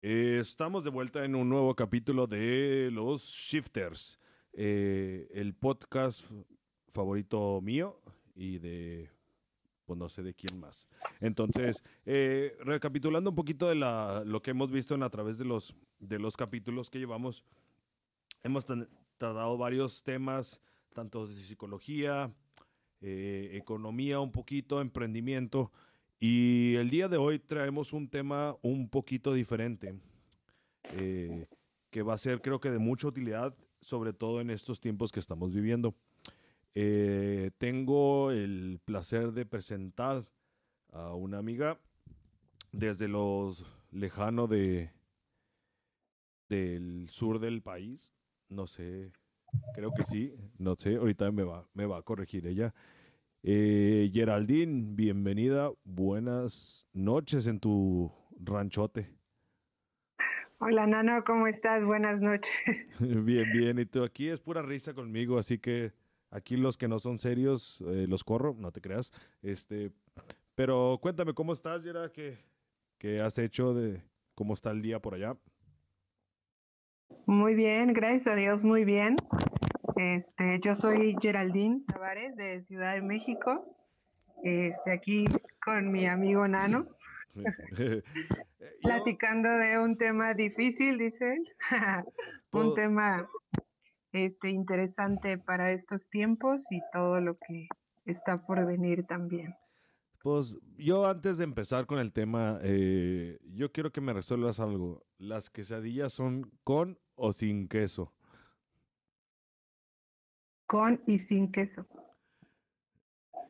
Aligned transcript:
Eh, 0.00 0.38
estamos 0.40 0.84
de 0.84 0.90
vuelta 0.90 1.24
en 1.24 1.34
un 1.34 1.48
nuevo 1.48 1.74
capítulo 1.74 2.28
de 2.28 2.88
Los 2.92 3.22
Shifters, 3.22 4.20
eh, 4.52 5.28
el 5.32 5.54
podcast 5.54 6.22
favorito 6.92 7.60
mío 7.60 8.00
y 8.36 8.58
de, 8.58 9.10
pues 9.84 9.98
no 9.98 10.08
sé 10.08 10.22
de 10.22 10.34
quién 10.34 10.60
más. 10.60 10.86
Entonces, 11.18 11.82
eh, 12.06 12.56
recapitulando 12.60 13.30
un 13.30 13.36
poquito 13.36 13.68
de 13.68 13.74
la, 13.74 14.22
lo 14.24 14.40
que 14.40 14.52
hemos 14.52 14.70
visto 14.70 14.94
a 14.94 15.10
través 15.10 15.36
de 15.36 15.44
los, 15.44 15.74
de 15.98 16.20
los 16.20 16.36
capítulos 16.36 16.90
que 16.90 17.00
llevamos, 17.00 17.42
hemos 18.44 18.66
tratado 18.66 19.58
varios 19.58 20.04
temas, 20.04 20.60
tanto 20.94 21.26
de 21.26 21.34
psicología, 21.34 22.32
eh, 23.00 23.50
economía 23.54 24.20
un 24.20 24.30
poquito, 24.30 24.80
emprendimiento. 24.80 25.72
Y 26.20 26.74
el 26.74 26.90
día 26.90 27.08
de 27.08 27.16
hoy 27.16 27.38
traemos 27.38 27.92
un 27.92 28.08
tema 28.08 28.56
un 28.62 28.88
poquito 28.88 29.32
diferente, 29.32 29.94
eh, 30.96 31.46
que 31.90 32.02
va 32.02 32.14
a 32.14 32.18
ser 32.18 32.40
creo 32.40 32.60
que 32.60 32.70
de 32.70 32.78
mucha 32.78 33.06
utilidad, 33.06 33.54
sobre 33.80 34.12
todo 34.12 34.40
en 34.40 34.50
estos 34.50 34.80
tiempos 34.80 35.12
que 35.12 35.20
estamos 35.20 35.54
viviendo. 35.54 35.94
Eh, 36.74 37.52
tengo 37.58 38.32
el 38.32 38.80
placer 38.84 39.32
de 39.32 39.46
presentar 39.46 40.26
a 40.92 41.14
una 41.14 41.38
amiga 41.38 41.78
desde 42.72 43.06
los 43.06 43.64
lejano 43.92 44.46
de 44.46 44.90
del 46.48 47.08
sur 47.10 47.38
del 47.38 47.60
país, 47.62 48.12
no 48.48 48.66
sé, 48.66 49.12
creo 49.74 49.92
que 49.92 50.04
sí, 50.04 50.34
no 50.56 50.76
sé, 50.76 50.96
ahorita 50.96 51.30
me 51.30 51.42
va, 51.42 51.68
me 51.74 51.84
va 51.84 51.98
a 51.98 52.02
corregir 52.02 52.46
ella. 52.46 52.74
Eh, 53.42 54.10
Geraldine, 54.12 54.84
bienvenida. 54.94 55.70
Buenas 55.84 56.88
noches 56.92 57.46
en 57.46 57.60
tu 57.60 58.12
ranchote. 58.40 59.14
Hola 60.58 60.88
Nano, 60.88 61.22
¿cómo 61.24 61.46
estás? 61.46 61.84
Buenas 61.84 62.20
noches. 62.20 62.52
Bien, 63.00 63.50
bien. 63.52 63.78
Y 63.78 63.86
tú 63.86 64.02
aquí 64.02 64.28
es 64.28 64.40
pura 64.40 64.60
risa 64.62 64.92
conmigo, 64.92 65.38
así 65.38 65.58
que 65.58 65.92
aquí 66.30 66.56
los 66.56 66.76
que 66.76 66.88
no 66.88 66.98
son 66.98 67.20
serios 67.20 67.80
eh, 67.86 68.06
los 68.08 68.24
corro, 68.24 68.56
no 68.58 68.72
te 68.72 68.80
creas. 68.80 69.12
Este, 69.40 69.92
pero 70.56 70.98
cuéntame 71.00 71.32
cómo 71.32 71.52
estás, 71.52 71.84
Gerard, 71.84 72.10
¿Qué, 72.10 72.38
qué 72.98 73.20
has 73.20 73.38
hecho 73.38 73.72
de 73.72 74.02
cómo 74.34 74.54
está 74.54 74.72
el 74.72 74.82
día 74.82 74.98
por 74.98 75.14
allá? 75.14 75.36
Muy 77.26 77.54
bien, 77.54 77.92
gracias 77.92 78.26
a 78.26 78.34
Dios, 78.34 78.64
muy 78.64 78.84
bien. 78.84 79.14
Este, 79.98 80.60
yo 80.62 80.76
soy 80.76 81.16
Geraldine 81.20 81.82
Tavares 81.88 82.36
de 82.36 82.60
Ciudad 82.60 82.94
de 82.94 83.02
México. 83.02 83.76
Este, 84.44 84.92
aquí 84.92 85.26
con 85.64 85.90
mi 85.90 86.06
amigo 86.06 86.46
Nano, 86.46 86.86
platicando 88.82 89.48
de 89.48 89.76
un 89.80 89.98
tema 89.98 90.34
difícil, 90.34 90.98
dice 90.98 91.34
él. 91.34 91.48
Un 92.52 92.74
tema 92.74 93.28
este 94.12 94.50
interesante 94.50 95.36
para 95.36 95.72
estos 95.72 96.08
tiempos 96.08 96.70
y 96.70 96.80
todo 96.92 97.20
lo 97.20 97.36
que 97.36 97.66
está 98.06 98.46
por 98.46 98.64
venir 98.64 99.04
también. 99.04 99.56
Pues 100.22 100.58
yo 100.76 101.06
antes 101.06 101.38
de 101.38 101.44
empezar 101.44 101.86
con 101.86 101.98
el 101.98 102.12
tema, 102.12 102.60
eh, 102.62 103.40
yo 103.52 103.72
quiero 103.72 103.90
que 103.90 104.00
me 104.00 104.12
resuelvas 104.12 104.60
algo. 104.60 105.04
¿Las 105.18 105.50
quesadillas 105.50 106.12
son 106.12 106.52
con 106.62 107.00
o 107.16 107.32
sin 107.32 107.66
queso? 107.66 108.14
Con 110.68 111.02
y 111.06 111.18
sin 111.20 111.50
queso. 111.50 111.86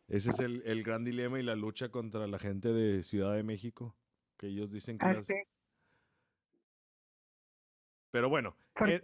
Ese 0.06 0.30
es 0.30 0.38
el, 0.40 0.62
el 0.64 0.82
gran 0.84 1.04
dilema 1.04 1.38
y 1.38 1.42
la 1.42 1.54
lucha 1.56 1.90
contra 1.90 2.26
la 2.26 2.38
gente 2.38 2.72
de 2.72 3.02
Ciudad 3.02 3.34
de 3.34 3.42
México, 3.42 3.94
que 4.38 4.46
ellos 4.46 4.70
dicen 4.70 4.96
que 4.96 5.04
las... 5.04 5.26
Pero 8.10 8.30
bueno, 8.30 8.56
eh, 8.86 9.02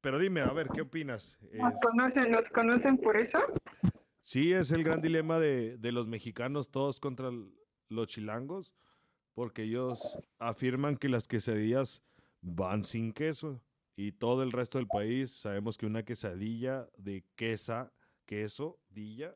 pero 0.00 0.18
dime, 0.18 0.40
a 0.40 0.52
ver, 0.52 0.68
¿qué 0.74 0.80
opinas? 0.80 1.38
¿Nos 1.52 1.74
Es- 1.74 1.80
conocen, 1.80 2.30
nos 2.32 2.44
conocen 2.52 2.96
por 2.98 3.16
eso? 3.16 3.38
sí, 4.22 4.52
es 4.52 4.72
el 4.72 4.82
gran 4.82 5.00
dilema 5.00 5.38
de, 5.38 5.76
de 5.78 5.92
los 5.92 6.08
mexicanos 6.08 6.70
todos 6.70 6.98
contra 6.98 7.30
los 7.88 8.08
chilangos, 8.08 8.74
porque 9.34 9.62
ellos 9.62 10.18
afirman 10.38 10.96
que 10.96 11.08
las 11.08 11.28
quesadillas 11.28 12.02
van 12.40 12.82
sin 12.82 13.12
queso 13.12 13.60
y 13.96 14.12
todo 14.12 14.42
el 14.42 14.52
resto 14.52 14.78
del 14.78 14.86
país 14.86 15.30
sabemos 15.30 15.78
que 15.78 15.86
una 15.86 16.04
quesadilla 16.04 16.86
de 16.98 17.24
quesa, 17.34 17.92
queso, 18.26 18.78
dilla, 18.90 19.34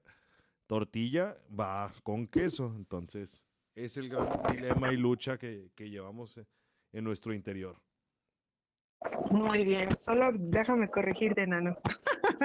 tortilla 0.66 1.36
va 1.58 1.90
con 2.02 2.26
queso. 2.26 2.72
Entonces, 2.76 3.42
es 3.74 3.96
el 3.96 4.10
gran 4.10 4.28
dilema 4.52 4.92
y 4.92 4.98
lucha 4.98 5.38
que, 5.38 5.70
que 5.74 5.88
llevamos 5.88 6.36
eh, 6.36 6.46
en 6.92 7.04
nuestro 7.04 7.32
interior. 7.32 7.80
Muy 9.30 9.64
bien, 9.64 9.88
solo 10.00 10.30
déjame 10.34 10.90
corregirte, 10.90 11.46
Nano. 11.46 11.76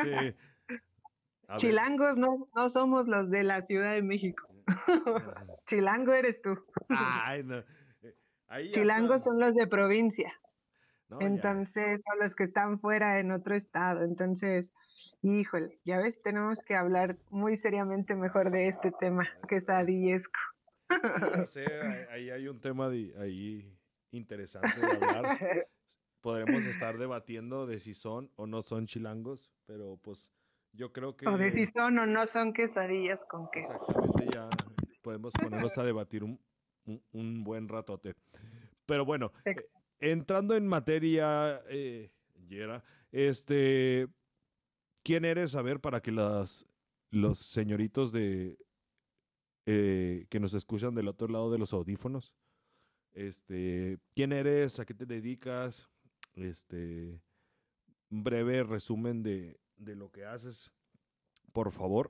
Sí. 0.01 0.35
Chilangos 1.57 2.17
no, 2.17 2.47
no 2.55 2.69
somos 2.69 3.07
los 3.07 3.29
de 3.29 3.43
la 3.43 3.61
Ciudad 3.61 3.93
de 3.93 4.01
México. 4.01 4.47
Chilango 5.67 6.13
eres 6.13 6.41
tú. 6.41 6.57
Ay, 6.89 7.43
no. 7.43 7.57
Eh, 7.57 8.15
ahí 8.47 8.71
Chilangos 8.71 9.23
son 9.23 9.39
los 9.39 9.53
de 9.53 9.67
provincia. 9.67 10.33
No, 11.09 11.19
ya. 11.19 11.27
Entonces, 11.27 12.01
son 12.07 12.19
los 12.19 12.35
que 12.35 12.43
están 12.43 12.79
fuera 12.79 13.19
en 13.19 13.31
otro 13.31 13.55
estado. 13.55 14.03
Entonces, 14.03 14.73
híjole, 15.21 15.79
ya 15.85 15.99
ves, 15.99 16.21
tenemos 16.21 16.61
que 16.61 16.75
hablar 16.75 17.17
muy 17.29 17.55
seriamente 17.55 18.15
mejor 18.15 18.49
de 18.51 18.67
este 18.67 18.91
tema, 18.99 19.27
quesadillesco. 19.47 20.39
Ya 20.89 20.89
sé, 21.45 21.81
ahí- 22.09 22.29
hay 22.29 22.47
un 22.47 22.59
tema 22.59 22.89
de, 22.89 23.13
ahí 23.19 23.77
interesante 24.11 24.79
de 24.79 24.91
hablar. 24.95 25.39
Podremos 26.21 26.65
estar 26.65 26.97
debatiendo 26.97 27.67
de 27.67 27.79
si 27.79 27.93
son 27.93 28.31
o 28.35 28.47
no 28.47 28.63
son 28.63 28.87
chilangos, 28.87 29.51
pero 29.67 29.97
pues 30.01 30.31
yo 30.73 30.91
creo 30.91 31.15
que 31.15 31.27
O 31.27 31.37
de 31.37 31.51
si 31.51 31.65
son 31.67 31.99
o 31.99 32.05
no 32.07 32.25
son 32.25 32.51
quesadillas 32.51 33.23
con 33.25 33.49
queso. 33.51 33.67
exactamente 33.69 34.25
ya 34.33 34.49
podemos 35.03 35.33
ponernos 35.33 35.77
a 35.77 35.83
debatir 35.83 36.23
un, 36.23 36.39
un- 36.87 37.03
un 37.13 37.43
buen 37.43 37.69
ratote. 37.69 38.15
Pero 38.87 39.05
bueno, 39.05 39.31
eh, 39.45 39.55
entrando 40.11 40.55
en 40.55 40.67
materia, 40.67 41.61
eh, 41.67 42.11
Yera, 42.47 42.83
este, 43.11 44.07
¿quién 45.03 45.25
eres? 45.25 45.55
A 45.55 45.61
ver, 45.61 45.79
para 45.79 46.01
que 46.01 46.11
las, 46.11 46.67
los 47.09 47.39
señoritos 47.39 48.11
de 48.11 48.57
eh, 49.65 50.27
que 50.29 50.39
nos 50.39 50.53
escuchan 50.53 50.93
del 50.93 51.07
otro 51.07 51.27
lado 51.27 51.51
de 51.51 51.57
los 51.57 51.73
audífonos, 51.73 52.33
este, 53.13 53.97
¿quién 54.13 54.31
eres? 54.31 54.79
¿A 54.79 54.85
qué 54.85 54.93
te 54.93 55.05
dedicas? 55.05 55.89
Este, 56.33 57.21
un 58.09 58.23
breve 58.23 58.63
resumen 58.63 59.23
de, 59.23 59.59
de 59.77 59.95
lo 59.95 60.11
que 60.11 60.25
haces, 60.25 60.71
por 61.51 61.71
favor. 61.71 62.09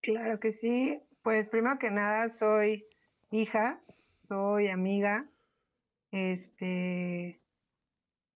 Claro 0.00 0.38
que 0.38 0.52
sí. 0.52 1.00
Pues 1.22 1.48
primero 1.48 1.78
que 1.78 1.90
nada 1.90 2.28
soy 2.28 2.86
hija, 3.30 3.82
soy 4.28 4.68
amiga, 4.68 5.30
este, 6.10 7.40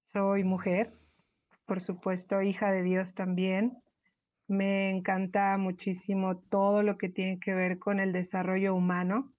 soy 0.03 0.44
mujer, 0.44 0.93
por 1.66 1.81
supuesto, 1.81 2.43
hija 2.43 2.71
de 2.71 2.83
Dios 2.83 3.15
también. 3.15 3.83
Me 4.49 4.91
encanta 4.91 5.56
muchísimo 5.56 6.38
todo 6.38 6.83
lo 6.83 6.99
que 6.99 7.09
tiene 7.09 7.38
que 7.38 7.55
ver 7.55 7.78
con 7.78 8.01
el 8.01 8.13
desarrollo 8.13 8.74
humano. 8.74 9.33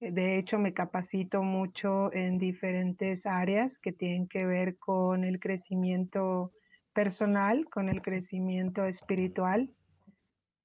De 0.00 0.38
hecho, 0.38 0.58
me 0.58 0.74
capacito 0.74 1.42
mucho 1.42 2.12
en 2.12 2.38
diferentes 2.38 3.26
áreas 3.26 3.78
que 3.78 3.92
tienen 3.92 4.26
que 4.26 4.44
ver 4.44 4.76
con 4.78 5.24
el 5.24 5.38
crecimiento 5.38 6.52
personal, 6.92 7.68
con 7.70 7.88
el 7.88 8.02
crecimiento 8.02 8.84
espiritual. 8.84 9.70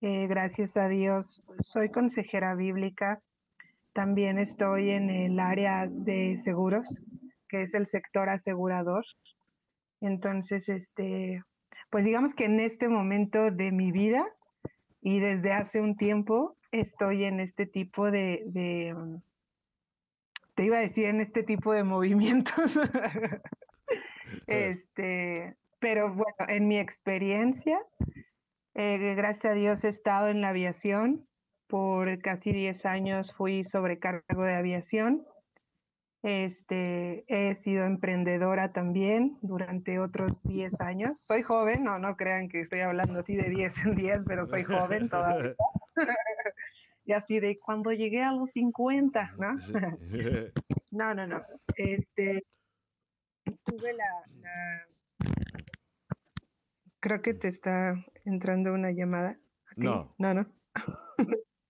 Eh, 0.02 0.28
gracias 0.28 0.78
a 0.78 0.88
Dios, 0.88 1.44
soy 1.60 1.90
consejera 1.90 2.56
bíblica. 2.56 3.22
También 3.94 4.38
estoy 4.38 4.92
en 4.92 5.10
el 5.10 5.40
área 5.40 5.88
de 5.90 6.38
seguros, 6.38 7.04
que 7.48 7.62
es 7.62 7.74
el 7.74 7.86
sector 7.86 8.30
asegurador. 8.30 9.06
Entonces, 10.02 10.70
este, 10.70 11.44
pues 11.90 12.06
digamos 12.06 12.34
que 12.34 12.46
en 12.46 12.60
este 12.60 12.88
momento 12.88 13.52
de 13.52 13.72
mi 13.72 13.92
vida 13.92 14.26
y 15.02 15.20
desde 15.20 15.54
hace 15.54 15.82
un 15.82 15.96
tiempo 15.96 16.56
estoy 16.72 17.24
en 17.24 17.40
este 17.40 17.66
tipo 17.66 18.12
de, 18.12 18.44
de, 18.48 18.94
um, 18.94 19.22
te 20.56 20.66
iba 20.66 20.78
a 20.78 20.82
decir 20.82 21.06
en 21.06 21.22
este 21.22 21.44
tipo 21.44 21.74
de 21.74 21.84
movimientos. 21.86 22.78
este, 24.48 25.56
pero 25.80 26.14
bueno, 26.14 26.38
en 26.48 26.68
mi 26.68 26.78
experiencia, 26.78 27.80
eh, 28.76 29.16
gracias 29.16 29.54
a 29.54 29.56
Dios 29.56 29.84
he 29.84 29.90
estado 29.90 30.28
en 30.28 30.42
la 30.42 30.50
aviación. 30.50 31.29
Por 31.70 32.20
casi 32.20 32.52
10 32.52 32.86
años 32.88 33.32
fui 33.32 33.64
sobrecargo 33.64 34.44
de 34.44 34.56
aviación. 34.56 35.24
Este, 36.24 37.24
he 37.28 37.54
sido 37.54 37.86
emprendedora 37.86 38.74
también 38.74 39.38
durante 39.44 40.00
otros 40.00 40.42
10 40.44 40.82
años. 40.82 41.20
Soy 41.22 41.44
joven, 41.44 41.84
no, 41.84 42.00
no 42.00 42.18
crean 42.18 42.50
que 42.50 42.60
estoy 42.62 42.80
hablando 42.80 43.20
así 43.20 43.36
de 43.36 43.50
10 43.50 43.86
en 43.86 43.96
10, 43.96 44.26
pero 44.26 44.48
soy 44.48 44.64
joven 44.64 45.10
todavía. 45.10 45.54
y 47.06 47.14
así 47.14 47.40
de 47.40 47.60
cuando 47.60 47.92
llegué 47.92 48.24
a 48.24 48.32
los 48.32 48.52
50, 48.52 49.36
¿no? 49.38 49.58
No, 50.92 51.14
no, 51.14 51.28
no. 51.28 51.44
Este, 51.76 52.44
tuve 53.64 53.94
la, 53.94 54.88
Creo 57.00 57.22
que 57.22 57.36
te 57.36 57.48
está 57.48 57.94
entrando 58.26 58.74
una 58.74 58.90
llamada. 58.90 59.38
No. 59.78 60.16
No, 60.18 60.34
no. 60.34 60.48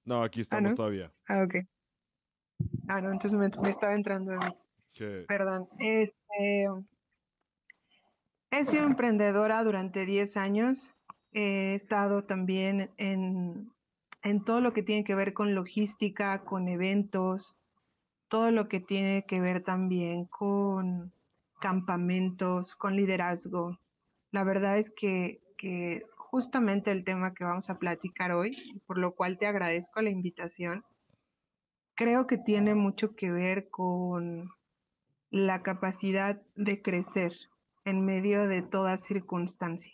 No, 0.09 0.23
aquí 0.23 0.39
ah, 0.39 0.41
estamos 0.41 0.73
todavía. 0.73 1.11
Ah, 1.27 1.43
ok. 1.43 1.55
Ah, 2.87 2.99
no, 2.99 3.11
entonces 3.11 3.39
me, 3.39 3.69
estaba 3.69 3.93
entrando 3.93 4.33
a 4.33 4.37
mí. 4.39 4.55
Perdón. 5.27 5.69
Este, 5.77 6.67
he 8.49 8.65
sido 8.65 8.85
emprendedora 8.85 9.63
durante 9.63 10.07
10 10.07 10.35
años. 10.35 10.95
He 11.31 11.75
estado 11.75 12.23
también 12.23 12.89
en, 12.97 13.71
en 14.23 14.43
todo 14.43 14.61
lo 14.61 14.73
que 14.73 14.81
tiene 14.81 15.03
que 15.03 15.13
ver 15.13 15.33
con 15.33 15.53
logística, 15.53 16.43
con 16.43 16.67
eventos, 16.69 17.59
todo 18.29 18.49
lo 18.49 18.67
que 18.67 18.79
tiene 18.79 19.25
que 19.27 19.39
ver 19.39 19.63
también 19.63 20.25
con 20.25 21.13
campamentos, 21.61 22.75
con 22.75 22.95
liderazgo. 22.95 23.77
La 24.31 24.43
verdad 24.43 24.79
es 24.79 24.89
que, 24.89 25.39
que 25.55 26.03
justamente 26.29 26.91
el 26.91 27.03
tema 27.03 27.33
que 27.33 27.43
vamos 27.43 27.69
a 27.69 27.79
platicar 27.79 28.31
hoy, 28.31 28.81
por 28.85 28.97
lo 28.97 29.15
cual 29.15 29.37
te 29.37 29.47
agradezco 29.47 30.01
la 30.01 30.11
invitación, 30.11 30.83
creo 31.95 32.27
que 32.27 32.37
tiene 32.37 32.75
mucho 32.75 33.15
que 33.15 33.31
ver 33.31 33.69
con 33.69 34.49
la 35.31 35.63
capacidad 35.63 36.41
de 36.55 36.81
crecer 36.81 37.33
en 37.83 38.05
medio 38.05 38.47
de 38.47 38.61
toda 38.61 38.97
circunstancia, 38.97 39.93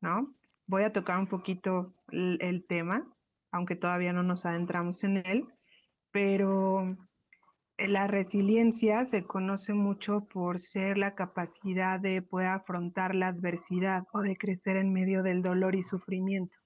¿no? 0.00 0.32
Voy 0.66 0.84
a 0.84 0.92
tocar 0.92 1.18
un 1.18 1.26
poquito 1.26 1.92
el 2.10 2.64
tema, 2.66 3.06
aunque 3.50 3.76
todavía 3.76 4.12
no 4.12 4.22
nos 4.22 4.46
adentramos 4.46 5.04
en 5.04 5.18
él, 5.26 5.46
pero 6.12 6.96
la 7.78 8.06
resiliencia 8.06 9.04
se 9.06 9.24
conoce 9.24 9.74
mucho 9.74 10.26
por 10.32 10.60
ser 10.60 10.98
la 10.98 11.14
capacidad 11.14 11.98
de 11.98 12.22
poder 12.22 12.48
afrontar 12.48 13.14
la 13.14 13.28
adversidad 13.28 14.04
o 14.12 14.20
de 14.20 14.36
crecer 14.36 14.76
en 14.76 14.92
medio 14.92 15.22
del 15.22 15.42
dolor 15.42 15.74
y 15.74 15.82
sufrimiento. 15.82 16.58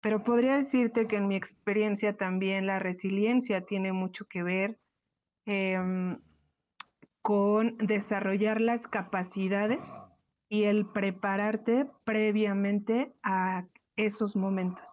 Pero 0.00 0.22
podría 0.22 0.56
decirte 0.56 1.08
que 1.08 1.16
en 1.16 1.28
mi 1.28 1.36
experiencia 1.36 2.16
también 2.16 2.66
la 2.66 2.78
resiliencia 2.78 3.62
tiene 3.62 3.92
mucho 3.92 4.26
que 4.26 4.42
ver 4.42 4.78
em, 5.46 6.18
con 7.22 7.76
desarrollar 7.78 8.60
las 8.60 8.86
capacidades 8.86 9.90
y 10.48 10.64
el 10.64 10.86
prepararte 10.86 11.90
previamente 12.04 13.12
a 13.22 13.66
esos 13.96 14.36
momentos, 14.36 14.86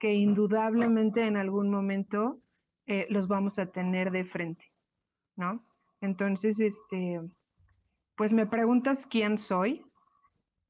que 0.00 0.14
indudablemente 0.14 1.24
en 1.24 1.36
algún 1.36 1.70
momento 1.70 2.40
eh, 2.88 3.06
los 3.10 3.28
vamos 3.28 3.58
a 3.58 3.66
tener 3.66 4.10
de 4.10 4.24
frente, 4.24 4.64
¿no? 5.36 5.62
Entonces, 6.00 6.58
este, 6.58 7.20
pues 8.16 8.32
me 8.32 8.46
preguntas 8.46 9.06
quién 9.06 9.36
soy. 9.36 9.84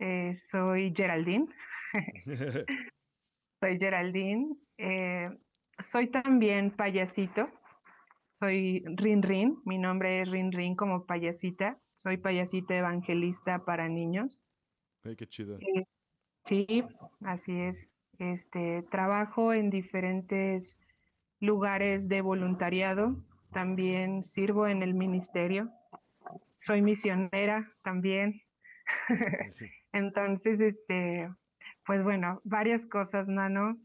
Eh, 0.00 0.34
soy 0.34 0.92
Geraldine. 0.96 1.46
soy 3.60 3.78
Geraldine. 3.78 4.56
Eh, 4.78 5.30
soy 5.78 6.08
también 6.08 6.72
payasito. 6.72 7.48
Soy 8.30 8.82
Rin 8.96 9.22
Rin. 9.22 9.62
Mi 9.64 9.78
nombre 9.78 10.22
es 10.22 10.28
Rin 10.28 10.50
Rin 10.50 10.74
como 10.74 11.06
payasita. 11.06 11.78
Soy 11.94 12.16
payasita 12.16 12.76
evangelista 12.76 13.64
para 13.64 13.88
niños. 13.88 14.44
Ay, 15.04 15.14
qué 15.14 15.28
chido. 15.28 15.56
sí, 16.44 16.84
así 17.20 17.60
es. 17.60 17.88
Este, 18.18 18.82
trabajo 18.90 19.52
en 19.52 19.70
diferentes 19.70 20.76
lugares 21.40 22.08
de 22.08 22.20
voluntariado, 22.20 23.16
también 23.52 24.22
sirvo 24.22 24.66
en 24.66 24.82
el 24.82 24.94
ministerio, 24.94 25.70
soy 26.56 26.82
misionera 26.82 27.70
también. 27.82 28.42
Entonces, 29.92 30.60
este, 30.60 31.30
pues 31.86 32.02
bueno, 32.02 32.40
varias 32.44 32.86
cosas, 32.86 33.28
Nano, 33.28 33.78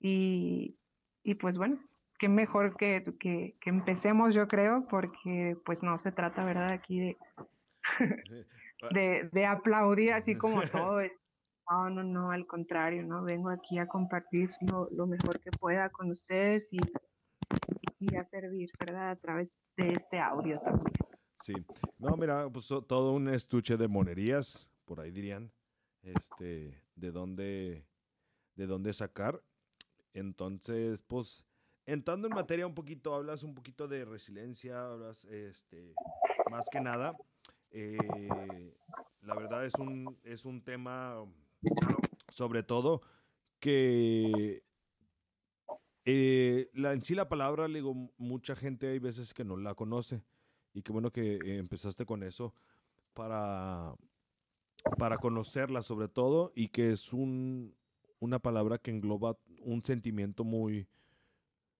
y, 0.00 0.76
y 1.22 1.34
pues 1.34 1.58
bueno, 1.58 1.78
qué 2.18 2.28
mejor 2.28 2.76
que, 2.76 3.04
que, 3.18 3.54
que, 3.60 3.70
empecemos, 3.70 4.34
yo 4.34 4.48
creo, 4.48 4.86
porque 4.88 5.56
pues 5.64 5.82
no 5.82 5.98
se 5.98 6.12
trata, 6.12 6.44
¿verdad?, 6.44 6.70
aquí 6.70 7.00
de, 7.00 7.16
de, 8.92 9.28
de 9.32 9.46
aplaudir 9.46 10.12
así 10.12 10.36
como 10.36 10.62
todo 10.70 11.00
es 11.00 11.12
no, 11.70 11.90
no, 11.90 12.02
no, 12.02 12.30
al 12.30 12.46
contrario, 12.46 13.02
¿no? 13.02 13.22
Vengo 13.22 13.50
aquí 13.50 13.78
a 13.78 13.86
compartir 13.86 14.50
lo, 14.60 15.06
mejor 15.06 15.40
que 15.40 15.50
pueda 15.50 15.88
con 15.90 16.10
ustedes 16.10 16.72
y, 16.72 16.80
y, 17.98 18.16
a 18.16 18.24
servir, 18.24 18.70
¿verdad? 18.78 19.10
A 19.10 19.16
través 19.16 19.54
de 19.76 19.92
este 19.92 20.18
audio 20.18 20.60
también. 20.60 20.94
Sí, 21.40 21.54
no, 21.98 22.16
mira, 22.16 22.48
pues 22.50 22.68
todo 22.86 23.12
un 23.12 23.28
estuche 23.28 23.76
de 23.76 23.88
monerías, 23.88 24.68
por 24.84 25.00
ahí 25.00 25.10
dirían, 25.10 25.50
este, 26.02 26.82
de 26.94 27.10
dónde, 27.10 27.86
de 28.54 28.66
dónde 28.66 28.92
sacar. 28.92 29.42
Entonces, 30.14 31.02
pues, 31.02 31.44
entrando 31.86 32.28
en 32.28 32.34
materia 32.34 32.66
un 32.66 32.74
poquito, 32.74 33.14
hablas 33.14 33.42
un 33.42 33.54
poquito 33.54 33.88
de 33.88 34.04
resiliencia, 34.04 34.84
hablas, 34.84 35.24
este, 35.24 35.94
más 36.50 36.66
que 36.70 36.80
nada, 36.80 37.16
eh, 37.70 37.96
la 39.22 39.34
verdad 39.34 39.64
es 39.64 39.74
un, 39.76 40.18
es 40.24 40.44
un 40.44 40.62
tema 40.62 41.24
sobre 42.28 42.62
todo 42.62 43.02
que 43.60 44.64
eh, 46.04 46.68
la, 46.74 46.92
en 46.92 47.02
sí 47.02 47.14
la 47.14 47.28
palabra, 47.28 47.68
le 47.68 47.78
digo, 47.78 47.94
mucha 48.18 48.56
gente 48.56 48.88
hay 48.88 48.98
veces 48.98 49.34
que 49.34 49.44
no 49.44 49.56
la 49.56 49.74
conoce 49.74 50.22
y 50.74 50.82
qué 50.82 50.92
bueno 50.92 51.12
que 51.12 51.34
eh, 51.36 51.58
empezaste 51.58 52.04
con 52.04 52.22
eso 52.22 52.54
para, 53.12 53.94
para 54.98 55.18
conocerla 55.18 55.82
sobre 55.82 56.08
todo 56.08 56.52
y 56.56 56.68
que 56.68 56.90
es 56.92 57.12
un, 57.12 57.76
una 58.18 58.40
palabra 58.40 58.78
que 58.78 58.90
engloba 58.90 59.38
un 59.60 59.84
sentimiento 59.84 60.42
muy, 60.44 60.88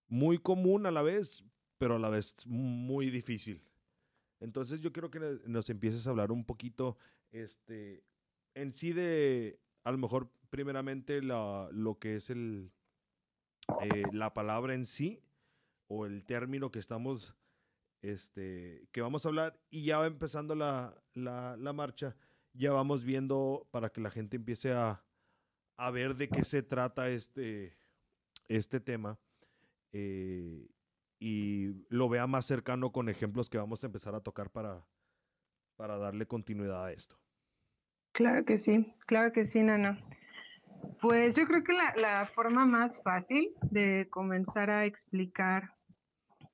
muy 0.07 0.37
común 0.37 0.85
a 0.85 0.91
la 0.91 1.01
vez, 1.01 1.43
pero 1.77 1.95
a 1.95 1.99
la 1.99 2.09
vez 2.09 2.35
muy 2.45 3.09
difícil. 3.09 3.61
Entonces 4.39 4.81
yo 4.81 4.91
quiero 4.93 5.09
que 5.09 5.39
nos 5.47 5.69
empieces 5.69 6.05
a 6.05 6.11
hablar 6.11 6.31
un 6.31 6.45
poquito 6.45 6.97
este, 7.31 8.03
en 8.53 8.71
sí 8.71 8.93
de, 8.93 9.59
a 9.83 9.91
lo 9.91 9.97
mejor 9.97 10.29
primeramente 10.49 11.21
lo 11.21 11.97
que 11.99 12.15
es 12.15 12.29
el, 12.29 12.71
eh, 13.81 14.03
la 14.11 14.33
palabra 14.33 14.73
en 14.73 14.85
sí 14.85 15.21
o 15.87 16.05
el 16.05 16.23
término 16.25 16.71
que 16.71 16.79
estamos, 16.79 17.35
este, 18.01 18.87
que 18.91 19.01
vamos 19.01 19.25
a 19.25 19.29
hablar 19.29 19.59
y 19.69 19.85
ya 19.85 20.05
empezando 20.05 20.55
la, 20.55 20.95
la, 21.13 21.73
marcha, 21.73 22.15
ya 22.53 22.71
vamos 22.71 23.03
viendo 23.03 23.67
para 23.71 23.89
que 23.89 24.01
la 24.01 24.09
gente 24.09 24.37
empiece 24.37 24.73
a, 24.73 25.03
a 25.77 25.91
ver 25.91 26.15
de 26.15 26.29
qué 26.29 26.43
se 26.43 26.63
trata 26.63 27.09
este, 27.09 27.77
este 28.47 28.79
tema 28.79 29.17
eh, 29.91 30.67
y 31.19 31.85
lo 31.89 32.09
vea 32.09 32.27
más 32.27 32.45
cercano 32.45 32.91
con 32.91 33.07
ejemplos 33.07 33.49
que 33.49 33.57
vamos 33.57 33.83
a 33.83 33.87
empezar 33.87 34.15
a 34.15 34.21
tocar 34.21 34.49
para, 34.49 34.85
para 35.75 35.97
darle 35.97 36.25
continuidad 36.25 36.85
a 36.85 36.91
esto. 36.91 37.22
Claro 38.13 38.45
que 38.45 38.57
sí, 38.57 38.93
claro 39.07 39.31
que 39.33 39.43
sí, 39.43 39.63
Nana. 39.63 39.99
Pues 41.01 41.35
yo 41.35 41.47
creo 41.47 41.63
que 41.63 41.73
la, 41.73 42.25
forma 42.27 42.65
más 42.65 43.01
fácil 43.01 43.49
de 43.71 44.07
comenzar 44.11 44.69
a 44.69 44.85
explicar 44.85 45.73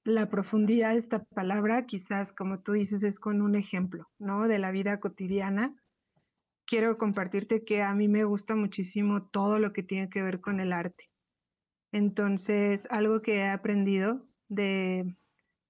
la 0.06 0.30
profundidad 0.30 0.92
de 0.92 0.98
esta 0.98 1.24
palabra, 1.26 1.86
quizás 1.86 2.32
como 2.32 2.62
tú 2.62 2.72
dices, 2.72 3.04
es 3.04 3.20
con 3.20 3.42
un 3.42 3.56
ejemplo, 3.56 4.10
¿no? 4.20 4.48
De 4.48 4.58
la 4.58 4.72
vida 4.72 5.02
cotidiana. 5.02 5.76
Quiero 6.66 6.98
compartirte 6.98 7.66
que 7.66 7.84
a 7.84 7.94
mí 7.94 8.08
me 8.08 8.24
gusta 8.24 8.56
muchísimo 8.56 9.28
todo 9.28 9.60
lo 9.60 9.74
que 9.74 9.84
tiene 9.84 10.10
que 10.10 10.22
ver 10.22 10.40
con 10.40 10.62
el 10.62 10.72
arte. 10.72 11.10
Entonces, 11.92 12.88
algo 12.90 13.22
que 13.22 13.40
he 13.40 13.50
aprendido 13.50 14.26
de 14.48 15.18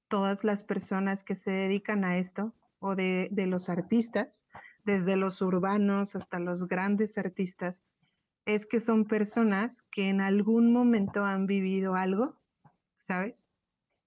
todas 0.07 0.43
las 0.43 0.63
personas 0.63 1.23
que 1.23 1.33
se 1.33 1.51
dedican 1.51 2.03
a 2.03 2.19
esto 2.19 2.53
o 2.77 2.95
de, 2.95 3.29
de 3.31 3.47
los 3.47 3.69
artistas, 3.69 4.45
desde 4.89 5.15
los 5.17 5.39
urbanos 5.43 6.15
hasta 6.15 6.39
los 6.39 6.67
grandes 6.67 7.19
artistas, 7.19 7.83
es 8.45 8.65
que 8.65 8.79
son 8.79 9.05
personas 9.05 9.83
que 9.83 10.09
en 10.09 10.19
algún 10.19 10.73
momento 10.73 11.23
han 11.23 11.45
vivido 11.45 11.93
algo, 11.93 12.35
¿sabes? 13.01 13.45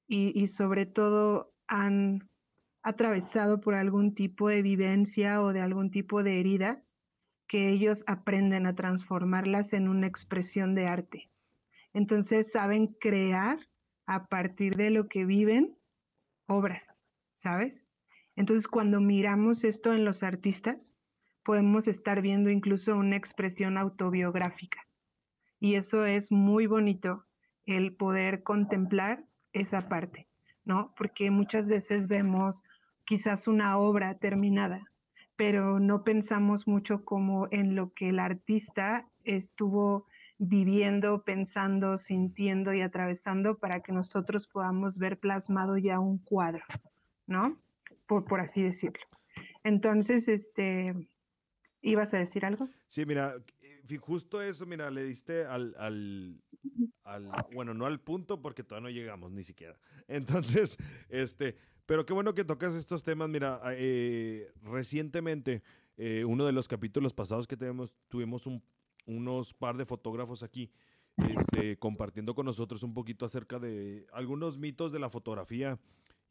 Y, 0.08 0.48
sobre 0.48 0.84
todo 0.84 1.54
han 1.68 2.28
atravesado 2.82 3.60
por 3.60 3.74
algún 3.74 4.14
tipo 4.14 4.48
de 4.48 4.60
vivencia 4.60 5.40
o 5.40 5.52
de 5.52 5.60
algún 5.60 5.92
tipo 5.92 6.24
de 6.24 6.40
herida 6.40 6.82
que 7.46 7.70
ellos 7.70 8.02
aprenden 8.08 8.66
a 8.66 8.74
transformarlas 8.74 9.72
en 9.74 9.88
una 9.88 10.08
expresión 10.08 10.74
de 10.74 10.86
arte. 10.86 11.30
Entonces 11.94 12.50
saben 12.50 12.88
crear 12.88 13.58
a 14.06 14.26
partir 14.26 14.74
de 14.74 14.90
lo 14.90 15.06
que 15.08 15.24
viven 15.24 15.76
obras, 16.46 16.98
¿sabes? 17.34 17.84
Entonces 18.36 18.66
cuando 18.66 19.00
miramos 19.00 19.64
esto 19.64 19.92
en 19.92 20.04
los 20.04 20.22
artistas, 20.22 20.94
podemos 21.44 21.88
estar 21.88 22.22
viendo 22.22 22.50
incluso 22.50 22.96
una 22.96 23.16
expresión 23.16 23.76
autobiográfica. 23.76 24.86
Y 25.60 25.74
eso 25.74 26.04
es 26.04 26.32
muy 26.32 26.66
bonito, 26.66 27.24
el 27.66 27.94
poder 27.94 28.42
contemplar 28.42 29.24
esa 29.52 29.88
parte, 29.88 30.28
¿no? 30.64 30.92
Porque 30.96 31.30
muchas 31.30 31.68
veces 31.68 32.08
vemos 32.08 32.62
quizás 33.04 33.46
una 33.46 33.78
obra 33.78 34.16
terminada, 34.18 34.90
pero 35.36 35.78
no 35.78 36.04
pensamos 36.04 36.66
mucho 36.66 37.04
como 37.04 37.48
en 37.50 37.74
lo 37.74 37.92
que 37.92 38.08
el 38.08 38.18
artista 38.18 39.08
estuvo 39.24 40.06
viviendo, 40.38 41.22
pensando, 41.22 41.98
sintiendo 41.98 42.74
y 42.74 42.80
atravesando 42.80 43.58
para 43.58 43.80
que 43.80 43.92
nosotros 43.92 44.48
podamos 44.48 44.98
ver 44.98 45.18
plasmado 45.18 45.78
ya 45.78 46.00
un 46.00 46.18
cuadro, 46.18 46.64
¿no? 47.26 47.56
Por, 48.06 48.40
así 48.40 48.62
decirlo. 48.62 49.00
Entonces, 49.64 50.28
este, 50.28 50.94
¿ibas 51.80 52.12
a 52.14 52.18
decir 52.18 52.44
algo? 52.44 52.68
Sí, 52.88 53.06
mira, 53.06 53.36
justo 54.00 54.42
eso, 54.42 54.66
mira, 54.66 54.90
le 54.90 55.04
diste 55.04 55.44
al, 55.44 55.74
al, 55.78 56.42
al, 57.04 57.30
bueno, 57.52 57.74
no 57.74 57.86
al 57.86 58.00
punto 58.00 58.40
porque 58.42 58.62
todavía 58.62 58.90
no 58.90 58.94
llegamos 58.94 59.32
ni 59.32 59.44
siquiera. 59.44 59.78
Entonces, 60.08 60.76
este, 61.08 61.56
pero 61.86 62.04
qué 62.04 62.12
bueno 62.12 62.34
que 62.34 62.44
tocas 62.44 62.74
estos 62.74 63.02
temas. 63.02 63.28
Mira, 63.28 63.60
eh, 63.72 64.52
recientemente, 64.62 65.62
eh, 65.96 66.24
uno 66.24 66.44
de 66.44 66.52
los 66.52 66.68
capítulos 66.68 67.12
pasados 67.12 67.46
que 67.46 67.56
tenemos, 67.56 67.96
tuvimos 68.08 68.46
un, 68.46 68.62
unos 69.06 69.54
par 69.54 69.76
de 69.76 69.86
fotógrafos 69.86 70.42
aquí 70.42 70.70
este, 71.16 71.76
compartiendo 71.78 72.34
con 72.34 72.46
nosotros 72.46 72.82
un 72.82 72.94
poquito 72.94 73.26
acerca 73.26 73.58
de 73.58 74.06
algunos 74.12 74.58
mitos 74.58 74.92
de 74.92 74.98
la 74.98 75.10
fotografía 75.10 75.78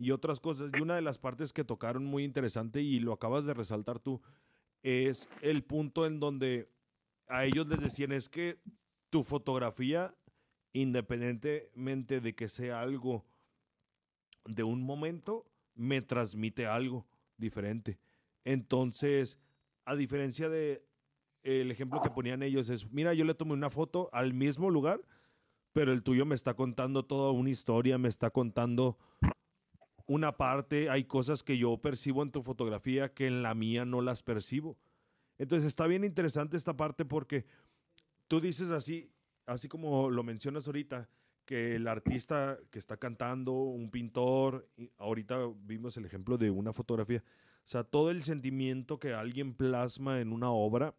y 0.02 0.12
otras 0.12 0.40
cosas. 0.40 0.72
Y 0.76 0.82
una 0.82 0.96
de 0.96 1.02
las 1.02 1.20
partes 1.20 1.54
que 1.54 1.64
tocaron 1.64 2.06
muy 2.06 2.24
interesante 2.24 2.82
y 2.82 3.00
lo 3.00 3.14
acabas 3.14 3.46
de 3.46 3.54
resaltar 3.54 4.00
tú 4.00 4.22
es 4.82 5.30
el 5.42 5.64
punto 5.64 6.08
en 6.08 6.20
donde 6.20 6.70
a 7.28 7.46
ellos 7.46 7.68
les 7.68 7.80
decían 7.80 8.12
es 8.12 8.28
que 8.28 8.58
tu 9.12 9.24
fotografía, 9.24 10.16
independientemente 10.74 12.20
de 12.20 12.34
que 12.34 12.48
sea 12.48 12.82
algo 12.82 13.26
de 14.46 14.64
un 14.64 14.82
momento, 14.82 15.46
me 15.76 16.02
transmite 16.02 16.66
algo 16.66 17.06
diferente. 17.38 18.00
Entonces, 18.44 19.38
a 19.86 19.96
diferencia 19.96 20.50
de 20.50 20.84
el 21.44 21.70
ejemplo 21.70 22.02
que 22.02 22.10
ponían 22.10 22.42
ellos 22.42 22.70
es, 22.70 22.92
mira, 22.92 23.14
yo 23.14 23.24
le 23.24 23.36
tomé 23.36 23.54
una 23.54 23.70
foto 23.70 24.10
al 24.14 24.34
mismo 24.34 24.72
lugar, 24.72 25.02
pero 25.74 25.94
el 25.94 26.02
tuyo 26.02 26.26
me 26.26 26.36
está 26.36 26.56
contando 26.56 27.06
toda 27.06 27.32
una 27.32 27.52
historia, 27.52 28.00
me 28.00 28.10
está 28.10 28.32
contando 28.32 28.98
una 30.08 30.38
parte, 30.38 30.90
hay 30.90 31.06
cosas 31.06 31.44
que 31.44 31.58
yo 31.58 31.78
percibo 31.78 32.24
en 32.24 32.32
tu 32.32 32.44
fotografía 32.44 33.14
que 33.14 33.28
en 33.28 33.44
la 33.44 33.54
mía 33.54 33.86
no 33.86 34.02
las 34.02 34.24
percibo. 34.24 34.78
Entonces 35.38 35.68
está 35.68 35.88
bien 35.88 36.04
interesante 36.04 36.58
esta 36.58 36.76
parte 36.76 37.06
porque 37.06 37.46
tú 38.28 38.40
dices 38.40 38.70
así, 38.72 39.12
así 39.46 39.68
como 39.68 40.10
lo 40.10 40.24
mencionas 40.24 40.68
ahorita, 40.68 41.10
que 41.46 41.76
el 41.76 41.88
artista 41.88 42.60
que 42.70 42.80
está 42.80 42.98
cantando, 42.98 43.54
un 43.54 43.90
pintor, 43.90 44.70
ahorita 44.98 45.38
vimos 45.64 45.98
el 45.98 46.06
ejemplo 46.06 46.38
de 46.38 46.50
una 46.50 46.74
fotografía, 46.74 47.24
o 47.66 47.70
sea, 47.72 47.84
todo 47.84 48.12
el 48.12 48.24
sentimiento 48.24 49.00
que 49.00 49.14
alguien 49.14 49.54
plasma 49.54 50.22
en 50.22 50.32
una 50.32 50.52
obra 50.52 50.96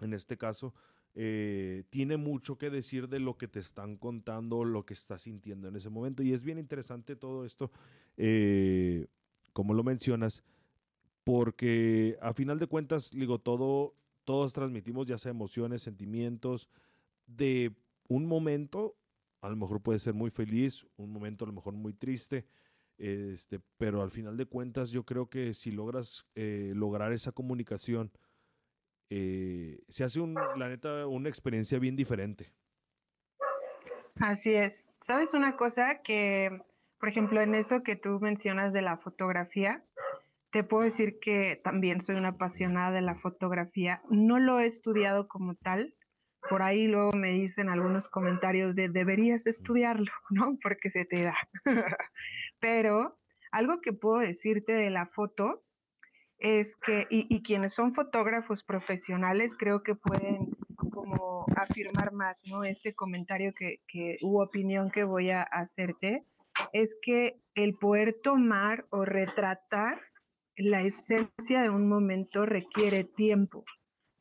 en 0.00 0.14
este 0.14 0.36
caso, 0.36 0.74
eh, 1.14 1.84
tiene 1.90 2.16
mucho 2.16 2.56
que 2.56 2.70
decir 2.70 3.08
de 3.08 3.20
lo 3.20 3.36
que 3.36 3.48
te 3.48 3.58
están 3.58 3.96
contando, 3.96 4.64
lo 4.64 4.86
que 4.86 4.94
estás 4.94 5.22
sintiendo 5.22 5.68
en 5.68 5.76
ese 5.76 5.90
momento. 5.90 6.22
Y 6.22 6.32
es 6.32 6.42
bien 6.42 6.58
interesante 6.58 7.16
todo 7.16 7.44
esto, 7.44 7.70
eh, 8.16 9.06
como 9.52 9.74
lo 9.74 9.84
mencionas, 9.84 10.42
porque 11.24 12.16
a 12.22 12.32
final 12.32 12.58
de 12.58 12.66
cuentas, 12.66 13.10
digo, 13.10 13.38
todo, 13.38 13.94
todos 14.24 14.52
transmitimos 14.52 15.06
ya 15.06 15.18
sea 15.18 15.30
emociones, 15.30 15.82
sentimientos 15.82 16.68
de 17.26 17.74
un 18.08 18.26
momento, 18.26 18.96
a 19.40 19.48
lo 19.48 19.56
mejor 19.56 19.82
puede 19.82 19.98
ser 19.98 20.14
muy 20.14 20.30
feliz, 20.30 20.86
un 20.96 21.10
momento 21.10 21.44
a 21.44 21.48
lo 21.48 21.52
mejor 21.52 21.74
muy 21.74 21.92
triste, 21.92 22.46
este, 22.98 23.60
pero 23.76 24.02
al 24.02 24.10
final 24.10 24.36
de 24.36 24.46
cuentas 24.46 24.90
yo 24.90 25.04
creo 25.04 25.28
que 25.28 25.54
si 25.54 25.72
logras 25.72 26.24
eh, 26.34 26.72
lograr 26.74 27.12
esa 27.12 27.32
comunicación, 27.32 28.10
eh, 29.14 29.84
se 29.90 30.04
hace, 30.04 30.20
un, 30.20 30.38
una 30.38 31.28
experiencia 31.28 31.78
bien 31.78 31.96
diferente. 31.96 32.50
Así 34.20 34.54
es. 34.54 34.86
¿Sabes 35.00 35.34
una 35.34 35.56
cosa 35.58 36.00
que, 36.02 36.62
por 36.98 37.10
ejemplo, 37.10 37.42
en 37.42 37.54
eso 37.54 37.82
que 37.82 37.94
tú 37.94 38.20
mencionas 38.20 38.72
de 38.72 38.80
la 38.80 38.96
fotografía, 38.96 39.84
te 40.50 40.64
puedo 40.64 40.84
decir 40.84 41.18
que 41.20 41.60
también 41.62 42.00
soy 42.00 42.16
una 42.16 42.28
apasionada 42.28 42.90
de 42.90 43.02
la 43.02 43.14
fotografía. 43.16 44.00
No 44.08 44.38
lo 44.38 44.60
he 44.60 44.66
estudiado 44.66 45.28
como 45.28 45.56
tal. 45.56 45.94
Por 46.48 46.62
ahí 46.62 46.86
luego 46.86 47.12
me 47.12 47.32
dicen 47.32 47.68
algunos 47.68 48.08
comentarios 48.08 48.74
de 48.74 48.88
deberías 48.88 49.46
estudiarlo, 49.46 50.10
¿no? 50.30 50.56
Porque 50.62 50.88
se 50.88 51.04
te 51.04 51.22
da. 51.22 51.36
Pero 52.60 53.18
algo 53.50 53.82
que 53.82 53.92
puedo 53.92 54.20
decirte 54.20 54.72
de 54.72 54.88
la 54.88 55.04
foto 55.04 55.64
es 56.42 56.74
que, 56.74 57.06
y, 57.08 57.40
quienes 57.44 57.72
son 57.72 57.94
fotógrafos 57.94 58.64
profesionales 58.64 59.54
creo 59.56 59.84
que 59.84 59.94
pueden 59.94 60.50
como 60.90 61.46
afirmar 61.54 62.12
más, 62.12 62.42
¿no? 62.50 62.64
Este 62.64 62.94
comentario 62.94 63.54
que, 63.54 63.80
que 63.86 64.16
u 64.22 64.42
opinión 64.42 64.90
que 64.90 65.04
voy 65.04 65.30
a 65.30 65.42
hacerte 65.42 66.26
es 66.72 66.98
que 67.00 67.40
el 67.54 67.74
poder 67.74 68.16
tomar 68.24 68.86
o 68.90 69.04
retratar 69.04 70.00
la 70.56 70.82
esencia 70.82 71.62
de 71.62 71.70
un 71.70 71.88
momento 71.88 72.44
requiere 72.44 73.04
tiempo, 73.04 73.64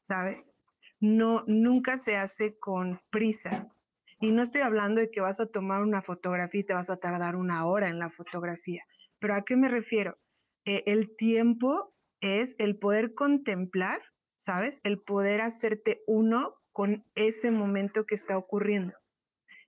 ¿sabes? 0.01 0.51
No, 0.99 1.43
nunca 1.47 1.97
se 1.97 2.17
hace 2.17 2.55
con 2.59 3.01
prisa. 3.09 3.73
Y 4.19 4.31
no 4.31 4.43
estoy 4.43 4.61
hablando 4.61 5.01
de 5.01 5.09
que 5.09 5.21
vas 5.21 5.39
a 5.39 5.47
tomar 5.47 5.81
una 5.81 6.03
fotografía 6.03 6.61
y 6.61 6.65
te 6.65 6.75
vas 6.75 6.91
a 6.91 6.97
tardar 6.97 7.35
una 7.35 7.65
hora 7.65 7.89
en 7.89 7.97
la 7.97 8.11
fotografía. 8.11 8.83
Pero 9.17 9.33
¿a 9.33 9.41
qué 9.43 9.55
me 9.55 9.69
refiero? 9.69 10.19
Eh, 10.65 10.83
el 10.85 11.15
tiempo 11.15 11.95
es 12.21 12.55
el 12.59 12.77
poder 12.77 13.13
contemplar, 13.13 14.01
¿sabes? 14.37 14.79
El 14.83 14.99
poder 14.99 15.41
hacerte 15.41 16.01
uno 16.07 16.55
con 16.71 17.03
ese 17.15 17.51
momento 17.51 18.05
que 18.05 18.15
está 18.15 18.37
ocurriendo. 18.37 18.93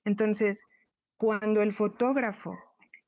Entonces, 0.06 0.64
cuando 1.18 1.62
el 1.62 1.74
fotógrafo 1.74 2.58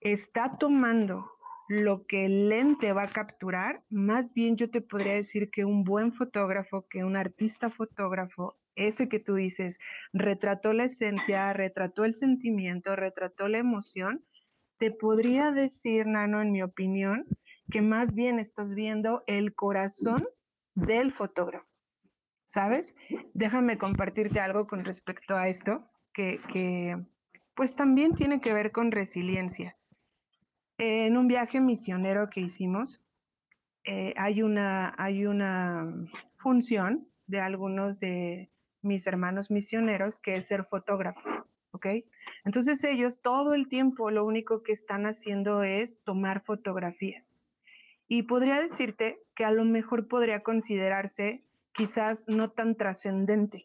está 0.01 0.57
tomando 0.57 1.31
lo 1.67 2.05
que 2.05 2.25
el 2.25 2.49
lente 2.49 2.93
va 2.93 3.03
a 3.03 3.09
capturar, 3.09 3.83
más 3.89 4.33
bien 4.33 4.55
yo 4.55 4.69
te 4.69 4.81
podría 4.81 5.13
decir 5.13 5.49
que 5.49 5.65
un 5.65 5.83
buen 5.83 6.13
fotógrafo, 6.13 6.85
que 6.89 7.03
un 7.03 7.15
artista 7.15 7.69
fotógrafo, 7.69 8.55
ese 8.75 9.09
que 9.09 9.19
tú 9.19 9.35
dices, 9.35 9.79
retrató 10.13 10.73
la 10.73 10.85
esencia, 10.85 11.53
retrató 11.53 12.05
el 12.05 12.13
sentimiento, 12.13 12.95
retrató 12.95 13.47
la 13.47 13.57
emoción, 13.57 14.23
te 14.77 14.91
podría 14.91 15.51
decir, 15.51 16.05
Nano, 16.05 16.41
en 16.41 16.51
mi 16.51 16.61
opinión, 16.61 17.25
que 17.71 17.81
más 17.81 18.13
bien 18.13 18.39
estás 18.39 18.75
viendo 18.75 19.23
el 19.27 19.55
corazón 19.55 20.27
del 20.75 21.13
fotógrafo. 21.13 21.67
¿Sabes? 22.45 22.95
Déjame 23.33 23.77
compartirte 23.77 24.39
algo 24.39 24.67
con 24.67 24.85
respecto 24.85 25.35
a 25.35 25.47
esto, 25.47 25.89
que, 26.13 26.97
pues 27.55 27.75
también 27.75 28.13
tiene 28.15 28.39
que 28.39 28.53
ver 28.53 28.71
con 28.71 28.91
resiliencia. 28.91 29.75
En 30.77 31.17
un 31.17 31.27
viaje 31.27 31.59
misionero 31.59 32.29
que 32.29 32.41
hicimos, 32.41 33.01
eh, 33.83 34.13
hay, 34.17 34.43
una, 34.43 34.93
hay 34.97 35.25
una 35.25 35.91
función 36.37 37.07
de 37.27 37.39
algunos 37.39 37.99
de 37.99 38.51
mis 38.81 39.07
hermanos 39.07 39.49
misioneros 39.49 40.19
que 40.19 40.35
es 40.35 40.47
ser 40.47 40.65
fotógrafos, 40.65 41.41
¿ok? 41.71 41.87
Entonces 42.45 42.83
ellos 42.83 43.21
todo 43.21 43.53
el 43.53 43.67
tiempo 43.67 44.11
lo 44.11 44.25
único 44.25 44.61
que 44.61 44.71
están 44.71 45.05
haciendo 45.05 45.63
es 45.63 46.01
tomar 46.03 46.43
fotografías. 46.43 47.34
Y 48.07 48.23
podría 48.23 48.61
decirte 48.61 49.19
que 49.35 49.45
a 49.45 49.51
lo 49.51 49.65
mejor 49.65 50.07
podría 50.07 50.41
considerarse 50.43 51.43
quizás 51.73 52.25
no 52.27 52.51
tan 52.51 52.75
trascendente 52.75 53.63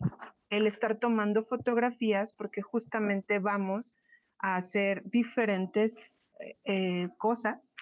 el 0.50 0.66
estar 0.66 0.99
tomando 0.99 1.44
fotografías 1.44 2.32
porque 2.32 2.61
justamente 2.61 3.38
vamos 3.38 3.94
a 4.38 4.56
hacer 4.56 5.02
diferentes 5.04 5.99
eh, 6.40 6.56
eh, 6.64 7.09
cosas 7.18 7.76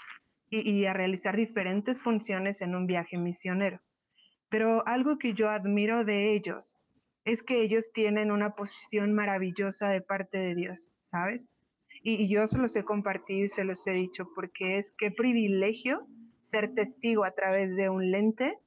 y, 0.50 0.86
a 0.86 0.94
realizar 0.94 1.36
diferentes 1.36 2.02
funciones 2.02 2.62
en 2.62 2.74
un 2.74 2.86
viaje 2.86 3.18
misionero. 3.18 3.80
Pero 4.48 4.86
algo 4.86 5.18
que 5.18 5.34
yo 5.34 5.50
admiro 5.50 6.04
de 6.04 6.32
ellos 6.32 6.76
es 7.24 7.42
que 7.42 7.62
ellos 7.62 7.92
tienen 7.92 8.30
una 8.30 8.50
posición 8.50 9.14
maravillosa 9.14 9.90
de 9.90 10.00
parte 10.00 10.38
de 10.38 10.54
Dios, 10.54 10.90
¿sabes? 11.00 11.48
Y, 12.02 12.22
y 12.22 12.28
yo 12.28 12.46
se 12.46 12.56
los 12.56 12.74
he 12.76 12.84
compartido 12.84 13.44
y 13.44 13.48
se 13.50 13.64
los 13.64 13.86
he 13.86 13.92
dicho 13.92 14.30
porque 14.34 14.78
es 14.78 14.94
qué 14.96 15.10
privilegio 15.10 16.06
ser 16.48 16.74
testigo 16.74 17.24
a 17.24 17.32
través 17.32 17.76
de 17.76 17.88
un 17.88 18.10
lente 18.10 18.58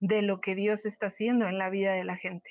de 0.00 0.22
lo 0.22 0.38
que 0.38 0.54
Dios 0.54 0.86
está 0.86 1.06
haciendo 1.06 1.48
en 1.48 1.58
la 1.58 1.70
vida 1.70 1.94
de 1.94 2.04
la 2.04 2.16
gente. 2.16 2.50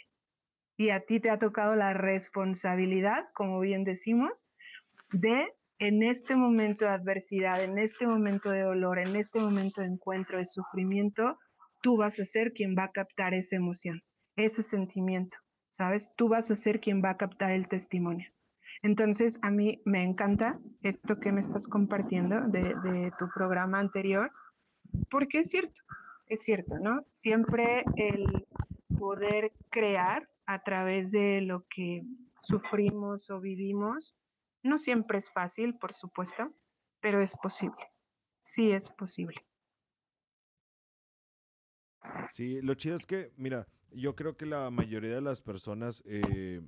Y 0.78 0.90
a 0.90 1.02
ti 1.02 1.20
te 1.20 1.30
ha 1.30 1.38
tocado 1.38 1.76
la 1.76 1.94
responsabilidad, 1.94 3.26
como 3.34 3.60
bien 3.60 3.84
decimos, 3.84 4.46
de 5.12 5.54
en 5.80 6.02
este 6.02 6.36
momento 6.36 6.86
de 6.86 6.92
adversidad, 6.92 7.64
en 7.64 7.78
este 7.78 8.08
momento 8.08 8.50
de 8.50 8.62
dolor, 8.62 9.00
en 9.00 9.16
este 9.16 9.40
momento 9.40 9.82
de 9.82 9.88
encuentro, 9.88 10.38
de 10.38 10.46
sufrimiento, 10.46 11.38
tú 11.82 11.98
vas 11.98 12.20
a 12.20 12.26
ser 12.26 12.54
quien 12.54 12.76
va 12.76 12.86
a 12.86 12.92
captar 12.92 13.34
esa 13.34 13.58
emoción, 13.58 14.02
ese 14.36 14.64
sentimiento, 14.64 15.38
¿sabes? 15.70 16.10
Tú 16.16 16.30
vas 16.30 16.50
a 16.50 16.56
ser 16.56 16.80
quien 16.80 17.04
va 17.04 17.12
a 17.12 17.18
captar 17.18 17.52
el 17.52 17.68
testimonio. 17.68 18.28
Entonces, 18.82 19.40
a 19.42 19.52
mí 19.52 19.82
me 19.86 20.04
encanta 20.04 20.60
esto 20.82 21.20
que 21.20 21.32
me 21.32 21.42
estás 21.42 21.68
compartiendo 21.68 22.42
de, 22.48 22.76
de 22.84 23.12
tu 23.20 23.28
programa 23.34 23.80
anterior, 23.80 24.32
Porque 25.10 25.40
es 25.40 25.50
cierto, 25.50 25.82
es 26.28 26.42
cierto, 26.44 26.80
¿no? 26.80 27.06
Siempre 27.12 27.84
el 27.96 28.46
poder 28.98 29.52
crear 29.70 30.30
a 30.46 30.64
través 30.64 31.12
de 31.12 31.42
lo 31.42 31.66
que 31.70 32.04
sufrimos 32.40 33.30
o 33.30 33.40
vivimos, 33.40 34.16
no 34.64 34.78
siempre 34.78 35.18
es 35.18 35.32
fácil, 35.32 35.78
por 35.78 35.94
supuesto, 35.94 36.54
pero 37.00 37.22
es 37.22 37.36
posible. 37.42 37.92
Sí 38.42 38.72
es 38.72 38.90
posible. 38.90 39.46
Sí, 42.32 42.62
lo 42.62 42.74
chido 42.76 42.96
es 42.96 43.06
que, 43.06 43.32
mira, 43.38 43.68
yo 43.92 44.16
creo 44.16 44.36
que 44.36 44.46
la 44.46 44.70
mayoría 44.70 45.16
de 45.16 45.22
las 45.22 45.42
personas 45.42 46.04
eh, 46.06 46.62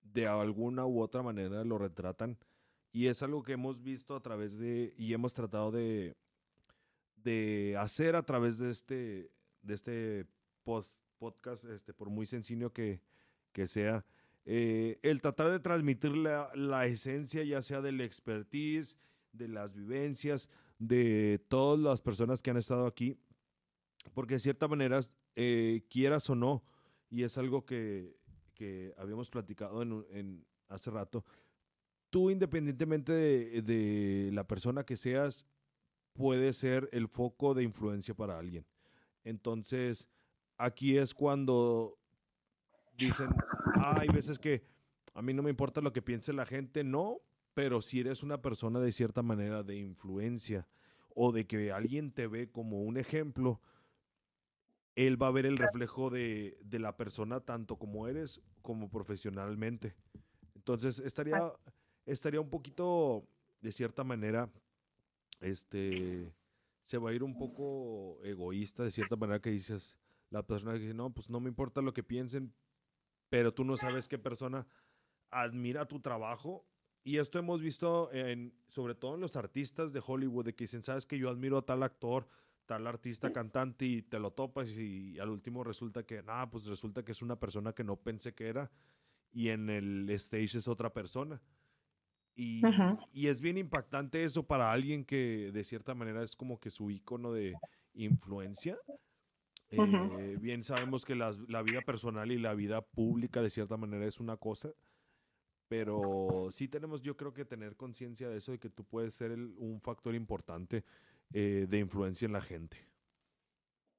de 0.00 0.26
alguna 0.26 0.86
u 0.86 1.00
otra 1.00 1.22
manera 1.22 1.62
lo 1.64 1.78
retratan 1.78 2.38
y 2.90 3.06
es 3.06 3.22
algo 3.22 3.42
que 3.42 3.52
hemos 3.52 3.82
visto 3.82 4.16
a 4.16 4.20
través 4.20 4.58
de 4.58 4.94
y 4.96 5.12
hemos 5.12 5.34
tratado 5.34 5.70
de, 5.70 6.16
de 7.28 7.76
hacer 7.78 8.16
a 8.16 8.22
través 8.22 8.56
de 8.56 8.70
este, 8.70 9.30
de 9.60 9.74
este 9.74 10.26
podcast, 11.18 11.64
este, 11.66 11.92
por 11.92 12.08
muy 12.08 12.24
sencillo 12.24 12.72
que, 12.72 13.02
sea, 13.66 14.06
eh, 14.46 14.98
el 15.02 15.20
tratar 15.20 15.50
de 15.50 15.58
transmitir 15.58 16.16
la, 16.16 16.86
esencia 16.86 17.42
ya 17.44 17.60
sea 17.60 17.82
del 17.82 18.00
expertise, 18.00 18.96
de 19.32 19.48
las 19.48 19.74
vivencias, 19.74 20.48
de 20.78 21.44
todas 21.48 21.78
las 21.78 22.00
personas 22.00 22.40
que 22.40 22.50
han 22.50 22.56
estado 22.56 22.86
aquí, 22.86 23.18
porque 24.14 24.34
de 24.34 24.40
cierta 24.40 24.68
manera, 24.68 25.00
eh, 25.36 25.82
quieras 25.90 26.30
o 26.30 26.34
no, 26.34 26.64
y 27.10 27.24
es 27.24 27.36
algo 27.36 27.66
que, 27.66 28.16
que 28.54 28.94
habíamos 28.96 29.28
platicado 29.28 29.82
en, 29.82 30.06
en, 30.12 30.46
hace 30.68 30.90
rato, 30.90 31.24
tú 32.08 32.30
independientemente 32.30 33.12
de, 33.12 33.62
de, 33.62 34.30
la 34.32 34.46
persona 34.46 34.84
que 34.84 34.96
seas, 34.96 35.46
puede 36.12 36.52
ser 36.52 36.88
el 36.92 37.08
foco 37.08 37.54
de 37.54 37.62
influencia 37.62 38.14
para 38.14 38.38
alguien. 38.38 38.66
Entonces, 39.24 40.08
aquí 40.56 40.98
es 40.98 41.14
cuando 41.14 41.98
dicen, 42.96 43.28
ah, 43.76 43.98
hay 44.00 44.08
veces 44.08 44.38
que 44.38 44.64
a 45.14 45.22
mí 45.22 45.32
no 45.34 45.42
me 45.42 45.50
importa 45.50 45.80
lo 45.80 45.92
que 45.92 46.02
piense 46.02 46.32
la 46.32 46.46
gente, 46.46 46.84
no, 46.84 47.18
pero 47.54 47.80
si 47.80 48.00
eres 48.00 48.22
una 48.22 48.40
persona 48.40 48.80
de 48.80 48.92
cierta 48.92 49.22
manera 49.22 49.62
de 49.62 49.76
influencia 49.76 50.66
o 51.14 51.32
de 51.32 51.46
que 51.46 51.72
alguien 51.72 52.12
te 52.12 52.26
ve 52.26 52.50
como 52.50 52.82
un 52.82 52.96
ejemplo, 52.96 53.60
él 54.94 55.20
va 55.20 55.28
a 55.28 55.32
ver 55.32 55.46
el 55.46 55.58
reflejo 55.58 56.10
de, 56.10 56.58
de 56.62 56.78
la 56.78 56.96
persona 56.96 57.40
tanto 57.40 57.76
como 57.76 58.08
eres 58.08 58.40
como 58.62 58.88
profesionalmente. 58.88 59.94
Entonces 60.54 60.98
estaría, 60.98 61.52
estaría 62.04 62.40
un 62.40 62.50
poquito, 62.50 63.26
de 63.60 63.72
cierta 63.72 64.04
manera, 64.04 64.50
este, 65.40 66.32
se 66.82 66.98
va 66.98 67.10
a 67.10 67.14
ir 67.14 67.22
un 67.22 67.36
poco 67.36 68.18
egoísta, 68.24 68.84
de 68.84 68.90
cierta 68.90 69.16
manera 69.16 69.40
que 69.40 69.50
dices, 69.50 69.96
la 70.30 70.46
persona 70.46 70.74
que 70.74 70.80
dice, 70.80 70.94
no, 70.94 71.10
pues 71.10 71.30
no 71.30 71.40
me 71.40 71.48
importa 71.48 71.82
lo 71.82 71.94
que 71.94 72.02
piensen, 72.02 72.52
pero 73.28 73.52
tú 73.52 73.64
no 73.64 73.76
sabes 73.76 74.08
qué 74.08 74.18
persona 74.18 74.66
admira 75.30 75.86
tu 75.86 76.00
trabajo. 76.00 76.66
Y 77.04 77.18
esto 77.18 77.38
hemos 77.38 77.62
visto 77.62 78.12
en, 78.12 78.54
sobre 78.68 78.94
todo 78.94 79.14
en 79.14 79.20
los 79.20 79.36
artistas 79.36 79.92
de 79.92 80.02
Hollywood, 80.04 80.46
de 80.46 80.54
que 80.54 80.64
dicen, 80.64 80.82
sabes 80.82 81.06
que 81.06 81.18
yo 81.18 81.30
admiro 81.30 81.58
a 81.58 81.66
tal 81.66 81.82
actor, 81.82 82.28
tal 82.66 82.86
artista, 82.86 83.32
cantante, 83.32 83.86
y 83.86 84.02
te 84.02 84.18
lo 84.18 84.32
topas 84.32 84.68
y, 84.70 85.18
al 85.18 85.30
último 85.30 85.64
resulta 85.64 86.04
que, 86.04 86.22
nada, 86.22 86.50
pues 86.50 86.66
resulta 86.66 87.04
que 87.04 87.12
es 87.12 87.22
una 87.22 87.36
persona 87.36 87.72
que 87.72 87.84
no 87.84 87.96
pensé 87.96 88.34
que 88.34 88.48
era 88.48 88.70
y 89.32 89.48
en 89.48 89.70
el 89.70 90.08
stage 90.10 90.58
es 90.58 90.68
otra 90.68 90.92
persona. 90.92 91.40
Y, 92.40 92.62
y, 93.12 93.26
es 93.26 93.40
bien 93.40 93.58
impactante 93.58 94.22
eso 94.22 94.44
para 94.44 94.70
alguien 94.70 95.04
que 95.04 95.50
de 95.52 95.64
cierta 95.64 95.92
manera 95.96 96.22
es 96.22 96.36
como 96.36 96.60
que 96.60 96.70
su 96.70 96.88
icono 96.88 97.32
de 97.32 97.56
influencia. 97.94 98.78
Eh, 99.70 100.36
bien 100.40 100.62
sabemos 100.62 101.04
que 101.04 101.16
la, 101.16 101.34
la, 101.48 101.62
vida 101.62 101.80
personal 101.80 102.30
y 102.30 102.38
la 102.38 102.54
vida 102.54 102.80
pública 102.80 103.42
de 103.42 103.50
cierta 103.50 103.76
manera 103.76 104.06
es 104.06 104.20
una 104.20 104.36
cosa, 104.36 104.70
pero 105.66 106.46
sí 106.50 106.68
tenemos 106.68 107.02
yo 107.02 107.16
creo 107.16 107.34
que 107.34 107.44
tener 107.44 107.74
conciencia 107.74 108.28
de 108.28 108.36
eso, 108.38 108.52
de 108.52 108.60
que 108.60 108.70
tú 108.70 108.84
puedes 108.84 109.14
ser 109.14 109.32
un 109.32 109.80
factor 109.80 110.14
importante 110.14 110.84
eh, 111.32 111.66
de 111.68 111.78
influencia 111.80 112.26
en 112.26 112.32
la 112.34 112.40
gente. 112.40 112.78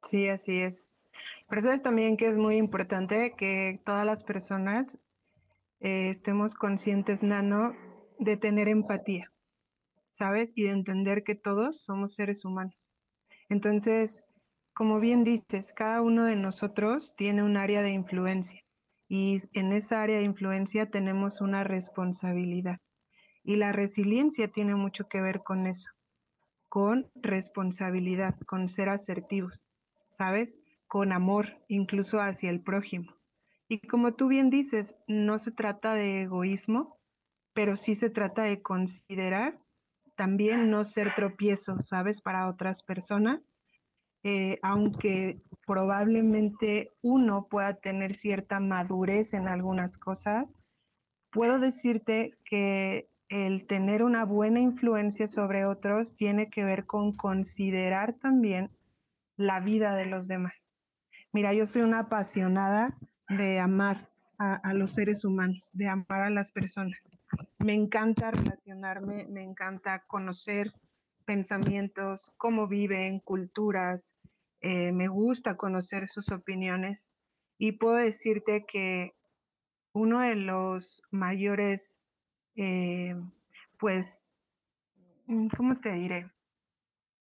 Sí, 0.04 0.30
así 0.30 0.60
es. 0.60 0.88
Por 1.49 1.58
eso 1.58 1.73
es 1.73 1.84
también 1.84 2.15
que 2.15 2.28
es 2.28 2.38
muy 2.38 2.56
importante 2.56 3.36
que 3.38 3.82
todas 3.86 4.06
las 4.06 4.23
personas 4.23 4.97
eh, 5.82 6.10
estemos 6.10 6.56
conscientes, 6.56 7.21
Nano, 7.21 7.75
de 8.19 8.38
tener 8.38 8.67
empatía, 8.67 9.32
¿sabes? 10.12 10.51
Y 10.55 10.63
de 10.63 10.71
entender 10.71 11.23
que 11.23 11.36
todos 11.36 11.82
somos 11.82 12.13
seres 12.13 12.45
humanos. 12.45 12.89
Entonces, 13.49 14.23
como 14.73 14.99
bien 14.99 15.23
dices, 15.23 15.73
cada 15.73 16.01
uno 16.01 16.25
de 16.25 16.36
nosotros 16.36 17.15
tiene 17.15 17.43
un 17.43 17.58
área 17.58 17.82
de 17.82 17.91
influencia 17.91 18.62
y 19.10 19.38
en 19.53 19.73
esa 19.73 20.03
área 20.03 20.19
de 20.19 20.23
influencia 20.23 20.91
tenemos 20.91 21.41
una 21.41 21.63
responsabilidad. 21.63 22.79
Y 23.43 23.55
la 23.55 23.71
resiliencia 23.71 24.49
tiene 24.49 24.75
mucho 24.75 25.08
que 25.08 25.19
ver 25.19 25.41
con 25.41 25.65
eso, 25.65 25.89
con 26.67 27.10
responsabilidad, 27.15 28.38
con 28.45 28.67
ser 28.67 28.89
asertivos, 28.89 29.65
¿sabes? 30.10 30.60
Con 30.88 31.12
amor, 31.12 31.63
incluso 31.67 32.21
hacia 32.21 32.51
el 32.51 32.62
prójimo. 32.62 33.15
Y 33.67 33.79
como 33.88 34.13
tú 34.13 34.27
bien 34.27 34.51
dices, 34.51 34.95
no 35.08 35.39
se 35.39 35.51
trata 35.51 35.95
de 35.95 36.23
egoísmo, 36.23 36.98
pero 37.53 37.77
sí 37.77 37.95
se 37.95 38.09
trata 38.09 38.43
de 38.43 38.62
considerar 38.62 39.59
también 40.15 40.69
no 40.69 40.83
ser 40.83 41.15
tropiezo, 41.15 41.79
¿sabes? 41.79 42.21
Para 42.21 42.49
otras 42.49 42.83
personas, 42.83 43.55
eh, 44.23 44.59
aunque 44.62 45.39
probablemente 45.65 46.91
uno 47.01 47.47
pueda 47.49 47.75
tener 47.75 48.13
cierta 48.13 48.59
madurez 48.59 49.33
en 49.33 49.47
algunas 49.47 49.97
cosas, 49.97 50.57
puedo 51.31 51.59
decirte 51.59 52.38
que 52.43 53.07
el 53.29 53.65
tener 53.67 54.03
una 54.03 54.25
buena 54.25 54.59
influencia 54.59 55.27
sobre 55.27 55.65
otros 55.65 56.15
tiene 56.15 56.49
que 56.49 56.65
ver 56.65 56.85
con 56.85 57.15
considerar 57.15 58.15
también 58.15 58.71
la 59.38 59.59
vida 59.62 59.95
de 59.95 60.07
los 60.07 60.27
demás. 60.27 60.69
Mira, 61.31 61.53
yo 61.53 61.65
soy 61.65 61.83
una 61.83 61.99
apasionada 61.99 62.97
de 63.29 63.59
amar 63.59 64.08
a, 64.39 64.73
los 64.73 64.93
seres 64.93 65.25
humanos, 65.25 65.69
de 65.73 65.88
amar 65.88 66.21
a 66.21 66.30
las 66.30 66.52
personas. 66.54 67.12
Me 67.60 67.73
encanta 67.73 68.32
relacionarme, 68.32 69.28
me 69.28 69.43
encanta 69.43 70.06
conocer 70.08 70.71
pensamientos, 71.25 72.34
cómo 72.38 72.67
viven, 72.67 73.19
culturas, 73.19 74.15
eh, 74.62 74.93
me 74.93 75.10
gusta 75.10 75.58
conocer 75.58 76.08
sus 76.08 76.32
opiniones 76.32 77.12
y 77.58 77.73
puedo 77.73 77.95
decirte 77.95 78.65
que 78.65 79.13
uno 79.93 80.21
de 80.21 80.36
los 80.36 81.04
mayores, 81.12 81.97
eh, 82.56 83.15
pues, 83.78 84.34
¿cómo 85.58 85.75
te 85.75 85.91
diré? 85.91 86.32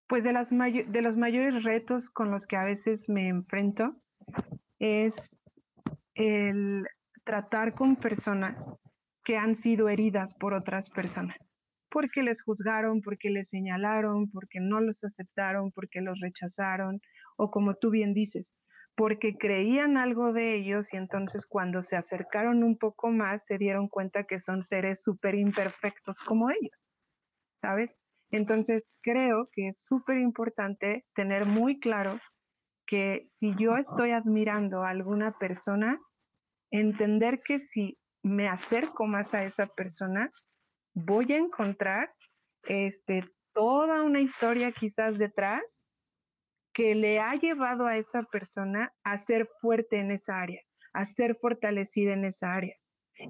Pues 0.06 0.22
de, 0.22 0.32
las 0.32 0.50
de 0.50 1.02
los 1.02 1.16
mayores 1.16 1.64
retos 1.64 2.08
con 2.08 2.30
los 2.30 2.46
que 2.46 2.56
a 2.56 2.64
veces 2.64 3.08
me 3.08 3.28
enfrento 3.28 3.96
es 4.78 5.36
el 6.14 6.86
tratar 7.28 7.74
con 7.74 7.96
personas 7.96 8.74
que 9.22 9.36
han 9.36 9.54
sido 9.54 9.90
heridas 9.90 10.32
por 10.32 10.54
otras 10.54 10.88
personas, 10.88 11.52
porque 11.90 12.22
les 12.22 12.40
juzgaron, 12.40 13.02
porque 13.02 13.28
les 13.28 13.50
señalaron, 13.50 14.30
porque 14.30 14.60
no 14.60 14.80
los 14.80 15.04
aceptaron, 15.04 15.70
porque 15.72 16.00
los 16.00 16.18
rechazaron, 16.20 17.02
o 17.36 17.50
como 17.50 17.74
tú 17.74 17.90
bien 17.90 18.14
dices, 18.14 18.54
porque 18.96 19.36
creían 19.36 19.98
algo 19.98 20.32
de 20.32 20.56
ellos 20.56 20.88
y 20.94 20.96
entonces 20.96 21.44
cuando 21.46 21.82
se 21.82 21.96
acercaron 21.96 22.64
un 22.64 22.78
poco 22.78 23.10
más 23.10 23.44
se 23.44 23.58
dieron 23.58 23.88
cuenta 23.88 24.24
que 24.24 24.40
son 24.40 24.62
seres 24.62 25.02
súper 25.02 25.34
imperfectos 25.34 26.20
como 26.20 26.48
ellos, 26.48 26.86
¿sabes? 27.56 27.94
Entonces 28.30 28.96
creo 29.02 29.44
que 29.52 29.68
es 29.68 29.84
súper 29.84 30.16
importante 30.16 31.04
tener 31.14 31.44
muy 31.44 31.78
claro 31.78 32.18
que 32.86 33.26
si 33.26 33.54
yo 33.58 33.76
estoy 33.76 34.12
admirando 34.12 34.82
a 34.82 34.88
alguna 34.88 35.32
persona, 35.38 36.00
entender 36.70 37.40
que 37.42 37.58
si 37.58 37.98
me 38.22 38.48
acerco 38.48 39.06
más 39.06 39.34
a 39.34 39.44
esa 39.44 39.66
persona, 39.66 40.30
voy 40.94 41.32
a 41.32 41.36
encontrar 41.36 42.12
este, 42.64 43.24
toda 43.52 44.02
una 44.02 44.20
historia 44.20 44.72
quizás 44.72 45.18
detrás 45.18 45.82
que 46.72 46.94
le 46.94 47.18
ha 47.18 47.34
llevado 47.34 47.86
a 47.86 47.96
esa 47.96 48.22
persona 48.22 48.92
a 49.02 49.18
ser 49.18 49.48
fuerte 49.60 49.98
en 49.98 50.10
esa 50.10 50.40
área, 50.40 50.60
a 50.92 51.04
ser 51.04 51.36
fortalecida 51.40 52.12
en 52.12 52.24
esa 52.24 52.54
área. 52.54 52.76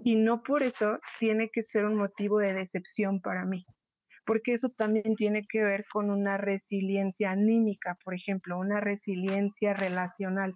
Y 0.04 0.16
no 0.16 0.42
por 0.42 0.62
eso 0.62 0.98
tiene 1.18 1.48
que 1.50 1.62
ser 1.62 1.86
un 1.86 1.96
motivo 1.96 2.40
de 2.40 2.52
decepción 2.52 3.22
para 3.22 3.46
mí, 3.46 3.64
porque 4.26 4.52
eso 4.52 4.68
también 4.68 5.16
tiene 5.16 5.46
que 5.48 5.64
ver 5.64 5.86
con 5.90 6.10
una 6.10 6.36
resiliencia 6.36 7.30
anímica, 7.30 7.96
por 8.04 8.14
ejemplo, 8.14 8.58
una 8.58 8.80
resiliencia 8.80 9.72
relacional 9.72 10.54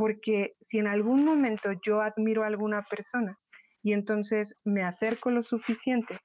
porque 0.00 0.54
si 0.62 0.78
en 0.78 0.86
algún 0.86 1.26
momento 1.26 1.72
yo 1.86 2.00
admiro 2.00 2.42
a 2.42 2.46
alguna 2.46 2.82
persona 2.88 3.36
y 3.82 3.92
entonces 3.92 4.54
me 4.64 4.82
acerco 4.82 5.30
lo 5.30 5.42
suficiente 5.42 6.18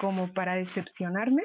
como 0.00 0.32
para 0.32 0.54
decepcionarme, 0.54 1.42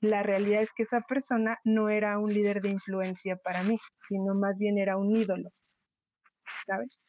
la 0.00 0.22
realidad 0.22 0.62
es 0.62 0.72
que 0.72 0.84
esa 0.84 1.02
persona 1.02 1.58
no 1.62 1.90
era 1.90 2.18
un 2.18 2.32
líder 2.32 2.62
de 2.62 2.70
influencia 2.70 3.36
para 3.36 3.62
mí, 3.64 3.78
sino 4.08 4.34
más 4.34 4.56
bien 4.56 4.78
era 4.78 4.96
un 4.96 5.14
ídolo, 5.14 5.50
¿sabes? 6.64 7.02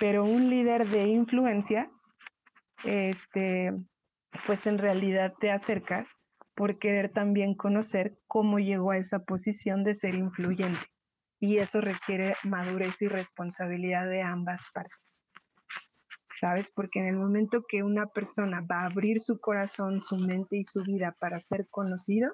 Pero 0.00 0.24
un 0.24 0.48
líder 0.48 0.86
de 0.86 1.02
influencia, 1.02 1.90
este, 2.84 3.70
pues 4.46 4.66
en 4.66 4.78
realidad 4.78 5.34
te 5.38 5.50
acercas 5.50 6.08
por 6.54 6.78
querer 6.78 7.12
también 7.12 7.54
conocer 7.54 8.16
cómo 8.26 8.60
llegó 8.60 8.92
a 8.92 8.96
esa 8.96 9.24
posición 9.24 9.84
de 9.84 9.94
ser 9.94 10.14
influyente. 10.14 10.86
Y 11.44 11.58
eso 11.58 11.82
requiere 11.82 12.34
madurez 12.42 13.02
y 13.02 13.06
responsabilidad 13.06 14.08
de 14.08 14.22
ambas 14.22 14.64
partes. 14.72 14.98
¿Sabes? 16.36 16.72
Porque 16.74 17.00
en 17.00 17.06
el 17.08 17.16
momento 17.16 17.66
que 17.68 17.82
una 17.82 18.06
persona 18.06 18.62
va 18.62 18.80
a 18.80 18.86
abrir 18.86 19.20
su 19.20 19.38
corazón, 19.38 20.00
su 20.00 20.16
mente 20.16 20.56
y 20.56 20.64
su 20.64 20.82
vida 20.82 21.14
para 21.20 21.38
ser 21.42 21.68
conocido, 21.68 22.32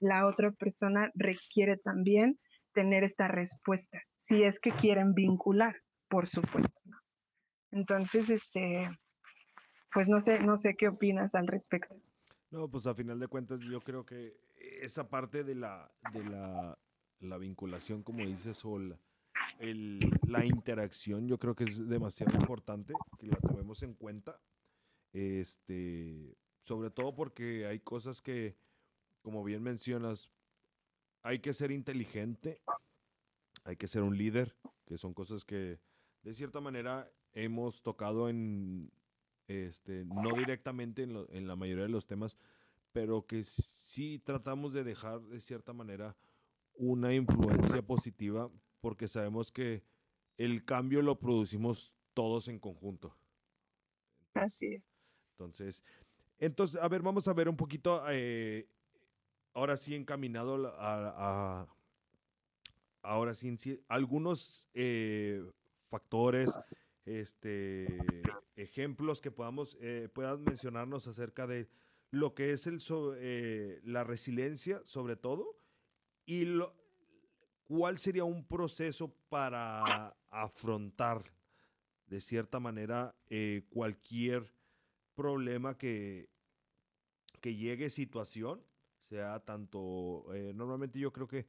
la 0.00 0.24
otra 0.24 0.52
persona 0.52 1.10
requiere 1.14 1.76
también 1.76 2.38
tener 2.72 3.04
esta 3.04 3.28
respuesta, 3.28 4.00
si 4.16 4.42
es 4.42 4.58
que 4.58 4.70
quieren 4.70 5.12
vincular, 5.12 5.76
por 6.08 6.26
supuesto. 6.26 6.80
Entonces, 7.72 8.30
este, 8.30 8.88
pues 9.92 10.08
no 10.08 10.22
sé, 10.22 10.40
no 10.40 10.56
sé 10.56 10.76
qué 10.78 10.88
opinas 10.88 11.34
al 11.34 11.46
respecto. 11.46 11.94
No, 12.50 12.70
pues 12.70 12.86
a 12.86 12.94
final 12.94 13.20
de 13.20 13.28
cuentas 13.28 13.60
yo 13.60 13.82
creo 13.82 14.06
que 14.06 14.34
esa 14.80 15.06
parte 15.10 15.44
de 15.44 15.56
la, 15.56 15.90
de 16.14 16.24
la, 16.24 16.78
la 17.20 17.38
vinculación, 17.38 18.02
como 18.02 18.24
dices, 18.24 18.64
o 18.64 18.78
la, 18.78 18.98
el, 19.58 20.00
la 20.26 20.44
interacción, 20.44 21.26
yo 21.26 21.38
creo 21.38 21.54
que 21.54 21.64
es 21.64 21.88
demasiado 21.88 22.36
importante 22.38 22.94
que 23.18 23.26
la 23.26 23.36
tomemos 23.36 23.82
en 23.82 23.94
cuenta. 23.94 24.40
Este, 25.12 26.36
sobre 26.62 26.90
todo 26.90 27.14
porque 27.14 27.66
hay 27.66 27.80
cosas 27.80 28.20
que, 28.20 28.56
como 29.22 29.44
bien 29.44 29.62
mencionas, 29.62 30.30
hay 31.22 31.38
que 31.38 31.52
ser 31.52 31.70
inteligente, 31.70 32.60
hay 33.64 33.76
que 33.76 33.86
ser 33.86 34.02
un 34.02 34.16
líder, 34.16 34.56
que 34.84 34.98
son 34.98 35.14
cosas 35.14 35.44
que 35.44 35.80
de 36.22 36.34
cierta 36.34 36.60
manera 36.60 37.10
hemos 37.32 37.82
tocado 37.82 38.28
en, 38.28 38.92
este, 39.48 40.04
no 40.04 40.34
directamente 40.36 41.02
en, 41.02 41.24
en, 41.30 41.46
la 41.46 41.56
mayoría 41.56 41.84
de 41.84 41.90
los 41.90 42.06
temas, 42.06 42.36
pero 42.92 43.26
que 43.26 43.44
sí 43.44 44.18
tratamos 44.18 44.72
de 44.72 44.84
dejar 44.84 45.20
de 45.22 45.40
cierta 45.40 45.72
manera 45.72 46.16
una 46.76 47.14
influencia 47.14 47.82
positiva 47.82 48.50
porque 48.80 49.08
sabemos 49.08 49.50
que 49.50 49.82
el 50.36 50.64
cambio 50.64 51.02
lo 51.02 51.18
producimos 51.18 51.92
todos 52.14 52.48
en 52.48 52.58
conjunto. 52.58 53.16
Así 54.34 54.74
es. 54.74 54.82
Entonces, 55.32 55.82
entonces, 56.38 56.80
a 56.80 56.88
ver, 56.88 57.02
vamos 57.02 57.26
a 57.28 57.32
ver 57.32 57.48
un 57.48 57.56
poquito, 57.56 58.02
eh, 58.10 58.68
ahora 59.54 59.76
sí 59.76 59.94
encaminado 59.94 60.66
a, 60.78 61.62
a 61.62 61.76
ahora 63.06 63.34
sí, 63.34 63.56
algunos 63.88 64.68
eh, 64.74 65.42
factores 65.88 66.58
este, 67.04 67.86
ejemplos 68.56 69.20
que 69.20 69.30
podamos, 69.30 69.78
eh, 69.80 70.08
puedan 70.12 70.42
mencionarnos 70.42 71.06
acerca 71.06 71.46
de 71.46 71.68
lo 72.10 72.34
que 72.34 72.52
es 72.52 72.66
el, 72.66 72.80
eh, 73.18 73.80
la 73.84 74.04
resiliencia, 74.04 74.80
sobre 74.84 75.16
todo, 75.16 75.56
y 76.26 76.44
lo, 76.44 76.74
cuál 77.64 77.98
sería 77.98 78.24
un 78.24 78.44
proceso 78.44 79.14
para 79.28 80.16
afrontar 80.30 81.24
de 82.06 82.20
cierta 82.20 82.60
manera 82.60 83.14
eh, 83.30 83.62
cualquier 83.70 84.52
problema 85.14 85.78
que, 85.78 86.28
que 87.40 87.54
llegue 87.54 87.88
situación, 87.88 88.62
sea 89.08 89.40
tanto, 89.40 90.26
normalmente 90.54 90.98
yo 90.98 91.12
creo 91.12 91.28
que 91.28 91.46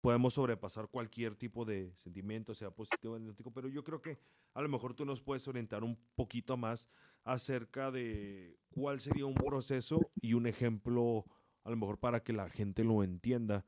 podemos 0.00 0.34
sobrepasar 0.34 0.88
cualquier 0.88 1.34
tipo 1.34 1.64
de 1.64 1.92
sentimiento, 1.96 2.54
sea 2.54 2.70
positivo 2.70 3.14
o 3.14 3.18
negativo, 3.18 3.50
pero 3.52 3.68
yo 3.68 3.82
creo 3.82 4.00
que 4.00 4.18
a 4.54 4.62
lo 4.62 4.68
mejor 4.68 4.94
tú 4.94 5.04
nos 5.04 5.20
puedes 5.20 5.46
orientar 5.48 5.84
un 5.84 5.96
poquito 6.14 6.56
más 6.56 6.88
acerca 7.24 7.90
de 7.90 8.56
cuál 8.70 9.00
sería 9.00 9.26
un 9.26 9.34
proceso 9.34 10.00
y 10.20 10.34
un 10.34 10.46
ejemplo, 10.46 11.24
a 11.68 11.70
lo 11.70 11.76
mejor 11.76 11.98
para 11.98 12.20
que 12.20 12.32
la 12.32 12.48
gente 12.48 12.82
lo 12.82 13.04
entienda 13.04 13.64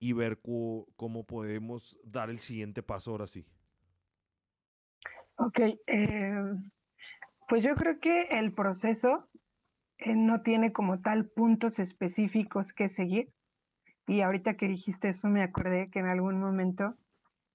y 0.00 0.12
ver 0.12 0.40
cómo 0.42 1.24
podemos 1.26 1.96
dar 2.04 2.28
el 2.28 2.38
siguiente 2.38 2.82
paso 2.82 3.12
ahora 3.12 3.28
sí. 3.28 3.46
Ok, 5.36 5.60
eh, 5.86 6.34
pues 7.48 7.62
yo 7.62 7.76
creo 7.76 8.00
que 8.00 8.22
el 8.30 8.52
proceso 8.52 9.28
eh, 9.98 10.16
no 10.16 10.42
tiene 10.42 10.72
como 10.72 11.00
tal 11.00 11.28
puntos 11.28 11.78
específicos 11.78 12.72
que 12.72 12.88
seguir 12.88 13.32
y 14.08 14.22
ahorita 14.22 14.56
que 14.56 14.66
dijiste 14.66 15.10
eso, 15.10 15.28
me 15.28 15.42
acordé 15.42 15.88
que 15.88 16.00
en 16.00 16.06
algún 16.06 16.40
momento, 16.40 16.96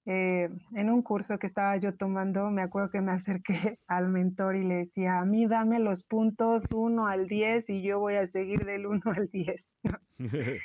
eh, 0.04 0.50
en 0.74 0.90
un 0.90 1.02
curso 1.02 1.38
que 1.38 1.46
estaba 1.46 1.76
yo 1.76 1.94
tomando, 1.94 2.50
me 2.50 2.62
acuerdo 2.62 2.90
que 2.90 3.00
me 3.00 3.12
acerqué 3.12 3.78
al 3.86 4.08
mentor 4.08 4.56
y 4.56 4.64
le 4.64 4.76
decía, 4.76 5.18
a 5.18 5.24
mí 5.24 5.46
dame 5.46 5.78
los 5.78 6.02
puntos 6.02 6.72
1 6.72 7.06
al 7.06 7.28
10 7.28 7.70
y 7.70 7.82
yo 7.82 8.00
voy 8.00 8.14
a 8.14 8.26
seguir 8.26 8.64
del 8.64 8.86
1 8.86 9.02
al 9.04 9.28
10. 9.30 9.74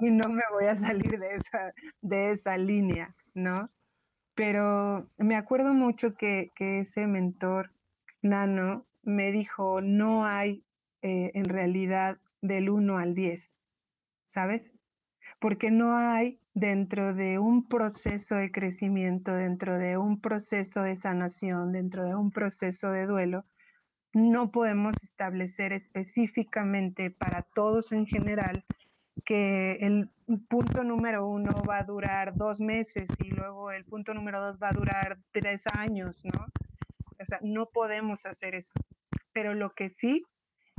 y 0.00 0.10
no 0.10 0.28
me 0.28 0.42
voy 0.52 0.66
a 0.66 0.76
salir 0.76 1.18
de 1.18 1.34
esa, 1.34 1.72
de 2.00 2.30
esa 2.30 2.56
línea, 2.56 3.14
¿no? 3.34 3.70
Pero 4.34 5.10
me 5.18 5.36
acuerdo 5.36 5.74
mucho 5.74 6.14
que, 6.14 6.50
que 6.54 6.80
ese 6.80 7.06
mentor, 7.06 7.70
Nano, 8.22 8.86
me 9.02 9.32
dijo, 9.32 9.80
no 9.80 10.24
hay 10.24 10.64
eh, 11.02 11.32
en 11.34 11.44
realidad 11.44 12.18
del 12.40 12.70
1 12.70 12.96
al 12.96 13.14
10, 13.14 13.56
¿sabes? 14.24 14.72
porque 15.40 15.70
no 15.70 15.96
hay 15.96 16.39
dentro 16.54 17.14
de 17.14 17.38
un 17.38 17.68
proceso 17.68 18.34
de 18.34 18.50
crecimiento, 18.50 19.32
dentro 19.34 19.78
de 19.78 19.96
un 19.96 20.20
proceso 20.20 20.82
de 20.82 20.96
sanación, 20.96 21.72
dentro 21.72 22.04
de 22.04 22.14
un 22.14 22.30
proceso 22.30 22.90
de 22.90 23.06
duelo, 23.06 23.44
no 24.12 24.50
podemos 24.50 24.94
establecer 25.02 25.72
específicamente 25.72 27.10
para 27.10 27.42
todos 27.54 27.92
en 27.92 28.06
general 28.06 28.64
que 29.24 29.72
el 29.80 30.08
punto 30.48 30.82
número 30.82 31.28
uno 31.28 31.62
va 31.68 31.78
a 31.78 31.84
durar 31.84 32.34
dos 32.34 32.60
meses 32.60 33.08
y 33.18 33.30
luego 33.30 33.70
el 33.70 33.84
punto 33.84 34.14
número 34.14 34.40
dos 34.40 34.58
va 34.60 34.70
a 34.70 34.72
durar 34.72 35.18
tres 35.30 35.64
años, 35.72 36.24
¿no? 36.24 36.46
O 37.20 37.26
sea, 37.26 37.38
no 37.42 37.66
podemos 37.66 38.26
hacer 38.26 38.54
eso. 38.54 38.74
Pero 39.32 39.54
lo 39.54 39.70
que 39.70 39.88
sí 39.88 40.24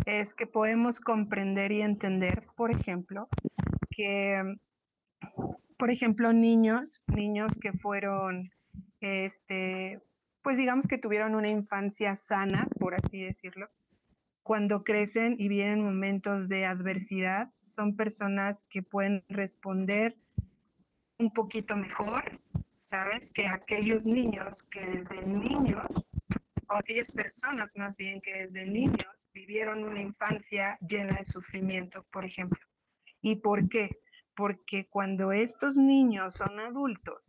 es 0.05 0.33
que 0.33 0.47
podemos 0.47 0.99
comprender 0.99 1.71
y 1.71 1.81
entender, 1.81 2.47
por 2.55 2.71
ejemplo, 2.71 3.29
que, 3.91 4.41
por 5.77 5.89
ejemplo, 5.89 6.31
niños, 6.31 7.03
niños 7.07 7.57
que 7.59 7.73
fueron, 7.73 8.51
este, 8.99 9.99
pues 10.43 10.57
digamos 10.57 10.85
que 10.85 10.97
tuvieron 10.97 11.33
una 11.33 11.49
infancia 11.49 12.15
sana, 12.15 12.67
por 12.79 12.93
así 12.93 13.23
decirlo, 13.23 13.67
cuando 14.43 14.83
crecen 14.83 15.35
y 15.39 15.47
vienen 15.47 15.83
momentos 15.83 16.49
de 16.49 16.65
adversidad, 16.65 17.49
son 17.61 17.95
personas 17.95 18.63
que 18.69 18.83
pueden 18.83 19.23
responder 19.29 20.15
un 21.17 21.31
poquito 21.31 21.75
mejor, 21.75 22.39
¿sabes? 22.77 23.31
Que 23.31 23.47
aquellos 23.47 24.05
niños 24.05 24.63
que 24.63 24.81
desde 24.81 25.25
niños, 25.25 25.87
o 26.69 26.73
aquellas 26.75 27.11
personas 27.11 27.71
más 27.75 27.95
bien 27.95 28.21
que 28.21 28.45
desde 28.45 28.65
niños 28.65 29.15
vivieron 29.33 29.83
una 29.83 30.01
infancia 30.01 30.77
llena 30.87 31.17
de 31.17 31.31
sufrimiento, 31.31 32.05
por 32.11 32.25
ejemplo. 32.25 32.59
¿Y 33.21 33.35
por 33.35 33.69
qué? 33.69 33.89
Porque 34.35 34.87
cuando 34.89 35.31
estos 35.31 35.77
niños 35.77 36.35
son 36.35 36.59
adultos, 36.59 37.25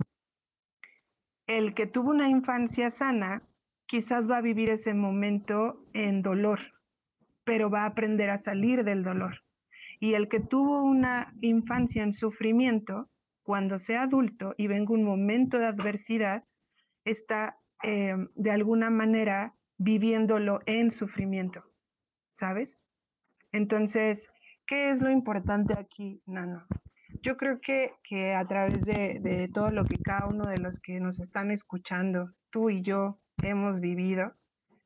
el 1.47 1.75
que 1.75 1.87
tuvo 1.87 2.11
una 2.11 2.29
infancia 2.29 2.91
sana 2.91 3.43
quizás 3.87 4.31
va 4.31 4.39
a 4.39 4.43
vivir 4.43 4.71
ese 4.71 4.95
momento 4.95 5.85
en 5.93 6.23
dolor, 6.23 6.61
pero 7.45 7.69
va 7.69 7.83
a 7.83 7.87
aprender 7.87 8.31
a 8.31 8.37
salir 8.37 8.85
del 8.85 9.03
dolor. 9.03 9.43
Y 10.01 10.15
el 10.15 10.29
que 10.29 10.41
tuvo 10.41 10.83
una 10.83 11.35
infancia 11.41 12.03
en 12.03 12.13
sufrimiento, 12.13 13.11
cuando 13.43 13.79
sea 13.79 14.03
adulto 14.03 14.55
y 14.57 14.69
venga 14.69 14.95
un 14.95 15.05
momento 15.05 15.59
de 15.59 15.67
adversidad, 15.67 16.45
está 17.05 17.59
eh, 17.83 18.15
de 18.35 18.51
alguna 18.51 18.91
manera 18.91 19.55
viviéndolo 19.77 20.61
en 20.67 20.91
sufrimiento, 20.91 21.65
¿sabes? 22.31 22.79
Entonces, 23.51 24.31
¿Qué 24.67 24.91
es 24.91 25.01
lo 25.01 25.11
importante 25.11 25.75
aquí, 25.79 26.23
Nano? 26.25 26.67
Yo 27.23 27.37
creo 27.37 27.61
que, 27.61 27.93
que 28.03 28.35
a 28.35 28.45
través 28.47 28.85
de, 28.85 29.21
de, 29.21 29.49
todo 29.49 29.71
lo 29.71 29.85
que 29.85 29.97
cada 29.99 30.27
uno 30.27 30.47
de 30.47 30.59
los 30.59 30.81
que 30.81 30.99
nos 30.99 31.21
están 31.21 31.53
escuchando, 31.53 32.33
tú 32.51 32.69
y 32.69 32.83
yo, 32.83 33.21
hemos 33.43 33.79
vivido, 33.79 34.35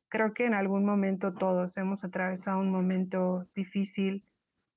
creo 0.07 0.33
que 0.33 0.45
en 0.45 0.53
algún 0.53 0.85
momento 0.85 1.33
todos 1.33 1.77
hemos 1.77 2.03
atravesado 2.03 2.59
un 2.59 2.71
momento 2.71 3.47
difícil, 3.55 4.23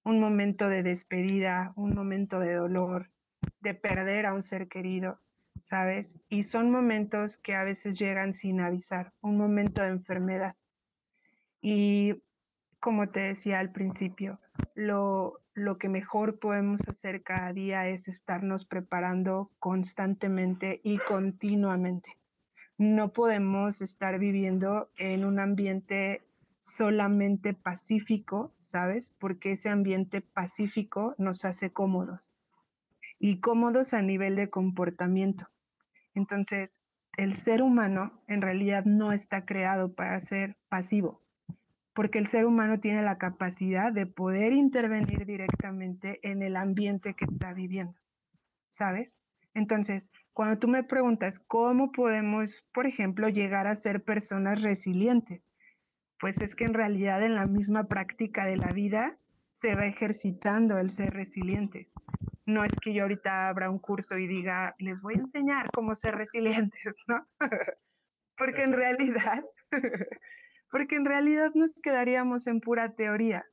un 0.04 0.20
momento 0.20 0.68
de 0.68 0.82
despedida, 0.82 1.72
un 1.76 1.94
momento 1.94 2.40
de 2.40 2.54
dolor, 2.54 3.10
de 3.60 3.74
perder 3.74 4.24
a 4.24 4.32
un 4.32 4.42
ser 4.42 4.66
querido, 4.68 5.20
¿sabes? 5.60 6.16
Y 6.30 6.44
son 6.44 6.70
momentos 6.70 7.36
que 7.36 7.54
a 7.54 7.64
veces 7.64 7.98
llegan 7.98 8.32
sin 8.32 8.60
avisar, 8.60 9.12
un 9.20 9.36
momento 9.36 9.82
de 9.82 9.88
enfermedad. 9.88 10.56
Y 11.60 12.22
como 12.80 13.08
te 13.10 13.20
decía 13.20 13.60
al 13.60 13.72
principio, 13.72 14.40
lo, 14.74 15.40
lo 15.54 15.78
que 15.78 15.88
mejor 15.88 16.38
podemos 16.38 16.80
hacer 16.88 17.22
cada 17.22 17.52
día 17.52 17.86
es 17.88 18.08
estarnos 18.08 18.64
preparando 18.64 19.50
constantemente 19.58 20.80
y 20.82 20.98
continuamente. 20.98 22.16
No 22.78 23.12
podemos 23.12 23.82
estar 23.82 24.18
viviendo 24.18 24.90
en 24.96 25.24
un 25.24 25.38
ambiente 25.38 26.22
solamente 26.58 27.54
pacífico, 27.54 28.54
¿sabes? 28.58 29.14
Porque 29.18 29.52
ese 29.52 29.68
ambiente 29.68 30.20
pacífico 30.20 31.14
nos 31.18 31.44
hace 31.44 31.72
cómodos 31.72 32.32
y 33.18 33.40
cómodos 33.40 33.92
a 33.92 34.02
nivel 34.02 34.36
de 34.36 34.48
comportamiento. 34.48 35.48
Entonces, 36.14 36.80
el 37.16 37.34
ser 37.34 37.62
humano 37.62 38.22
en 38.28 38.40
realidad 38.40 38.84
no 38.84 39.12
está 39.12 39.44
creado 39.44 39.94
para 39.94 40.18
ser 40.20 40.56
pasivo, 40.68 41.22
porque 41.94 42.18
el 42.18 42.26
ser 42.26 42.46
humano 42.46 42.80
tiene 42.80 43.02
la 43.02 43.18
capacidad 43.18 43.92
de 43.92 44.06
poder 44.06 44.52
intervenir 44.52 45.26
directamente 45.26 46.20
en 46.22 46.42
el 46.42 46.56
ambiente 46.56 47.14
que 47.14 47.24
está 47.24 47.52
viviendo, 47.52 47.98
¿sabes? 48.68 49.18
Entonces, 49.54 50.12
cuando 50.32 50.58
tú 50.58 50.68
me 50.68 50.84
preguntas 50.84 51.40
cómo 51.40 51.90
podemos, 51.90 52.62
por 52.72 52.86
ejemplo, 52.86 53.28
llegar 53.28 53.66
a 53.66 53.76
ser 53.76 54.04
personas 54.04 54.62
resilientes, 54.62 55.50
pues 56.20 56.38
es 56.38 56.54
que 56.54 56.64
en 56.64 56.74
realidad 56.74 57.22
en 57.22 57.34
la 57.34 57.46
misma 57.46 57.88
práctica 57.88 58.44
de 58.46 58.56
la 58.56 58.72
vida 58.72 59.16
se 59.52 59.74
va 59.74 59.86
ejercitando 59.86 60.78
el 60.78 60.90
ser 60.90 61.12
resilientes. 61.12 61.94
No 62.46 62.64
es 62.64 62.72
que 62.80 62.92
yo 62.92 63.02
ahorita 63.02 63.48
abra 63.48 63.70
un 63.70 63.78
curso 63.78 64.16
y 64.18 64.26
diga, 64.26 64.74
les 64.78 65.00
voy 65.00 65.14
a 65.14 65.20
enseñar 65.20 65.70
cómo 65.72 65.94
ser 65.94 66.14
resilientes, 66.16 66.96
¿no? 67.08 67.26
porque 68.36 68.62
en 68.62 68.72
realidad, 68.72 69.44
porque 70.70 70.96
en 70.96 71.04
realidad 71.04 71.50
nos 71.54 71.74
quedaríamos 71.74 72.46
en 72.46 72.60
pura 72.60 72.94
teoría. 72.94 73.44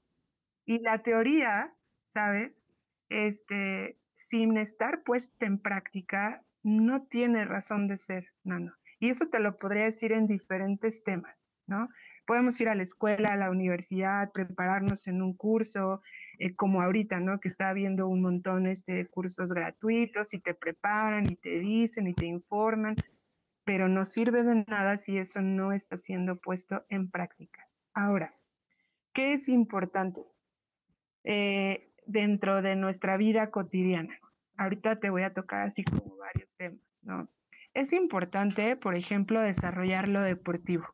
Y 0.66 0.80
la 0.80 1.00
teoría, 1.00 1.74
¿sabes? 2.04 2.62
Este, 3.10 3.98
sin 4.16 4.58
estar 4.58 5.04
puesta 5.04 5.46
en 5.46 5.60
práctica, 5.60 6.44
no 6.64 7.04
tiene 7.04 7.46
razón 7.46 7.88
de 7.88 7.98
ser, 7.98 8.28
Nano. 8.44 8.74
Y 9.00 9.10
eso 9.10 9.28
te 9.30 9.40
lo 9.40 9.58
podría 9.58 9.86
decir 9.86 10.12
en 10.12 10.28
diferentes 10.28 11.04
temas, 11.04 11.48
¿no? 11.68 11.90
Podemos 12.26 12.60
ir 12.60 12.68
a 12.68 12.76
la 12.76 12.84
escuela, 12.84 13.34
a 13.34 13.38
la 13.38 13.50
universidad, 13.50 14.32
prepararnos 14.34 15.08
en 15.08 15.22
un 15.22 15.34
curso, 15.34 16.02
eh, 16.40 16.56
como 16.56 16.82
ahorita, 16.82 17.20
¿no? 17.20 17.40
Que 17.40 17.48
está 17.48 17.70
habiendo 17.70 18.08
un 18.08 18.22
montón 18.22 18.68
este, 18.68 18.94
de 18.94 19.08
cursos 19.08 19.54
gratuitos 19.54 20.34
y 20.34 20.40
te 20.40 20.54
preparan 20.54 21.32
y 21.32 21.36
te 21.38 21.60
dicen 21.60 22.08
y 22.08 22.14
te 22.14 22.26
informan, 22.26 22.96
pero 23.68 23.90
no 23.90 24.06
sirve 24.06 24.44
de 24.44 24.64
nada 24.66 24.96
si 24.96 25.18
eso 25.18 25.42
no 25.42 25.74
está 25.74 25.98
siendo 25.98 26.38
puesto 26.38 26.86
en 26.88 27.12
práctica. 27.12 27.68
Ahora, 27.94 28.34
¿qué 29.14 29.34
es 29.34 29.50
importante? 29.50 30.26
Eh, 31.26 31.92
dentro 32.06 32.62
de 32.62 32.78
nuestra 32.78 33.18
vida 33.18 33.52
cotidiana. 33.52 34.18
Ahorita 34.56 35.02
te 35.02 35.10
voy 35.10 35.24
a 35.24 35.34
tocar 35.34 35.64
así 35.64 35.84
como 35.84 36.16
varios 36.16 36.56
temas, 36.56 37.02
¿no? 37.04 37.28
Es 37.74 37.92
importante, 37.92 38.78
por 38.78 38.96
ejemplo, 38.96 39.42
desarrollar 39.42 40.08
lo 40.08 40.22
deportivo, 40.22 40.88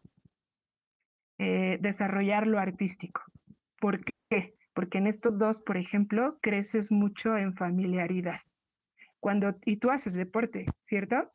eh, 1.38 1.77
desarrollar 1.79 2.47
lo 2.47 2.57
artístico. 2.57 3.21
¿Por 3.79 4.03
qué? 4.03 4.55
Porque 4.73 4.97
en 4.97 5.05
estos 5.05 5.38
dos, 5.38 5.59
por 5.59 5.77
ejemplo, 5.77 6.39
creces 6.41 6.91
mucho 6.91 7.38
en 7.38 7.53
familiaridad. 7.53 8.41
Cuando, 9.19 9.55
y 9.63 9.77
tú 9.77 9.91
haces 9.91 10.15
deporte, 10.15 10.65
¿cierto? 10.79 11.31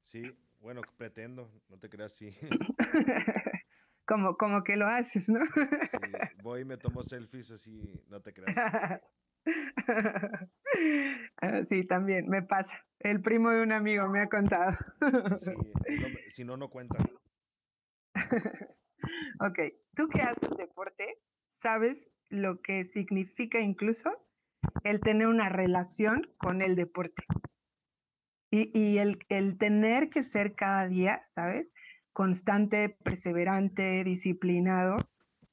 Sí, 0.00 0.34
bueno, 0.60 0.82
pretendo, 0.96 1.50
no 1.68 1.78
te 1.78 1.88
creas, 1.88 2.12
sí. 2.12 2.36
como, 4.06 4.36
como 4.36 4.64
que 4.64 4.76
lo 4.76 4.86
haces, 4.86 5.28
¿no? 5.28 5.40
sí, 5.44 5.98
voy 6.42 6.62
y 6.62 6.64
me 6.64 6.76
tomo 6.76 7.02
selfies 7.02 7.50
así, 7.50 8.02
no 8.08 8.20
te 8.20 8.32
creas. 8.32 8.56
Ah, 11.40 11.64
sí, 11.64 11.84
también 11.84 12.28
me 12.28 12.42
pasa. 12.42 12.74
El 12.98 13.22
primo 13.22 13.50
de 13.50 13.62
un 13.62 13.72
amigo 13.72 14.06
me 14.08 14.20
ha 14.20 14.28
contado. 14.28 14.76
sí, 15.38 15.52
si 16.30 16.44
no, 16.44 16.56
no 16.56 16.68
cuenta. 16.68 16.98
ok, 19.40 19.58
tú 19.94 20.08
que 20.08 20.20
haces 20.20 20.50
deporte, 20.56 21.18
sabes 21.46 22.10
lo 22.28 22.60
que 22.60 22.84
significa 22.84 23.60
incluso 23.60 24.10
el 24.84 25.00
tener 25.00 25.26
una 25.28 25.48
relación 25.48 26.30
con 26.36 26.62
el 26.62 26.76
deporte. 26.76 27.24
Y, 28.50 28.70
y 28.78 28.98
el, 28.98 29.18
el 29.28 29.58
tener 29.58 30.10
que 30.10 30.22
ser 30.22 30.54
cada 30.54 30.88
día, 30.88 31.20
¿sabes? 31.24 31.72
Constante, 32.12 32.88
perseverante, 32.88 34.02
disciplinado, 34.04 35.10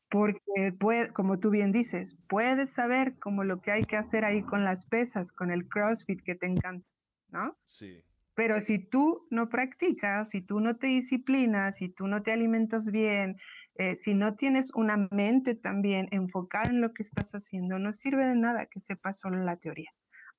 porque 0.10 0.74
puede, 0.80 1.12
como 1.12 1.40
tú 1.40 1.50
bien 1.50 1.72
dices, 1.72 2.18
puedes 2.30 2.70
saber 2.70 3.20
como 3.20 3.44
lo 3.44 3.62
que 3.62 3.72
hay 3.72 3.84
que 3.84 3.98
hacer 3.98 4.24
ahí 4.24 4.44
con 4.44 4.64
las 4.64 4.86
pesas, 4.86 5.32
con 5.32 5.52
el 5.52 5.68
CrossFit 5.68 6.22
que 6.24 6.36
te 6.36 6.48
encanta, 6.48 6.88
¿no? 7.30 7.58
Sí. 7.66 8.02
Pero 8.34 8.62
si 8.62 8.80
tú 8.80 9.28
no 9.30 9.50
practicas, 9.50 10.30
si 10.30 10.42
tú 10.42 10.60
no 10.60 10.78
te 10.78 10.88
disciplinas, 10.88 11.78
si 11.78 11.90
tú 11.90 12.08
no 12.08 12.22
te 12.22 12.32
alimentas 12.32 12.92
bien, 12.92 13.38
eh, 13.76 13.96
si 13.96 14.14
no 14.14 14.36
tienes 14.36 14.72
una 14.74 15.08
mente 15.12 15.56
también 15.56 16.08
enfocada 16.12 16.68
en 16.68 16.82
lo 16.82 16.94
que 16.94 17.04
estás 17.04 17.32
haciendo, 17.34 17.80
no 17.80 17.92
sirve 17.94 18.26
de 18.26 18.36
nada 18.36 18.68
que 18.68 18.80
sepas 18.80 19.20
solo 19.20 19.44
la 19.44 19.58
teoría. 19.58 19.90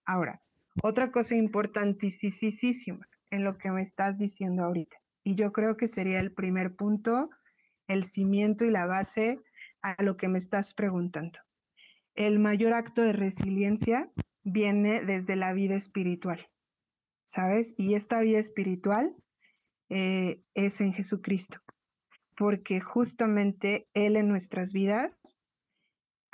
Ahora, 0.05 0.43
otra 0.83 1.11
cosa 1.11 1.35
importantísima 1.35 3.07
en 3.31 3.45
lo 3.45 3.59
que 3.59 3.71
me 3.71 3.83
estás 3.83 4.19
diciendo 4.19 4.65
ahorita, 4.65 4.97
y 5.25 5.35
yo 5.35 5.53
creo 5.53 5.77
que 5.77 5.89
sería 5.89 6.21
el 6.21 6.33
primer 6.33 6.75
punto, 6.75 7.31
el 7.89 8.05
cimiento 8.05 8.65
y 8.65 8.71
la 8.71 8.87
base 8.87 9.41
a 9.83 10.03
lo 10.03 10.17
que 10.17 10.29
me 10.29 10.39
estás 10.39 10.75
preguntando. 10.75 11.39
El 12.15 12.39
mayor 12.39 12.73
acto 12.73 13.03
de 13.03 13.13
resiliencia 13.13 14.11
viene 14.43 15.05
desde 15.05 15.37
la 15.37 15.53
vida 15.53 15.75
espiritual, 15.75 16.49
¿sabes? 17.25 17.75
Y 17.77 17.95
esta 17.95 18.21
vida 18.21 18.39
espiritual 18.39 19.15
eh, 19.89 20.41
es 20.55 20.81
en 20.81 20.93
Jesucristo, 20.93 21.59
porque 22.37 22.81
justamente 22.81 23.87
Él 23.95 24.17
en 24.17 24.29
nuestras 24.29 24.73
vidas 24.73 25.17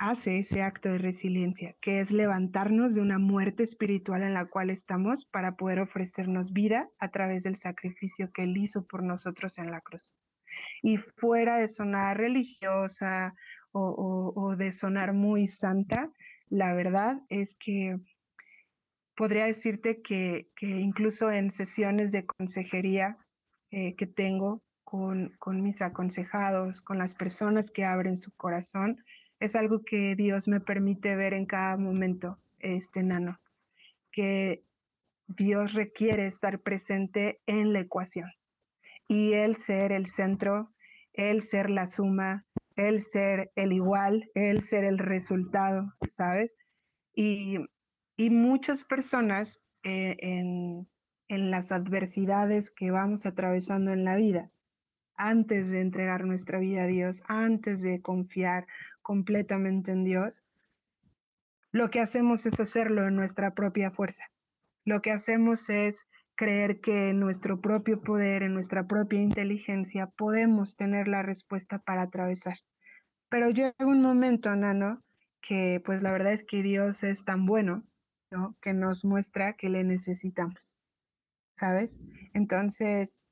hace 0.03 0.37
ese 0.37 0.61
acto 0.61 0.89
de 0.89 0.97
resiliencia, 0.97 1.77
que 1.79 2.01
es 2.01 2.11
levantarnos 2.11 2.93
de 2.93 2.99
una 2.99 3.19
muerte 3.19 3.63
espiritual 3.63 4.21
en 4.21 4.33
la 4.33 4.45
cual 4.45 4.69
estamos 4.69 5.23
para 5.23 5.55
poder 5.55 5.79
ofrecernos 5.79 6.51
vida 6.51 6.89
a 6.99 7.07
través 7.09 7.43
del 7.43 7.55
sacrificio 7.55 8.29
que 8.29 8.43
Él 8.43 8.57
hizo 8.57 8.85
por 8.85 9.01
nosotros 9.01 9.57
en 9.59 9.71
la 9.71 9.79
cruz. 9.79 10.11
Y 10.81 10.97
fuera 10.97 11.55
de 11.55 11.69
sonar 11.69 12.17
religiosa 12.17 13.33
o, 13.71 14.55
de 14.57 14.73
sonar 14.73 15.13
muy 15.13 15.47
santa, 15.47 16.11
la 16.49 16.73
verdad 16.73 17.21
es 17.29 17.55
que 17.55 17.97
podría 19.15 19.45
decirte 19.45 20.01
que, 20.01 20.49
incluso 20.59 21.31
en 21.31 21.49
sesiones 21.49 22.11
de 22.11 22.25
consejería 22.25 23.17
eh, 23.71 23.95
que 23.95 24.05
tengo 24.05 24.61
con, 24.83 25.29
con, 25.39 25.61
mis 25.61 25.81
aconsejados, 25.81 26.81
con 26.81 26.97
las 26.97 27.15
personas 27.15 27.71
que 27.71 27.85
abren 27.85 28.17
su 28.17 28.31
corazón, 28.35 28.97
es 29.43 29.57
algo 29.57 29.83
que 29.83 30.15
Dios 30.15 30.47
me 30.47 30.61
permite 30.61 31.17
ver 31.17 31.33
en 31.33 31.45
cada 31.45 31.75
momento, 31.75 32.37
este 32.59 33.03
nano, 33.03 33.41
que 34.09 34.63
Dios 35.27 35.73
requiere 35.73 36.27
estar 36.27 36.59
presente 36.59 37.41
en 37.45 37.73
la 37.73 37.81
ecuación 37.81 38.31
y 39.05 39.33
el 39.33 39.57
ser 39.57 39.91
el 39.91 40.05
centro, 40.05 40.69
el 41.11 41.41
ser 41.41 41.69
la 41.69 41.87
suma, 41.87 42.45
el 42.77 43.03
ser 43.03 43.51
el 43.55 43.73
igual, 43.73 44.31
el 44.33 44.63
ser 44.63 44.85
el 44.85 44.97
resultado, 44.97 45.93
¿sabes? 46.09 46.55
Y, 47.13 47.57
muchas 48.17 48.85
personas 48.85 49.59
eh, 49.83 50.15
en, 50.19 50.87
en 51.27 51.51
las 51.51 51.73
adversidades 51.73 52.71
que 52.71 52.91
vamos 52.91 53.25
atravesando 53.25 53.91
en 53.91 54.05
la 54.05 54.15
vida, 54.15 54.49
antes 55.15 55.69
de 55.69 55.81
entregar 55.81 56.23
nuestra 56.23 56.59
vida 56.59 56.83
a 56.83 56.87
Dios, 56.87 57.23
antes 57.27 57.81
de 57.81 58.01
confiar 58.01 58.65
completamente 59.03 59.91
en 59.91 60.03
Dios, 60.03 60.43
lo 61.71 61.91
que 61.91 61.99
hacemos 61.99 62.45
es 62.45 62.59
hacerlo 62.59 63.07
en 63.07 63.15
nuestra 63.15 63.53
propia 63.53 63.91
fuerza. 63.91 64.23
Lo 64.85 65.01
que 65.01 65.11
hacemos 65.11 65.69
es 65.69 66.03
creer 66.35 66.81
que 66.81 67.09
en 67.09 67.19
nuestro 67.19 67.61
propio 67.61 68.01
poder, 68.01 68.43
en 68.43 68.53
nuestra 68.53 68.87
propia 68.87 69.21
inteligencia, 69.21 70.07
podemos 70.07 70.75
tener 70.75 71.07
la 71.07 71.21
respuesta 71.21 71.79
para 71.79 72.03
atravesar. 72.03 72.57
Pero 73.29 73.49
llega 73.49 73.73
un 73.79 74.01
momento, 74.01 74.55
Nano, 74.55 75.03
que 75.41 75.81
pues 75.83 76.01
la 76.01 76.11
verdad 76.11 76.33
es 76.33 76.43
que 76.43 76.61
Dios 76.61 77.03
es 77.03 77.25
tan 77.25 77.45
bueno, 77.45 77.83
¿no? 78.31 78.55
Que 78.61 78.73
nos 78.73 79.03
muestra 79.03 79.53
que 79.53 79.69
le 79.69 79.83
necesitamos, 79.83 80.75
¿sabes? 81.57 81.99
Entonces, 82.33 83.23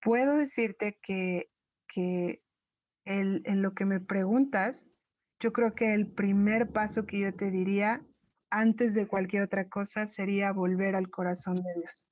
puedo 0.00 0.36
decirte 0.36 0.98
que, 1.02 1.50
que 1.88 2.42
en 3.06 3.62
lo 3.62 3.72
que 3.74 3.84
me 3.84 4.00
preguntas, 4.00 4.90
yo 5.40 5.52
creo 5.52 5.74
que 5.74 5.94
el 5.94 6.06
primer 6.06 6.72
paso 6.72 7.06
que 7.06 7.20
yo 7.20 7.34
te 7.34 7.50
diría 7.50 8.04
antes 8.50 8.94
de 8.94 9.06
cualquier 9.06 9.42
otra 9.42 9.68
cosa 9.68 10.06
sería 10.06 10.52
volver 10.52 10.94
al 10.94 11.10
corazón 11.10 11.62
de 11.62 11.74
Dios. 11.80 12.06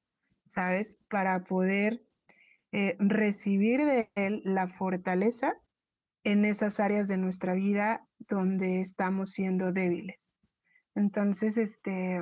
¿sabes? 0.45 0.99
Para 1.09 1.45
poder 1.45 2.03
eh, 2.73 2.97
recibir 2.99 3.85
de 3.85 4.11
Él 4.15 4.43
la 4.45 4.69
fortaleza 4.69 5.55
en 6.23 6.45
esas 6.45 6.81
áreas 6.81 7.09
de 7.09 7.17
nuestra 7.17 7.55
vida 7.55 8.07
donde 8.19 8.81
estamos 8.81 9.33
siendo 9.33 9.73
débiles. 9.73 10.33
Entonces, 10.95 11.57
este, 11.57 12.21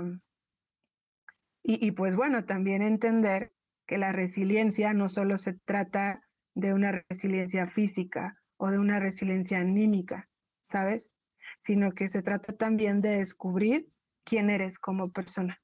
y 1.62 1.90
pues 1.92 2.16
bueno, 2.16 2.44
también 2.44 2.82
entender 2.82 3.52
que 3.87 3.98
la 3.98 4.12
resiliencia 4.12 4.94
no 4.94 5.08
solo 5.08 5.37
se 5.37 5.52
trata 5.52 6.22
de 6.54 6.72
una 6.72 7.04
resiliencia 7.08 7.68
física 7.68 8.41
o 8.62 8.70
de 8.70 8.79
una 8.79 9.01
resiliencia 9.01 9.59
anímica, 9.59 10.29
¿sabes? 10.61 11.11
Sino 11.59 11.90
que 11.94 12.07
se 12.07 12.22
trata 12.22 12.53
también 12.53 13.01
de 13.01 13.18
descubrir 13.18 13.88
quién 14.22 14.51
eres 14.51 14.79
como 14.79 15.11
persona. 15.11 15.61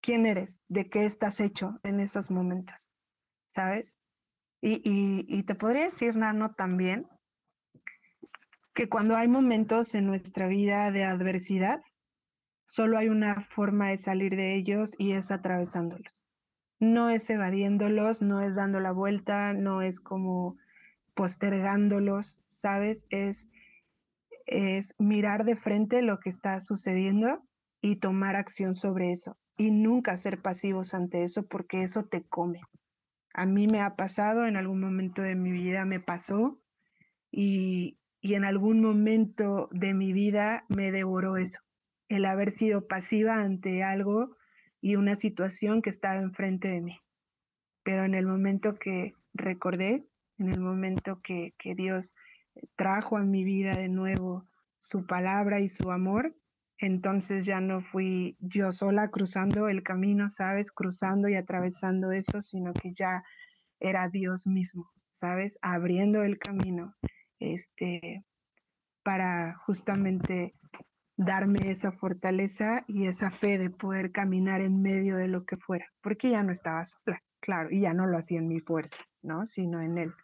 ¿Quién 0.00 0.24
eres? 0.24 0.62
¿De 0.68 0.88
qué 0.88 1.06
estás 1.06 1.40
hecho 1.40 1.80
en 1.82 1.98
esos 1.98 2.30
momentos? 2.30 2.88
¿Sabes? 3.48 3.96
Y, 4.60 4.80
y, 5.26 5.42
te 5.42 5.56
podría 5.56 5.86
decir, 5.86 6.14
Nano, 6.14 6.54
también 6.54 7.08
que 8.74 8.88
cuando 8.88 9.16
hay 9.16 9.26
momentos 9.26 9.96
en 9.96 10.06
nuestra 10.06 10.46
vida 10.46 10.92
de 10.92 11.02
adversidad, 11.02 11.82
solo 12.64 12.96
hay 12.96 13.08
una 13.08 13.42
forma 13.50 13.88
de 13.88 13.96
salir 13.96 14.36
de 14.36 14.54
ellos 14.54 14.94
y 14.98 15.14
es 15.14 15.32
atravesándolos. 15.32 16.28
No 16.78 17.10
es 17.10 17.28
evadiéndolos, 17.28 18.22
no 18.22 18.40
es 18.40 18.54
dando 18.54 18.78
la 18.78 18.92
vuelta, 18.92 19.52
no 19.52 19.82
es 19.82 19.98
como 19.98 20.56
postergándolos, 21.18 22.44
¿sabes? 22.46 23.04
Es, 23.10 23.50
es 24.46 24.94
mirar 24.98 25.44
de 25.44 25.56
frente 25.56 26.00
lo 26.00 26.20
que 26.20 26.28
está 26.28 26.60
sucediendo 26.60 27.42
y 27.82 27.96
tomar 27.96 28.36
acción 28.36 28.72
sobre 28.72 29.10
eso. 29.10 29.36
Y 29.56 29.72
nunca 29.72 30.16
ser 30.16 30.40
pasivos 30.40 30.94
ante 30.94 31.24
eso 31.24 31.44
porque 31.44 31.82
eso 31.82 32.04
te 32.04 32.22
come. 32.22 32.60
A 33.34 33.46
mí 33.46 33.66
me 33.66 33.80
ha 33.80 33.96
pasado, 33.96 34.46
en 34.46 34.56
algún 34.56 34.80
momento 34.80 35.20
de 35.20 35.34
mi 35.34 35.50
vida 35.50 35.84
me 35.84 35.98
pasó 35.98 36.62
y, 37.32 37.98
y 38.20 38.34
en 38.34 38.44
algún 38.44 38.80
momento 38.80 39.68
de 39.72 39.94
mi 39.94 40.12
vida 40.12 40.66
me 40.68 40.92
devoró 40.92 41.36
eso. 41.36 41.58
El 42.08 42.26
haber 42.26 42.52
sido 42.52 42.86
pasiva 42.86 43.40
ante 43.40 43.82
algo 43.82 44.36
y 44.80 44.94
una 44.94 45.16
situación 45.16 45.82
que 45.82 45.90
estaba 45.90 46.20
enfrente 46.20 46.68
de 46.68 46.80
mí. 46.80 47.00
Pero 47.82 48.04
en 48.04 48.14
el 48.14 48.24
momento 48.24 48.78
que 48.78 49.14
recordé, 49.34 50.06
en 50.38 50.48
el 50.50 50.60
momento 50.60 51.20
que, 51.22 51.54
que 51.58 51.74
Dios 51.74 52.14
trajo 52.76 53.16
a 53.16 53.22
mi 53.22 53.44
vida 53.44 53.76
de 53.76 53.88
nuevo 53.88 54.46
su 54.78 55.06
palabra 55.06 55.60
y 55.60 55.68
su 55.68 55.90
amor, 55.90 56.34
entonces 56.78 57.44
ya 57.44 57.60
no 57.60 57.80
fui 57.80 58.36
yo 58.40 58.70
sola 58.70 59.10
cruzando 59.10 59.68
el 59.68 59.82
camino, 59.82 60.28
¿sabes? 60.28 60.70
Cruzando 60.70 61.28
y 61.28 61.34
atravesando 61.34 62.12
eso, 62.12 62.40
sino 62.40 62.72
que 62.72 62.92
ya 62.94 63.24
era 63.80 64.08
Dios 64.08 64.46
mismo, 64.46 64.90
¿sabes? 65.10 65.58
Abriendo 65.60 66.22
el 66.22 66.38
camino, 66.38 66.94
este, 67.40 68.24
para 69.02 69.54
justamente 69.66 70.54
darme 71.16 71.70
esa 71.70 71.90
fortaleza 71.90 72.84
y 72.86 73.08
esa 73.08 73.32
fe 73.32 73.58
de 73.58 73.70
poder 73.70 74.12
caminar 74.12 74.60
en 74.60 74.80
medio 74.80 75.16
de 75.16 75.26
lo 75.26 75.44
que 75.44 75.56
fuera, 75.56 75.86
porque 76.00 76.30
ya 76.30 76.44
no 76.44 76.52
estaba 76.52 76.84
sola, 76.84 77.20
claro, 77.40 77.70
y 77.72 77.80
ya 77.80 77.92
no 77.92 78.06
lo 78.06 78.18
hacía 78.18 78.38
en 78.38 78.46
mi 78.46 78.60
fuerza, 78.60 78.98
¿no? 79.22 79.46
Sino 79.46 79.82
en 79.82 79.98
él. 79.98 80.14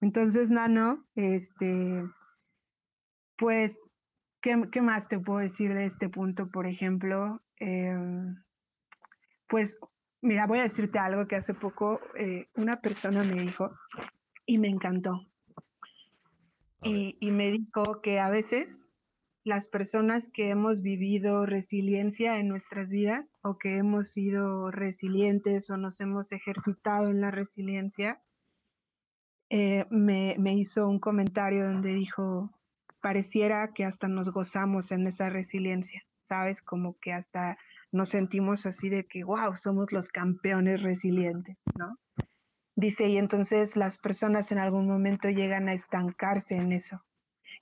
Entonces, 0.00 0.50
Nano, 0.50 1.04
este, 1.14 2.04
pues, 3.38 3.78
¿qué, 4.40 4.56
más 4.82 5.08
te 5.08 5.18
puedo 5.18 5.40
decir 5.40 5.74
de 5.74 5.86
este 5.86 6.08
punto, 6.08 6.50
por 6.50 6.66
ejemplo? 6.66 7.42
Em, 7.58 8.36
pues, 9.48 9.78
mira, 10.20 10.46
voy 10.46 10.58
a 10.58 10.64
decirte 10.64 10.98
algo 10.98 11.26
que 11.26 11.36
hace 11.36 11.54
poco 11.54 12.00
eh, 12.18 12.48
una 12.54 12.80
persona 12.80 13.24
me 13.24 13.42
dijo 13.42 13.70
y 14.44 14.58
me 14.58 14.68
encantó. 14.68 15.26
Y, 16.82 17.16
y 17.20 17.30
me 17.30 17.50
dijo 17.50 18.00
que 18.02 18.20
a 18.20 18.28
veces 18.28 18.86
las 19.46 19.68
personas 19.68 20.28
que 20.28 20.50
hemos 20.50 20.82
vivido 20.82 21.46
resiliencia 21.46 22.38
en 22.38 22.48
nuestras 22.48 22.90
vidas 22.90 23.36
o 23.42 23.58
que 23.58 23.76
hemos 23.76 24.10
sido 24.10 24.72
resilientes 24.72 25.70
o 25.70 25.76
nos 25.76 26.00
hemos 26.00 26.32
ejercitado 26.32 27.10
en 27.10 27.20
la 27.20 27.30
resiliencia, 27.30 28.20
eh, 29.50 29.86
me, 29.90 30.36
me 30.38 30.54
hizo 30.54 30.88
un 30.88 30.98
comentario 30.98 31.66
donde 31.66 31.94
dijo, 31.94 32.50
pareciera 33.00 33.72
que 33.72 33.84
hasta 33.84 34.08
nos 34.08 34.30
gozamos 34.30 34.90
en 34.92 35.06
esa 35.06 35.28
resiliencia, 35.28 36.02
¿sabes? 36.22 36.62
Como 36.62 36.98
que 36.98 37.12
hasta 37.12 37.56
nos 37.92 38.08
sentimos 38.08 38.66
así 38.66 38.88
de 38.88 39.06
que, 39.06 39.24
wow, 39.24 39.56
somos 39.56 39.92
los 39.92 40.10
campeones 40.10 40.82
resilientes, 40.82 41.70
¿no? 41.74 41.98
Dice, 42.74 43.08
y 43.08 43.16
entonces 43.16 43.76
las 43.76 43.98
personas 43.98 44.52
en 44.52 44.58
algún 44.58 44.86
momento 44.86 45.28
llegan 45.30 45.68
a 45.68 45.72
estancarse 45.72 46.56
en 46.56 46.72
eso, 46.72 47.02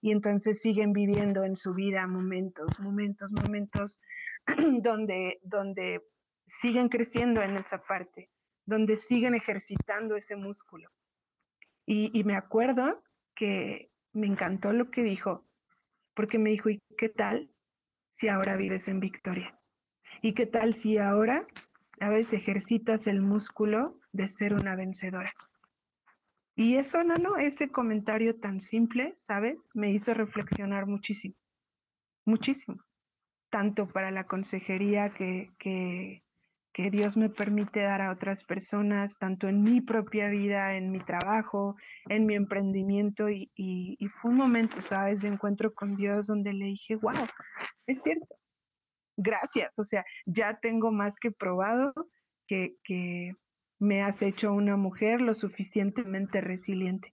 y 0.00 0.10
entonces 0.12 0.60
siguen 0.60 0.92
viviendo 0.92 1.44
en 1.44 1.56
su 1.56 1.72
vida 1.72 2.06
momentos, 2.06 2.78
momentos, 2.78 3.32
momentos 3.32 4.00
donde, 4.82 5.40
donde 5.42 6.02
siguen 6.46 6.88
creciendo 6.88 7.42
en 7.42 7.56
esa 7.56 7.82
parte, 7.82 8.30
donde 8.66 8.96
siguen 8.96 9.34
ejercitando 9.34 10.16
ese 10.16 10.36
músculo. 10.36 10.90
Y, 11.86 12.24
me 12.24 12.36
acuerdo 12.36 13.02
que 13.34 13.90
me 14.12 14.26
encantó 14.26 14.72
lo 14.72 14.90
que 14.90 15.02
dijo, 15.02 15.44
porque 16.14 16.38
me 16.38 16.50
dijo, 16.50 16.70
¿y 16.70 16.80
qué 16.96 17.08
tal 17.08 17.50
si 18.10 18.28
ahora 18.28 18.56
vives 18.56 18.88
en 18.88 19.00
victoria? 19.00 19.58
¿Y 20.22 20.32
qué 20.32 20.46
tal 20.46 20.72
si 20.72 20.96
ahora, 20.96 21.46
sabes, 21.98 22.32
ejercitas 22.32 23.06
el 23.06 23.20
músculo 23.20 23.98
de 24.12 24.28
ser 24.28 24.54
una 24.54 24.76
vencedora? 24.76 25.32
Y 26.56 26.76
eso, 26.76 27.02
no, 27.04 27.36
ese 27.36 27.70
comentario 27.70 28.38
tan 28.38 28.60
simple, 28.60 29.12
¿sabes? 29.16 29.68
Me 29.74 29.90
hizo 29.90 30.14
reflexionar 30.14 30.86
muchísimo, 30.86 31.34
muchísimo. 32.24 32.82
Tanto 33.50 33.86
para 33.88 34.10
la 34.10 34.24
consejería 34.24 35.10
que, 35.10 35.50
que, 35.58 36.23
que 36.74 36.90
Dios 36.90 37.16
me 37.16 37.30
permite 37.30 37.82
dar 37.82 38.02
a 38.02 38.10
otras 38.10 38.42
personas, 38.42 39.16
tanto 39.16 39.46
en 39.48 39.62
mi 39.62 39.80
propia 39.80 40.28
vida, 40.28 40.74
en 40.74 40.90
mi 40.90 40.98
trabajo, 40.98 41.76
en 42.08 42.26
mi 42.26 42.34
emprendimiento. 42.34 43.30
Y, 43.30 43.52
y, 43.54 43.96
y 44.00 44.08
fue 44.08 44.32
un 44.32 44.38
momento, 44.38 44.80
¿sabes?, 44.80 45.22
de 45.22 45.28
encuentro 45.28 45.72
con 45.72 45.94
Dios 45.96 46.26
donde 46.26 46.52
le 46.52 46.66
dije, 46.66 46.96
wow, 46.96 47.14
es 47.86 48.02
cierto. 48.02 48.26
Gracias, 49.16 49.78
o 49.78 49.84
sea, 49.84 50.04
ya 50.26 50.58
tengo 50.60 50.90
más 50.90 51.16
que 51.16 51.30
probado 51.30 51.94
que, 52.48 52.74
que, 52.82 53.32
me 53.80 54.02
has 54.02 54.22
hecho 54.22 54.52
una 54.52 54.76
mujer 54.76 55.20
lo 55.20 55.34
suficientemente 55.34 56.40
resiliente. 56.40 57.12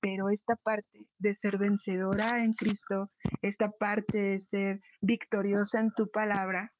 Pero 0.00 0.30
esta 0.30 0.56
parte 0.56 1.06
de 1.18 1.34
ser 1.34 1.58
vencedora 1.58 2.44
en 2.44 2.52
Cristo, 2.52 3.10
esta 3.42 3.70
parte 3.70 4.18
de 4.18 4.38
ser 4.38 4.80
victoriosa 5.00 5.80
en 5.80 5.90
tu 5.92 6.08
palabra, 6.10 6.72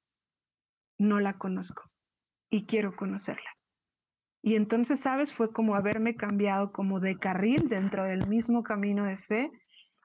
no 0.98 1.18
la 1.18 1.38
conozco 1.38 1.82
y 2.50 2.66
quiero 2.66 2.92
conocerla. 2.92 3.50
Y 4.42 4.54
entonces, 4.54 5.00
¿sabes? 5.00 5.32
Fue 5.32 5.52
como 5.52 5.74
haberme 5.74 6.14
cambiado 6.14 6.72
como 6.72 7.00
de 7.00 7.18
carril 7.18 7.68
dentro 7.68 8.04
del 8.04 8.26
mismo 8.26 8.62
camino 8.62 9.04
de 9.04 9.16
fe 9.16 9.50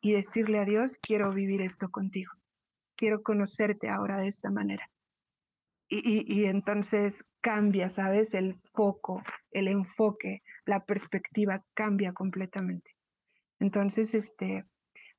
y 0.01 0.13
decirle 0.13 0.60
a 0.60 0.65
Dios, 0.65 0.97
quiero 0.97 1.32
vivir 1.32 1.62
esto 1.62 1.89
contigo, 1.89 2.32
quiero 2.95 3.21
conocerte 3.21 3.89
ahora 3.89 4.19
de 4.19 4.27
esta 4.27 4.49
manera. 4.49 4.89
Y, 5.88 6.23
y, 6.25 6.45
entonces 6.45 7.25
cambia, 7.42 7.89
¿sabes? 7.89 8.33
El 8.33 8.56
foco, 8.73 9.21
el 9.52 9.67
enfoque, 9.67 10.42
la 10.65 10.85
perspectiva 10.85 11.65
cambia 11.73 12.13
completamente. 12.13 12.96
Entonces, 13.60 14.13
este, 14.13 14.65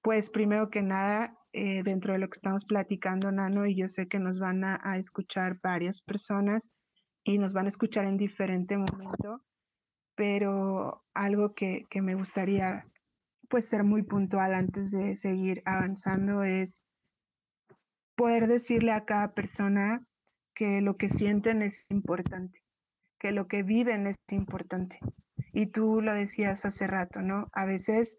pues 0.03 0.31
primero 0.31 0.71
que 0.71 0.83
nada, 0.83 1.39
eh, 1.53 1.83
dentro 1.85 2.13
de 2.13 2.19
lo 2.19 2.29
que 2.29 2.37
estamos 2.37 2.65
platicando, 2.65 3.31
Nano, 3.31 3.67
y 3.67 3.77
yo 3.77 3.87
sé 3.87 4.09
que 4.09 4.19
nos 4.19 4.39
van 4.41 4.65
a, 4.65 4.97
escuchar 4.99 5.61
varias 5.63 6.01
personas 6.01 6.71
y 7.25 7.39
nos 7.39 7.53
van 7.53 7.67
a 7.67 7.69
escuchar 7.69 8.05
en 8.05 8.17
diferente 8.17 8.77
momento, 8.77 9.43
pero 10.15 11.05
algo 11.15 11.55
que, 11.55 11.87
que 11.91 12.03
me 12.03 12.15
gustaría 12.15 12.87
pues 13.49 13.67
ser 13.67 13.85
muy 13.85 14.03
puntual 14.03 14.55
antes 14.55 14.91
de 14.91 15.15
seguir 15.17 15.63
avanzando 15.67 16.43
es 16.43 16.83
poder 18.17 18.47
decirle 18.47 18.93
a 18.93 19.05
cada 19.05 19.35
persona 19.35 20.07
que 20.55 20.81
lo 20.81 20.97
que 20.97 21.09
sienten 21.09 21.63
es 21.63 21.91
importante, 21.91 22.63
que 23.19 23.33
lo 23.33 23.49
que 23.49 23.63
viven 23.63 24.07
es 24.07 24.17
importante. 24.31 24.99
Y 25.53 25.67
tú 25.67 26.01
lo 26.01 26.15
decías 26.15 26.65
hace 26.65 26.87
rato, 26.87 27.21
¿no? 27.21 27.49
A 27.53 27.65
veces 27.65 28.17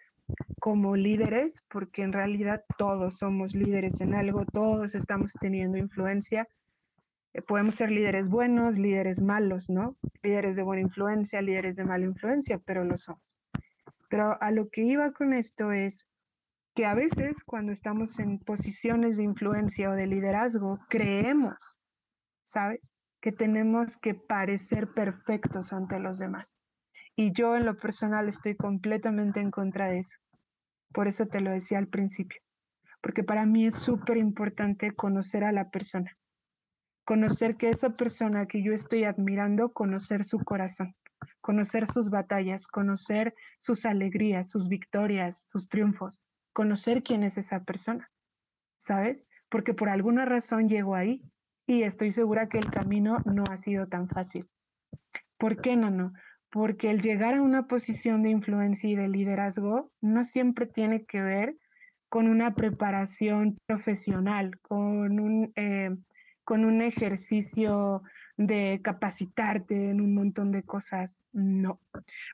como 0.59 0.95
líderes, 0.95 1.63
porque 1.69 2.03
en 2.03 2.13
realidad 2.13 2.63
todos 2.77 3.17
somos 3.17 3.53
líderes 3.55 4.01
en 4.01 4.13
algo, 4.13 4.45
todos 4.45 4.95
estamos 4.95 5.33
teniendo 5.33 5.77
influencia. 5.77 6.47
Eh, 7.33 7.41
podemos 7.41 7.75
ser 7.75 7.91
líderes 7.91 8.29
buenos, 8.29 8.77
líderes 8.77 9.21
malos, 9.21 9.69
¿no? 9.69 9.95
Líderes 10.21 10.55
de 10.55 10.63
buena 10.63 10.81
influencia, 10.81 11.41
líderes 11.41 11.75
de 11.75 11.85
mala 11.85 12.05
influencia, 12.05 12.59
pero 12.59 12.83
lo 12.83 12.97
somos. 12.97 13.39
Pero 14.09 14.37
a 14.41 14.51
lo 14.51 14.69
que 14.69 14.83
iba 14.83 15.11
con 15.11 15.33
esto 15.33 15.71
es 15.71 16.07
que 16.75 16.85
a 16.85 16.93
veces 16.93 17.43
cuando 17.43 17.71
estamos 17.71 18.19
en 18.19 18.39
posiciones 18.39 19.17
de 19.17 19.23
influencia 19.23 19.89
o 19.89 19.93
de 19.93 20.07
liderazgo, 20.07 20.79
creemos 20.89 21.77
¿sabes? 22.43 22.91
Que 23.21 23.31
tenemos 23.31 23.97
que 23.97 24.13
parecer 24.13 24.93
perfectos 24.93 25.73
ante 25.73 25.99
los 25.99 26.19
demás. 26.19 26.59
Y 27.15 27.31
yo 27.31 27.55
en 27.55 27.65
lo 27.65 27.77
personal 27.77 28.27
estoy 28.27 28.55
completamente 28.55 29.39
en 29.39 29.51
contra 29.51 29.87
de 29.87 29.99
eso. 29.99 30.17
Por 30.93 31.07
eso 31.07 31.25
te 31.27 31.41
lo 31.41 31.51
decía 31.51 31.77
al 31.77 31.87
principio, 31.87 32.39
porque 33.01 33.23
para 33.23 33.45
mí 33.45 33.65
es 33.65 33.75
súper 33.75 34.17
importante 34.17 34.91
conocer 34.91 35.43
a 35.43 35.51
la 35.51 35.69
persona, 35.69 36.15
conocer 37.05 37.57
que 37.57 37.69
esa 37.69 37.91
persona 37.91 38.45
que 38.45 38.63
yo 38.63 38.73
estoy 38.73 39.03
admirando, 39.03 39.73
conocer 39.73 40.23
su 40.23 40.39
corazón, 40.39 40.95
conocer 41.41 41.87
sus 41.87 42.09
batallas, 42.09 42.67
conocer 42.67 43.35
sus 43.59 43.85
alegrías, 43.85 44.49
sus 44.49 44.67
victorias, 44.67 45.49
sus 45.49 45.69
triunfos, 45.69 46.25
conocer 46.53 47.03
quién 47.03 47.23
es 47.23 47.37
esa 47.37 47.63
persona, 47.63 48.11
¿sabes? 48.77 49.27
Porque 49.49 49.73
por 49.73 49.89
alguna 49.89 50.25
razón 50.25 50.69
llegó 50.69 50.95
ahí 50.95 51.21
y 51.67 51.83
estoy 51.83 52.11
segura 52.11 52.49
que 52.49 52.57
el 52.57 52.69
camino 52.71 53.17
no 53.25 53.43
ha 53.49 53.57
sido 53.57 53.87
tan 53.87 54.07
fácil. 54.07 54.47
¿Por 55.37 55.61
qué, 55.61 55.75
no? 55.75 56.13
porque 56.53 56.91
el 56.91 57.01
llegar 57.01 57.33
a 57.33 57.41
una 57.41 57.65
posición 57.65 58.21
de 58.21 58.29
influencia 58.29 58.87
y 58.87 58.95
de 58.95 59.07
liderazgo 59.07 59.91
no 60.01 60.23
siempre 60.23 60.67
tiene 60.67 61.03
que 61.03 61.19
ver 61.19 61.57
con 62.09 62.27
una 62.27 62.53
preparación 62.53 63.57
profesional, 63.65 64.59
con 64.61 65.19
un, 65.19 65.51
eh, 65.55 65.97
con 66.43 66.65
un 66.65 66.81
ejercicio 66.81 68.03
de 68.37 68.81
capacitarte 68.83 69.89
en 69.89 70.01
un 70.01 70.13
montón 70.13 70.51
de 70.51 70.63
cosas. 70.63 71.23
No, 71.31 71.79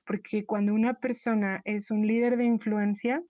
porque 0.05 0.45
cuando 0.45 0.73
una 0.73 0.95
persona 0.95 1.61
es 1.65 1.91
un 1.91 2.07
líder 2.07 2.37
de 2.37 2.45
influencia, 2.45 3.21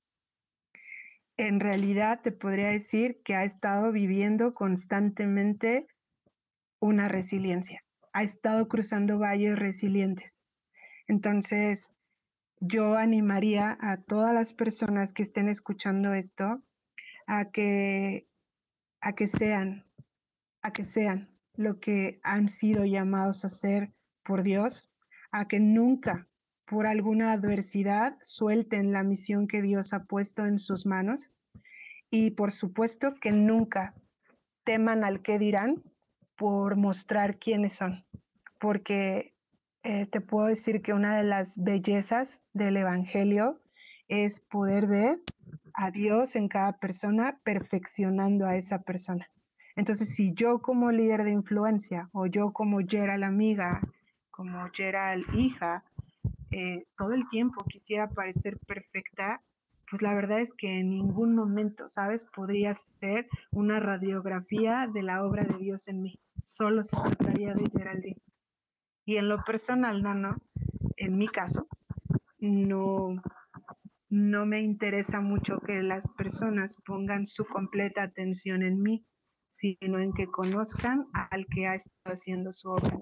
en 1.37 1.59
realidad 1.59 2.21
te 2.21 2.31
podría 2.31 2.69
decir 2.69 3.21
que 3.23 3.35
ha 3.35 3.45
estado 3.45 3.91
viviendo 3.91 4.53
constantemente 4.53 5.87
una 6.79 7.07
resiliencia, 7.07 7.83
ha 8.13 8.23
estado 8.23 8.67
cruzando 8.67 9.19
valles 9.19 9.57
resilientes. 9.57 10.43
Entonces, 11.07 11.91
yo 12.59 12.97
animaría 12.97 13.77
a 13.79 13.97
todas 13.97 14.33
las 14.33 14.53
personas 14.53 15.13
que 15.13 15.23
estén 15.23 15.47
escuchando 15.47 16.13
esto 16.13 16.61
a 17.25 17.45
que, 17.45 18.27
a 19.01 19.13
que 19.13 19.27
sean, 19.27 19.85
a 20.61 20.71
que 20.71 20.85
sean 20.85 21.29
lo 21.55 21.79
que 21.79 22.19
han 22.23 22.47
sido 22.47 22.85
llamados 22.85 23.43
a 23.45 23.49
ser 23.49 23.91
por 24.23 24.43
Dios, 24.43 24.89
a 25.31 25.47
que 25.47 25.59
nunca 25.59 26.27
por 26.65 26.85
alguna 26.85 27.33
adversidad 27.33 28.17
suelten 28.21 28.91
la 28.91 29.03
misión 29.03 29.47
que 29.47 29.61
Dios 29.61 29.91
ha 29.93 30.03
puesto 30.03 30.45
en 30.45 30.59
sus 30.59 30.85
manos 30.85 31.33
y 32.11 32.31
por 32.31 32.51
supuesto 32.51 33.15
que 33.15 33.31
nunca 33.31 33.95
teman 34.63 35.03
al 35.03 35.21
que 35.21 35.39
dirán 35.39 35.83
por 36.35 36.75
mostrar 36.75 37.39
quiénes 37.39 37.73
son, 37.73 38.05
porque 38.59 39.33
eh, 39.83 40.05
te 40.05 40.21
puedo 40.21 40.47
decir 40.47 40.81
que 40.81 40.93
una 40.93 41.17
de 41.17 41.23
las 41.23 41.61
bellezas 41.61 42.43
del 42.53 42.77
Evangelio 42.77 43.59
es 44.07 44.39
poder 44.39 44.87
ver 44.87 45.19
a 45.73 45.91
Dios 45.91 46.35
en 46.35 46.47
cada 46.47 46.77
persona 46.77 47.39
perfeccionando 47.43 48.45
a 48.45 48.55
esa 48.55 48.81
persona. 48.81 49.29
Entonces, 49.79 50.13
si 50.13 50.33
yo 50.33 50.59
como 50.59 50.91
líder 50.91 51.23
de 51.23 51.31
influencia 51.31 52.09
o 52.11 52.25
yo 52.25 52.51
como 52.51 52.79
Gerald 52.85 53.23
amiga, 53.23 53.79
como 54.29 54.69
Gerald 54.73 55.23
hija, 55.33 55.85
eh, 56.51 56.83
todo 56.97 57.13
el 57.13 57.25
tiempo 57.29 57.63
quisiera 57.63 58.09
parecer 58.09 58.59
perfecta, 58.67 59.41
pues 59.89 60.01
la 60.01 60.13
verdad 60.13 60.41
es 60.41 60.53
que 60.53 60.81
en 60.81 60.89
ningún 60.89 61.33
momento, 61.33 61.87
¿sabes? 61.87 62.25
Podría 62.25 62.73
ser 62.73 63.29
una 63.51 63.79
radiografía 63.79 64.85
de 64.93 65.01
la 65.01 65.23
obra 65.23 65.45
de 65.45 65.57
Dios 65.57 65.87
en 65.87 66.01
mí. 66.01 66.19
Solo 66.43 66.83
se 66.83 66.97
trataría 66.97 67.53
de 67.53 67.69
Geraldine. 67.69 68.21
Y 69.05 69.15
en 69.15 69.29
lo 69.29 69.41
personal, 69.45 70.03
no, 70.03 70.13
no, 70.13 70.35
en 70.97 71.17
mi 71.17 71.29
caso, 71.29 71.69
no, 72.39 73.15
no 74.09 74.45
me 74.45 74.61
interesa 74.61 75.21
mucho 75.21 75.61
que 75.61 75.81
las 75.83 76.09
personas 76.17 76.75
pongan 76.85 77.25
su 77.25 77.45
completa 77.45 78.03
atención 78.03 78.61
en 78.61 78.81
mí, 78.81 79.05
sino 79.59 79.99
en 79.99 80.13
que 80.13 80.27
conozcan 80.27 81.07
al 81.13 81.45
que 81.47 81.67
ha 81.67 81.75
estado 81.75 82.13
haciendo 82.13 82.53
su 82.53 82.69
obra. 82.69 82.97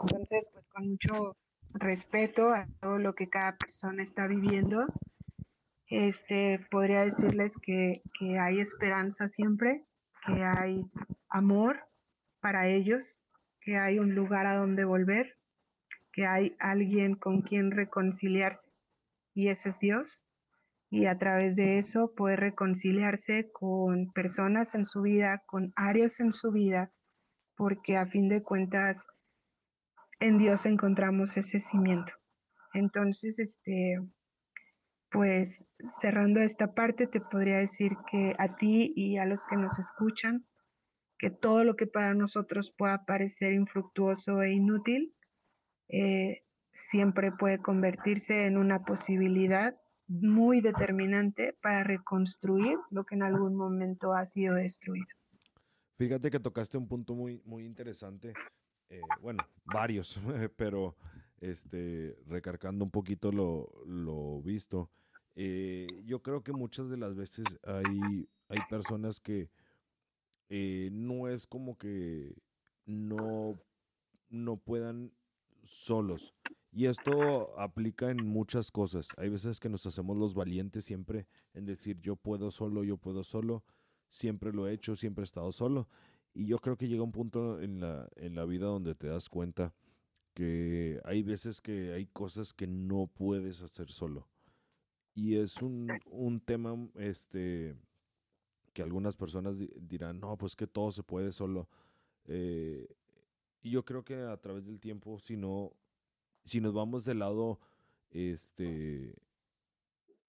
Entonces, 0.00 0.46
pues 0.52 0.68
con 0.70 0.88
mucho 0.88 1.36
respeto 1.74 2.52
a 2.52 2.66
todo 2.80 2.98
lo 2.98 3.14
que 3.14 3.28
cada 3.28 3.56
persona 3.56 4.02
está 4.02 4.26
viviendo, 4.26 4.86
este, 5.86 6.66
podría 6.70 7.04
decirles 7.04 7.56
que, 7.60 8.02
que 8.18 8.38
hay 8.38 8.60
esperanza 8.60 9.28
siempre, 9.28 9.84
que 10.26 10.42
hay 10.42 10.84
amor 11.28 11.80
para 12.40 12.68
ellos, 12.68 13.20
que 13.60 13.76
hay 13.76 13.98
un 13.98 14.14
lugar 14.14 14.46
a 14.46 14.56
donde 14.56 14.84
volver, 14.84 15.36
que 16.12 16.26
hay 16.26 16.56
alguien 16.58 17.14
con 17.14 17.42
quien 17.42 17.70
reconciliarse 17.70 18.72
y 19.34 19.48
ese 19.48 19.70
es 19.70 19.78
Dios. 19.78 20.22
Y 20.92 21.06
a 21.06 21.16
través 21.16 21.56
de 21.56 21.78
eso 21.78 22.12
puede 22.14 22.36
reconciliarse 22.36 23.50
con 23.50 24.12
personas 24.12 24.74
en 24.74 24.84
su 24.84 25.00
vida, 25.00 25.42
con 25.46 25.72
áreas 25.74 26.20
en 26.20 26.34
su 26.34 26.52
vida, 26.52 26.92
porque 27.56 27.96
a 27.96 28.04
fin 28.04 28.28
de 28.28 28.42
cuentas 28.42 29.06
en 30.20 30.36
Dios 30.36 30.66
encontramos 30.66 31.34
ese 31.38 31.60
cimiento. 31.60 32.12
Entonces, 32.74 33.38
este, 33.38 34.00
pues 35.10 35.66
cerrando 35.78 36.40
esta 36.40 36.74
parte, 36.74 37.06
te 37.06 37.22
podría 37.22 37.56
decir 37.56 37.92
que 38.10 38.34
a 38.38 38.54
ti 38.56 38.92
y 38.94 39.16
a 39.16 39.24
los 39.24 39.46
que 39.46 39.56
nos 39.56 39.78
escuchan, 39.78 40.44
que 41.18 41.30
todo 41.30 41.64
lo 41.64 41.74
que 41.74 41.86
para 41.86 42.12
nosotros 42.12 42.70
pueda 42.76 43.06
parecer 43.06 43.54
infructuoso 43.54 44.42
e 44.42 44.52
inútil, 44.52 45.14
eh, 45.88 46.42
siempre 46.74 47.32
puede 47.32 47.62
convertirse 47.62 48.44
en 48.44 48.58
una 48.58 48.84
posibilidad 48.84 49.74
muy 50.20 50.60
determinante 50.60 51.56
para 51.62 51.84
reconstruir 51.84 52.78
lo 52.90 53.04
que 53.04 53.14
en 53.14 53.22
algún 53.22 53.54
momento 53.54 54.12
ha 54.12 54.26
sido 54.26 54.56
destruido. 54.56 55.06
Fíjate 55.96 56.30
que 56.30 56.40
tocaste 56.40 56.76
un 56.76 56.88
punto 56.88 57.14
muy, 57.14 57.40
muy 57.44 57.64
interesante, 57.64 58.34
eh, 58.90 59.00
bueno, 59.20 59.46
varios, 59.64 60.20
pero 60.56 60.96
este, 61.40 62.16
recargando 62.26 62.84
un 62.84 62.90
poquito 62.90 63.32
lo, 63.32 63.70
lo 63.86 64.42
visto. 64.42 64.90
Eh, 65.34 65.86
yo 66.04 66.20
creo 66.20 66.42
que 66.42 66.52
muchas 66.52 66.90
de 66.90 66.98
las 66.98 67.14
veces 67.14 67.46
hay, 67.64 68.28
hay 68.48 68.58
personas 68.68 69.18
que 69.18 69.48
eh, 70.50 70.90
no 70.92 71.28
es 71.28 71.46
como 71.46 71.78
que 71.78 72.34
no, 72.84 73.58
no 74.28 74.56
puedan 74.58 75.12
solos. 75.64 76.34
Y 76.74 76.86
esto 76.86 77.58
aplica 77.60 78.10
en 78.10 78.26
muchas 78.26 78.70
cosas. 78.70 79.08
Hay 79.18 79.28
veces 79.28 79.60
que 79.60 79.68
nos 79.68 79.84
hacemos 79.84 80.16
los 80.16 80.32
valientes 80.32 80.86
siempre 80.86 81.26
en 81.52 81.66
decir 81.66 82.00
yo 82.00 82.16
puedo 82.16 82.50
solo, 82.50 82.82
yo 82.82 82.96
puedo 82.96 83.24
solo. 83.24 83.62
Siempre 84.08 84.52
lo 84.52 84.66
he 84.66 84.72
hecho, 84.72 84.96
siempre 84.96 85.22
he 85.22 85.24
estado 85.24 85.52
solo. 85.52 85.86
Y 86.32 86.46
yo 86.46 86.58
creo 86.58 86.78
que 86.78 86.88
llega 86.88 87.02
un 87.02 87.12
punto 87.12 87.60
en 87.60 87.80
la, 87.80 88.08
en 88.16 88.34
la 88.34 88.46
vida 88.46 88.66
donde 88.66 88.94
te 88.94 89.06
das 89.06 89.28
cuenta 89.28 89.74
que 90.32 90.98
hay 91.04 91.22
veces 91.22 91.60
que 91.60 91.92
hay 91.92 92.06
cosas 92.06 92.54
que 92.54 92.66
no 92.66 93.06
puedes 93.06 93.60
hacer 93.60 93.90
solo. 93.90 94.26
Y 95.14 95.36
es 95.36 95.60
un, 95.60 95.90
un 96.06 96.40
tema 96.40 96.74
este, 96.94 97.76
que 98.72 98.82
algunas 98.82 99.14
personas 99.14 99.56
dirán, 99.76 100.20
no, 100.20 100.38
pues 100.38 100.56
que 100.56 100.66
todo 100.66 100.90
se 100.90 101.02
puede 101.02 101.32
solo. 101.32 101.68
Eh, 102.24 102.88
y 103.60 103.70
yo 103.70 103.84
creo 103.84 104.04
que 104.04 104.14
a 104.22 104.36
través 104.38 104.64
del 104.64 104.80
tiempo, 104.80 105.18
si 105.18 105.36
no, 105.36 105.72
si 106.44 106.60
nos 106.60 106.74
vamos 106.74 107.04
del 107.04 107.20
lado 107.20 107.58
este, 108.10 109.14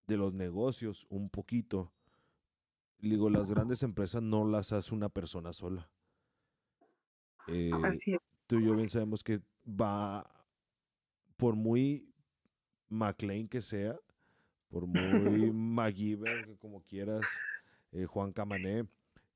de 0.08 0.18
los 0.18 0.34
negocios 0.34 1.06
un 1.10 1.30
poquito, 1.30 1.92
digo, 3.00 3.30
las 3.30 3.50
grandes 3.50 3.84
empresas 3.84 4.22
no 4.22 4.46
las 4.46 4.74
hace 4.74 4.94
una 4.94 5.10
persona 5.10 5.54
sola. 5.54 5.90
Eh, 7.48 7.72
tú 8.48 8.60
y 8.60 8.66
yo 8.66 8.76
bien 8.76 8.90
sabemos 8.90 9.24
que 9.24 9.42
va, 9.68 10.26
por 11.38 11.56
muy 11.56 12.08
McLean 12.90 13.48
que 13.48 13.62
sea, 13.62 13.98
por 14.70 14.88
muy 14.88 15.52
McGiver, 15.54 16.58
como 16.60 16.82
quieras, 16.84 17.26
eh, 17.92 18.06
Juan 18.06 18.32
Camané. 18.32 18.88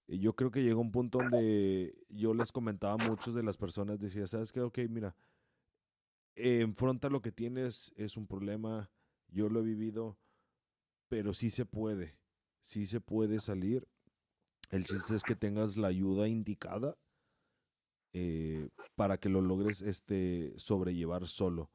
Yo 0.07 0.33
creo 0.33 0.51
que 0.51 0.63
llegó 0.63 0.79
un 0.79 0.91
punto 0.91 1.17
donde 1.17 1.93
yo 2.09 2.33
les 2.33 2.53
comentaba 2.53 2.93
a 2.93 3.09
muchos 3.09 3.35
de 3.35 3.43
las 3.43 3.57
personas, 3.57 3.99
decía, 3.99 4.25
¿sabes 4.25 4.53
qué? 4.53 4.61
Ok, 4.61 4.79
mira, 4.89 5.13
enfronta 6.37 7.09
lo 7.09 7.21
que 7.21 7.31
tienes, 7.31 7.93
es 7.97 8.17
un 8.17 8.27
problema, 8.27 8.89
yo 9.27 9.49
lo 9.49 9.59
he 9.59 9.63
vivido, 9.63 10.17
pero 11.09 11.33
sí 11.33 11.49
se 11.49 11.65
puede, 11.65 12.17
sí 12.61 12.85
se 12.85 13.01
puede 13.01 13.39
salir. 13.39 13.87
El 14.69 14.85
chiste 14.85 15.15
es 15.15 15.23
que 15.23 15.35
tengas 15.35 15.77
la 15.77 15.87
ayuda 15.87 16.27
indicada 16.27 16.97
eh, 18.13 18.69
para 18.95 19.17
que 19.17 19.29
lo 19.29 19.41
logres 19.41 19.81
este, 19.81 20.53
sobrellevar 20.57 21.27
solo. 21.27 21.71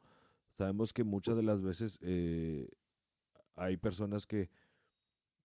Sabemos 0.56 0.92
que 0.92 1.04
muchas 1.04 1.36
de 1.36 1.42
las 1.42 1.62
veces 1.62 1.98
eh, 2.02 2.68
hay 3.56 3.76
personas 3.76 4.26
que 4.26 4.50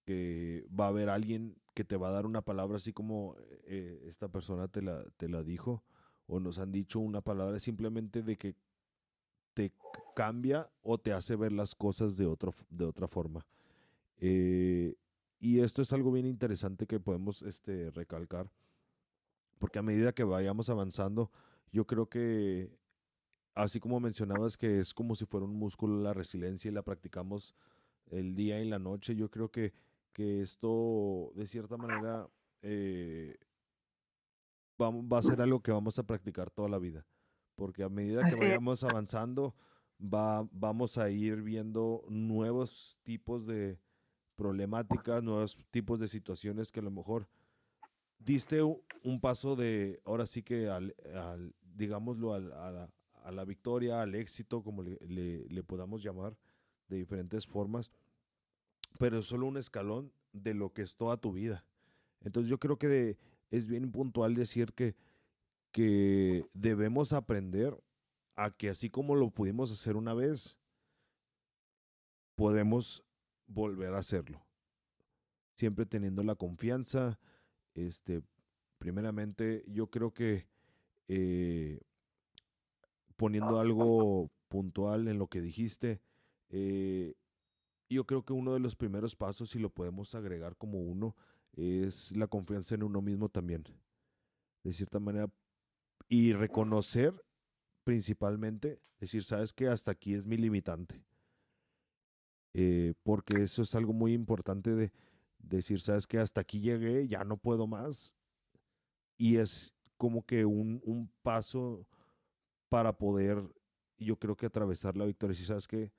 que 0.07 0.65
va 0.67 0.85
a 0.85 0.87
haber 0.87 1.09
alguien 1.09 1.57
que 1.75 1.83
te 1.83 1.97
va 1.97 2.07
a 2.07 2.13
dar 2.13 2.25
una 2.25 2.41
palabra 2.41 2.77
así 2.77 2.93
como 2.93 3.35
eh, 3.65 4.05
esta 4.07 4.29
persona 4.29 4.69
te 4.69 4.81
la, 4.81 5.03
te 5.17 5.27
la 5.27 5.43
dijo 5.43 5.83
o 6.27 6.39
nos 6.39 6.59
han 6.59 6.71
dicho 6.71 7.01
una 7.01 7.19
palabra 7.19 7.59
simplemente 7.59 8.23
de 8.23 8.37
que 8.37 8.55
te 9.57 9.71
cambia 10.15 10.69
o 10.83 10.99
te 10.99 11.13
hace 11.13 11.35
ver 11.35 11.51
las 11.51 11.73
cosas 11.73 12.15
de, 12.15 12.27
otro, 12.27 12.53
de 12.69 12.85
otra 12.85 13.07
forma. 13.07 13.43
Eh, 14.19 14.95
y 15.39 15.61
esto 15.61 15.81
es 15.81 15.91
algo 15.93 16.11
bien 16.11 16.27
interesante 16.27 16.85
que 16.85 16.99
podemos 16.99 17.41
este, 17.41 17.89
recalcar, 17.89 18.51
porque 19.57 19.79
a 19.79 19.81
medida 19.81 20.13
que 20.13 20.23
vayamos 20.23 20.69
avanzando, 20.69 21.31
yo 21.71 21.87
creo 21.87 22.07
que, 22.07 22.69
así 23.55 23.79
como 23.79 23.99
mencionabas 23.99 24.57
que 24.57 24.79
es 24.79 24.93
como 24.93 25.15
si 25.15 25.25
fuera 25.25 25.47
un 25.47 25.55
músculo 25.55 26.03
la 26.03 26.13
resiliencia 26.13 26.69
y 26.69 26.73
la 26.75 26.83
practicamos 26.83 27.55
el 28.11 28.35
día 28.35 28.61
y 28.61 28.69
la 28.69 28.77
noche, 28.77 29.15
yo 29.15 29.31
creo 29.31 29.49
que, 29.49 29.73
que 30.13 30.43
esto 30.43 31.31
de 31.33 31.47
cierta 31.47 31.77
manera 31.77 32.29
eh, 32.61 33.39
va, 34.79 34.91
va, 34.91 35.17
a 35.17 35.23
ser 35.23 35.41
algo 35.41 35.61
que 35.61 35.71
vamos 35.71 35.97
a 35.97 36.03
practicar 36.03 36.51
toda 36.51 36.69
la 36.69 36.77
vida, 36.77 37.07
porque 37.57 37.83
a 37.83 37.89
medida 37.89 38.23
que 38.23 38.35
vayamos 38.35 38.83
avanzando, 38.83 39.53
va, 39.99 40.47
vamos 40.51 40.97
a 40.97 41.09
ir 41.09 41.41
viendo 41.41 42.05
nuevos 42.07 42.99
tipos 43.03 43.47
de 43.47 43.79
problemáticas, 44.35 45.23
nuevos 45.23 45.57
tipos 45.71 45.99
de 45.99 46.07
situaciones 46.07 46.71
que 46.71 46.79
a 46.79 46.83
lo 46.83 46.91
mejor 46.91 47.27
diste 48.19 48.61
un 48.61 49.19
paso 49.19 49.55
de, 49.55 49.99
ahora 50.05 50.27
sí 50.27 50.43
que 50.43 50.69
al, 50.69 50.93
digámoslo, 51.61 52.33
a, 52.33 52.39
la, 52.39 52.89
a, 53.23 53.31
la, 53.31 53.43
victoria, 53.43 54.01
al 54.01 54.13
éxito, 54.13 54.63
como 54.63 54.83
le, 54.83 54.99
le, 55.49 55.63
podamos 55.63 56.03
llamar, 56.03 56.37
de 56.89 56.97
diferentes 56.97 57.47
formas, 57.47 57.91
pero 58.99 59.19
es 59.19 59.25
solo 59.25 59.47
un 59.47 59.57
escalón 59.57 60.11
de 60.31 60.53
lo 60.53 60.71
que 60.73 60.83
es 60.83 60.95
toda 60.95 61.17
tu 61.17 61.33
vida. 61.33 61.65
Entonces 62.21 62.49
yo 62.49 62.59
creo 62.59 62.77
que 62.77 63.17
es 63.49 63.67
bien 63.67 63.91
puntual 63.91 64.35
decir 64.35 64.73
que, 64.73 64.95
que 65.77 66.43
debemos 66.55 67.13
aprender 67.13 67.79
a 68.35 68.49
que 68.49 68.71
así 68.71 68.89
como 68.89 69.15
lo 69.15 69.29
pudimos 69.29 69.71
hacer 69.71 69.95
una 69.95 70.15
vez, 70.15 70.57
podemos 72.33 73.03
volver 73.45 73.93
a 73.93 73.99
hacerlo. 73.99 74.43
Siempre 75.53 75.85
teniendo 75.85 76.23
la 76.23 76.33
confianza. 76.33 77.19
Este, 77.75 78.23
primeramente, 78.79 79.65
yo 79.67 79.91
creo 79.91 80.15
que 80.15 80.47
eh, 81.09 81.79
poniendo 83.15 83.59
algo 83.59 84.31
puntual 84.47 85.07
en 85.07 85.19
lo 85.19 85.27
que 85.27 85.41
dijiste, 85.41 86.01
eh, 86.49 87.13
yo 87.87 88.07
creo 88.07 88.25
que 88.25 88.33
uno 88.33 88.55
de 88.55 88.61
los 88.61 88.75
primeros 88.75 89.15
pasos, 89.15 89.51
si 89.51 89.59
lo 89.59 89.69
podemos 89.69 90.15
agregar 90.15 90.55
como 90.55 90.79
uno, 90.79 91.15
es 91.53 92.17
la 92.17 92.25
confianza 92.25 92.73
en 92.73 92.81
uno 92.81 92.99
mismo 92.99 93.29
también. 93.29 93.63
De 94.63 94.73
cierta 94.73 94.99
manera, 94.99 95.29
y 96.07 96.33
reconocer 96.33 97.13
principalmente, 97.83 98.81
decir, 98.99 99.23
sabes 99.23 99.53
que 99.53 99.67
hasta 99.67 99.91
aquí 99.91 100.13
es 100.13 100.25
mi 100.25 100.37
limitante. 100.37 101.03
Eh, 102.53 102.93
porque 103.03 103.43
eso 103.43 103.61
es 103.61 103.75
algo 103.75 103.93
muy 103.93 104.13
importante 104.13 104.71
de, 104.75 104.91
decir, 105.37 105.79
sabes 105.79 106.07
que 106.07 106.17
hasta 106.17 106.41
aquí 106.41 106.59
llegué, 106.59 107.07
ya 107.07 107.23
no 107.23 107.37
puedo 107.37 107.67
más. 107.67 108.15
Y 109.17 109.37
es 109.37 109.73
como 109.97 110.25
que 110.25 110.45
un, 110.45 110.81
un 110.83 111.09
paso 111.21 111.85
para 112.69 112.93
poder, 112.97 113.41
yo 113.97 114.17
creo 114.17 114.35
que 114.35 114.47
atravesar 114.47 114.97
la 114.97 115.05
victoria. 115.05 115.35
Si 115.35 115.45
sabes 115.45 115.67
que 115.67 115.91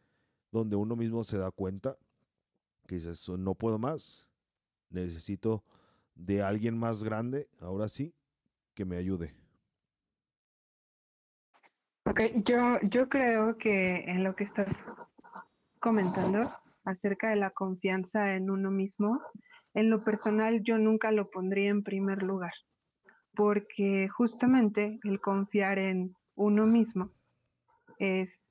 donde 0.51 0.77
uno 0.77 0.97
mismo 0.97 1.25
se 1.25 1.39
da 1.39 1.51
cuenta 1.51 1.97
que 2.87 2.97
dices, 2.97 3.29
no 3.29 3.55
puedo 3.55 3.79
más, 3.79 4.27
necesito 4.89 5.63
de 6.15 6.43
alguien 6.43 6.77
más 6.77 7.05
grande, 7.05 7.49
ahora 7.61 7.87
sí, 7.87 8.15
que 8.75 8.85
me 8.85 8.97
ayude. 8.97 9.35
Ok, 12.09 12.23
yo, 12.37 12.81
yo 12.85 13.11
creo 13.11 13.59
que 13.59 14.05
en 14.05 14.25
lo 14.25 14.35
que 14.35 14.45
estás 14.45 14.83
comentando 15.79 16.51
acerca 16.85 17.29
de 17.29 17.37
la 17.37 17.51
confianza 17.51 18.35
en 18.35 18.49
uno 18.49 18.71
mismo, 18.71 19.21
en 19.75 19.91
lo 19.91 20.03
personal 20.05 20.63
yo 20.63 20.79
nunca 20.79 21.13
lo 21.13 21.29
pondría 21.31 21.69
en 21.69 21.83
primer 21.83 22.23
lugar, 22.23 22.55
porque 23.35 24.09
justamente 24.09 24.99
el 25.05 25.21
confiar 25.21 25.79
en 25.79 26.17
uno 26.35 26.67
mismo 26.67 27.13
es 27.99 28.51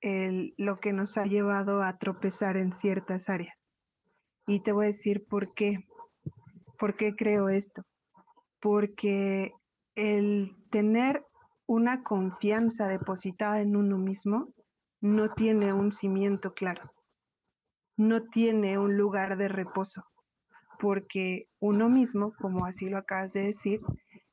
el, 0.00 0.52
lo 0.58 0.80
que 0.80 0.92
nos 0.92 1.16
ha 1.16 1.26
llevado 1.26 1.84
a 1.84 1.96
tropezar 1.96 2.56
en 2.56 2.72
ciertas 2.72 3.28
áreas. 3.28 3.56
Y 4.48 4.64
te 4.64 4.72
voy 4.72 4.86
a 4.86 4.88
decir 4.88 5.24
por 5.28 5.54
qué. 5.54 5.86
¿Por 6.76 6.96
qué 6.96 7.14
creo 7.14 7.50
esto? 7.50 7.84
Porque 8.58 9.52
el 9.94 10.56
tener 10.70 11.24
una 11.70 12.02
confianza 12.02 12.88
depositada 12.88 13.60
en 13.60 13.76
uno 13.76 13.96
mismo 13.96 14.52
no 15.00 15.32
tiene 15.34 15.72
un 15.72 15.92
cimiento 15.92 16.52
claro, 16.52 16.92
no 17.96 18.24
tiene 18.24 18.76
un 18.76 18.96
lugar 18.96 19.36
de 19.36 19.46
reposo, 19.46 20.04
porque 20.80 21.46
uno 21.60 21.88
mismo, 21.88 22.34
como 22.40 22.66
así 22.66 22.88
lo 22.88 22.98
acabas 22.98 23.32
de 23.34 23.42
decir, 23.42 23.80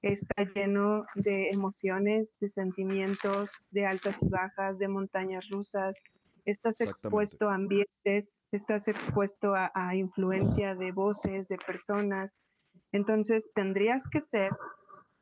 está 0.02 0.46
lleno 0.56 1.06
de 1.14 1.52
emociones, 1.52 2.36
de 2.40 2.50
sentimientos, 2.50 3.52
de 3.70 3.86
altas 3.86 4.18
y 4.24 4.30
bajas, 4.30 4.80
de 4.80 4.88
montañas 4.88 5.48
rusas. 5.52 6.02
Estás 6.44 6.82
expuesto 6.82 7.52
a 7.52 7.54
ambientes, 7.54 8.42
estás 8.52 8.88
expuesto 8.88 9.54
a, 9.54 9.72
a 9.76 9.96
influencia 9.96 10.74
de 10.74 10.92
voces, 10.92 11.50
de 11.50 11.60
personas. 11.60 12.36
Entonces 12.92 13.52
tendrías 13.54 14.10
que 14.10 14.22
ser 14.22 14.50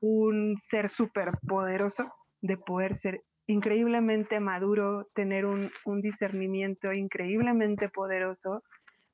un 0.01 0.57
ser 0.59 0.89
súper 0.89 1.31
poderoso 1.47 2.11
de 2.41 2.57
poder 2.57 2.95
ser 2.95 3.23
increíblemente 3.47 4.39
maduro, 4.39 5.07
tener 5.13 5.45
un, 5.45 5.71
un, 5.85 6.01
discernimiento 6.01 6.91
increíblemente 6.93 7.89
poderoso 7.89 8.63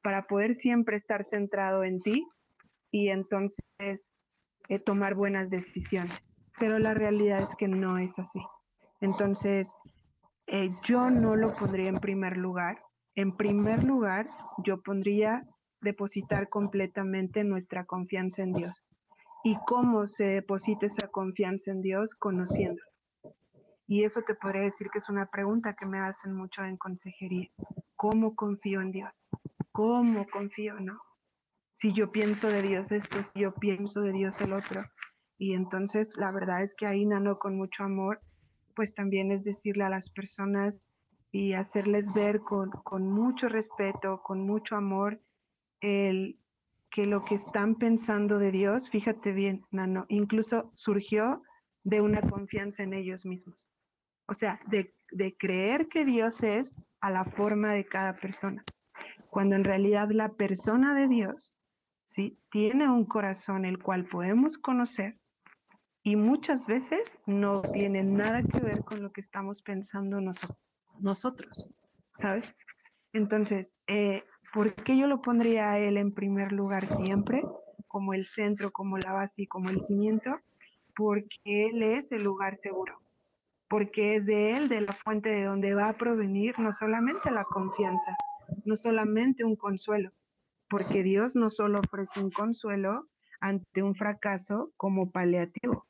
para 0.02 0.24
poder 0.24 0.56
siempre 0.56 0.98
estar 0.98 1.24
centrado 1.24 1.84
en 1.84 2.00
ti 2.00 2.26
y 2.92 3.10
entonces 3.10 4.14
eh, 4.70 4.80
tomar 4.80 5.16
buenas 5.16 5.50
decisiones. 5.50 6.18
Pero 6.60 6.80
la 6.80 6.94
realidad 6.94 7.42
es 7.42 7.56
que 7.56 7.68
no 7.68 7.98
es 7.98 8.18
así. 8.20 8.40
Entonces, 9.00 9.74
eh, 10.48 10.70
yo 10.84 11.10
no 11.10 11.36
lo 11.36 11.56
pondría 11.56 11.90
en 11.90 12.00
primer 12.00 12.38
lugar. 12.38 12.82
En 13.16 13.36
primer 13.36 13.84
lugar, 13.84 14.30
yo 14.64 14.82
pondría 14.82 15.44
depositar 15.82 16.50
completamente 16.50 17.44
nuestra 17.44 17.86
confianza 17.86 18.44
en 18.44 18.54
Dios. 18.54 18.84
¿Y 19.44 19.58
cómo 19.66 20.08
se 20.08 20.26
deposita 20.26 20.86
esa 20.86 21.08
confianza 21.08 21.72
en 21.72 21.82
Dios? 21.82 22.16
Conociéndolo. 22.16 22.90
Y 23.88 24.04
eso 24.04 24.22
te 24.22 24.36
podría 24.36 24.62
decir 24.62 24.90
que 24.92 25.00
es 25.00 25.10
una 25.10 25.26
pregunta 25.26 25.74
que 25.74 25.86
me 25.86 26.00
hacen 26.00 26.34
mucho 26.34 26.64
en 26.64 26.78
consejería. 26.78 27.50
¿Cómo 27.96 28.36
confío 28.36 28.82
en 28.82 28.92
Dios? 28.92 29.24
¿Cómo 29.72 30.26
confío? 30.32 30.80
No 30.80 31.02
si 31.82 31.94
yo 31.94 32.12
pienso 32.12 32.48
de 32.48 32.62
Dios 32.62 32.92
esto, 32.92 33.24
si 33.24 33.40
yo 33.40 33.56
pienso 33.56 34.02
de 34.02 34.12
Dios 34.12 34.40
el 34.40 34.54
otro. 34.54 34.84
Y 35.40 35.56
entonces 35.56 36.16
la 36.16 36.32
verdad 36.32 36.62
es 36.62 36.76
que 36.76 36.86
ahí 36.86 37.08
Nano 37.08 37.40
con 37.40 37.58
mucho 37.58 37.84
amor, 37.84 38.22
pues 38.76 38.94
también 38.94 39.32
es 39.32 39.44
decirle 39.44 39.86
a 39.86 39.90
las 39.90 40.12
personas 40.12 40.84
y 41.32 41.54
hacerles 41.54 42.14
ver 42.14 42.42
con, 42.42 42.70
con 42.70 43.10
mucho 43.10 43.50
respeto, 43.50 44.22
con 44.22 44.46
mucho 44.46 44.76
amor, 44.76 45.20
el 45.80 46.40
que 46.92 47.06
lo 47.06 47.26
que 47.26 47.36
están 47.36 47.76
pensando 47.76 48.38
de 48.38 48.52
Dios, 48.52 48.90
fíjate 48.90 49.32
bien, 49.32 49.66
Nano, 49.72 50.06
incluso 50.10 50.70
surgió 50.74 51.42
de 51.84 52.02
una 52.02 52.22
confianza 52.22 52.84
en 52.84 52.94
ellos 52.94 53.26
mismos. 53.26 53.70
O 54.28 54.34
sea, 54.34 54.60
de, 54.68 54.94
de 55.12 55.36
creer 55.36 55.88
que 55.88 56.06
Dios 56.06 56.44
es 56.44 56.78
a 57.00 57.10
la 57.10 57.26
forma 57.26 57.74
de 57.74 57.86
cada 57.86 58.18
persona, 58.18 58.64
cuando 59.30 59.56
en 59.56 59.64
realidad 59.64 60.10
la 60.12 60.30
persona 60.34 60.94
de 60.94 61.08
Dios 61.08 61.56
¿sí? 62.12 62.38
Tiene 62.50 62.90
un 62.90 63.06
corazón 63.06 63.64
el 63.64 63.82
cual 63.82 64.06
podemos 64.06 64.58
conocer 64.58 65.18
y 66.04 66.18
muchas 66.18 66.68
veces 66.68 67.18
no 67.26 67.62
tiene 67.62 68.04
nada 68.04 68.44
que 68.44 68.60
ver 68.60 68.84
con 68.84 69.02
lo 69.02 69.14
que 69.14 69.22
estamos 69.22 69.62
pensando 69.62 70.20
nosotros, 71.00 71.70
¿sabes? 72.12 72.54
Entonces, 73.14 73.78
eh, 73.88 74.26
¿por 74.54 74.74
qué 74.74 74.98
yo 74.98 75.08
lo 75.08 75.22
pondría 75.22 75.72
a 75.72 75.80
él 75.80 75.98
en 75.98 76.14
primer 76.14 76.52
lugar 76.52 76.86
siempre, 76.86 77.44
como 77.88 78.14
el 78.14 78.26
centro, 78.26 78.72
como 78.72 78.98
la 78.98 79.14
base 79.14 79.44
y 79.44 79.48
como 79.48 79.70
el 79.70 79.82
cimiento? 79.82 80.40
Porque 80.96 81.68
él 81.68 81.84
es 81.84 82.12
el 82.12 82.24
lugar 82.24 82.56
seguro, 82.56 83.02
porque 83.70 84.18
es 84.18 84.26
de 84.26 84.52
él, 84.52 84.70
de 84.70 84.82
la 84.82 84.94
fuente 84.94 85.30
de 85.30 85.46
donde 85.46 85.74
va 85.74 85.90
a 85.90 85.98
provenir 85.98 86.60
no 86.60 86.74
solamente 86.74 87.32
la 87.32 87.46
confianza, 87.46 88.18
no 88.66 88.76
solamente 88.76 89.46
un 89.46 89.56
consuelo, 89.56 90.12
porque 90.70 91.04
Dios 91.04 91.36
no 91.36 91.50
solo 91.50 91.80
ofrece 91.80 92.20
un 92.22 92.32
consuelo 92.32 93.08
ante 93.40 93.82
un 93.82 93.96
fracaso 93.96 94.72
como 94.78 95.12
paliativo, 95.12 95.88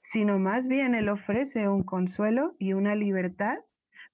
sino 0.00 0.38
más 0.38 0.68
bien 0.68 0.94
Él 0.94 1.08
ofrece 1.08 1.68
un 1.68 1.82
consuelo 1.82 2.54
y 2.58 2.72
una 2.72 2.94
libertad 2.94 3.56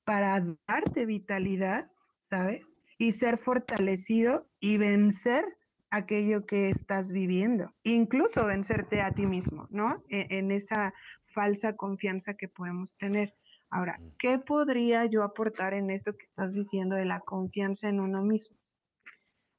para 0.04 0.44
darte 0.66 1.06
vitalidad, 1.06 1.90
¿sabes? 2.18 2.76
Y 2.98 3.12
ser 3.12 3.38
fortalecido 3.38 4.46
y 4.60 4.76
vencer 4.78 5.44
aquello 5.90 6.44
que 6.46 6.70
estás 6.70 7.12
viviendo, 7.12 7.72
incluso 7.84 8.46
vencerte 8.46 9.00
a 9.00 9.12
ti 9.12 9.26
mismo, 9.26 9.68
¿no? 9.70 10.02
E, 10.08 10.26
en, 10.30 10.50
esa 10.50 10.92
falsa 11.26 11.76
confianza 11.76 12.34
que 12.34 12.48
podemos 12.48 12.96
tener. 12.96 13.34
Ahora, 13.70 14.00
¿qué 14.18 14.38
podría 14.38 15.04
yo 15.06 15.22
aportar 15.22 15.74
en 15.74 15.90
esto 15.90 16.16
que 16.16 16.24
estás 16.24 16.54
diciendo 16.54 16.96
de 16.96 17.04
la 17.04 17.20
confianza 17.20 17.88
en 17.88 18.00
uno 18.00 18.22
mismo? 18.22 18.56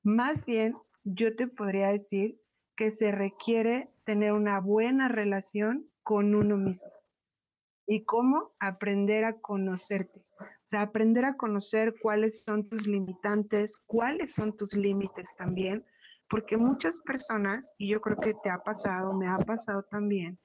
Más 0.03 0.45
bien, 0.45 0.75
yo 1.03 1.35
te 1.35 1.47
podría 1.47 1.89
decir 1.89 2.39
que 2.75 2.91
se 2.91 3.11
requiere 3.11 3.89
tener 4.03 4.33
una 4.33 4.59
buena 4.59 5.07
relación 5.07 5.87
con 6.03 6.35
uno 6.35 6.57
mismo. 6.57 6.89
¿Y 7.87 8.03
cómo? 8.03 8.53
Aprender 8.59 9.25
a 9.25 9.39
conocerte. 9.39 10.25
O 10.39 10.67
sea, 10.67 10.81
aprender 10.81 11.25
a 11.25 11.37
conocer 11.37 11.95
cuáles 12.01 12.43
son 12.43 12.67
tus 12.67 12.87
limitantes, 12.87 13.77
cuáles 13.85 14.33
son 14.33 14.55
tus 14.57 14.73
límites 14.75 15.35
también, 15.37 15.85
porque 16.29 16.57
muchas 16.57 16.99
personas, 16.99 17.73
y 17.77 17.89
yo 17.89 18.01
creo 18.01 18.17
que 18.17 18.33
te 18.43 18.49
ha 18.49 18.57
pasado, 18.57 19.13
me 19.13 19.27
ha 19.27 19.37
pasado 19.37 19.83
también, 19.83 20.39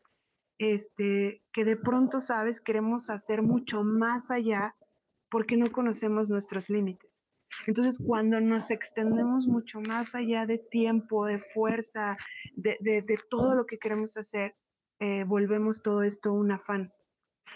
este, 0.58 1.42
que 1.54 1.64
de 1.64 1.76
pronto, 1.76 2.20
sabes, 2.20 2.60
queremos 2.60 3.08
hacer 3.08 3.40
mucho 3.40 3.82
más 3.82 4.30
allá 4.30 4.76
porque 5.30 5.56
no 5.56 5.66
conocemos 5.72 6.28
nuestros 6.28 6.68
límites. 6.68 7.20
Entonces, 7.66 7.98
cuando 7.98 8.40
nos 8.40 8.70
extendemos 8.70 9.46
mucho 9.46 9.80
más 9.80 10.14
allá 10.14 10.46
de 10.46 10.58
tiempo, 10.58 11.26
de 11.26 11.38
fuerza, 11.54 12.16
de, 12.54 13.18
todo 13.28 13.54
lo 13.54 13.66
que 13.66 13.78
queremos 13.78 14.16
hacer, 14.16 14.54
eh, 14.98 15.24
volvemos 15.24 15.82
todo 15.82 16.02
esto 16.02 16.32
un 16.32 16.52
afán. 16.52 16.92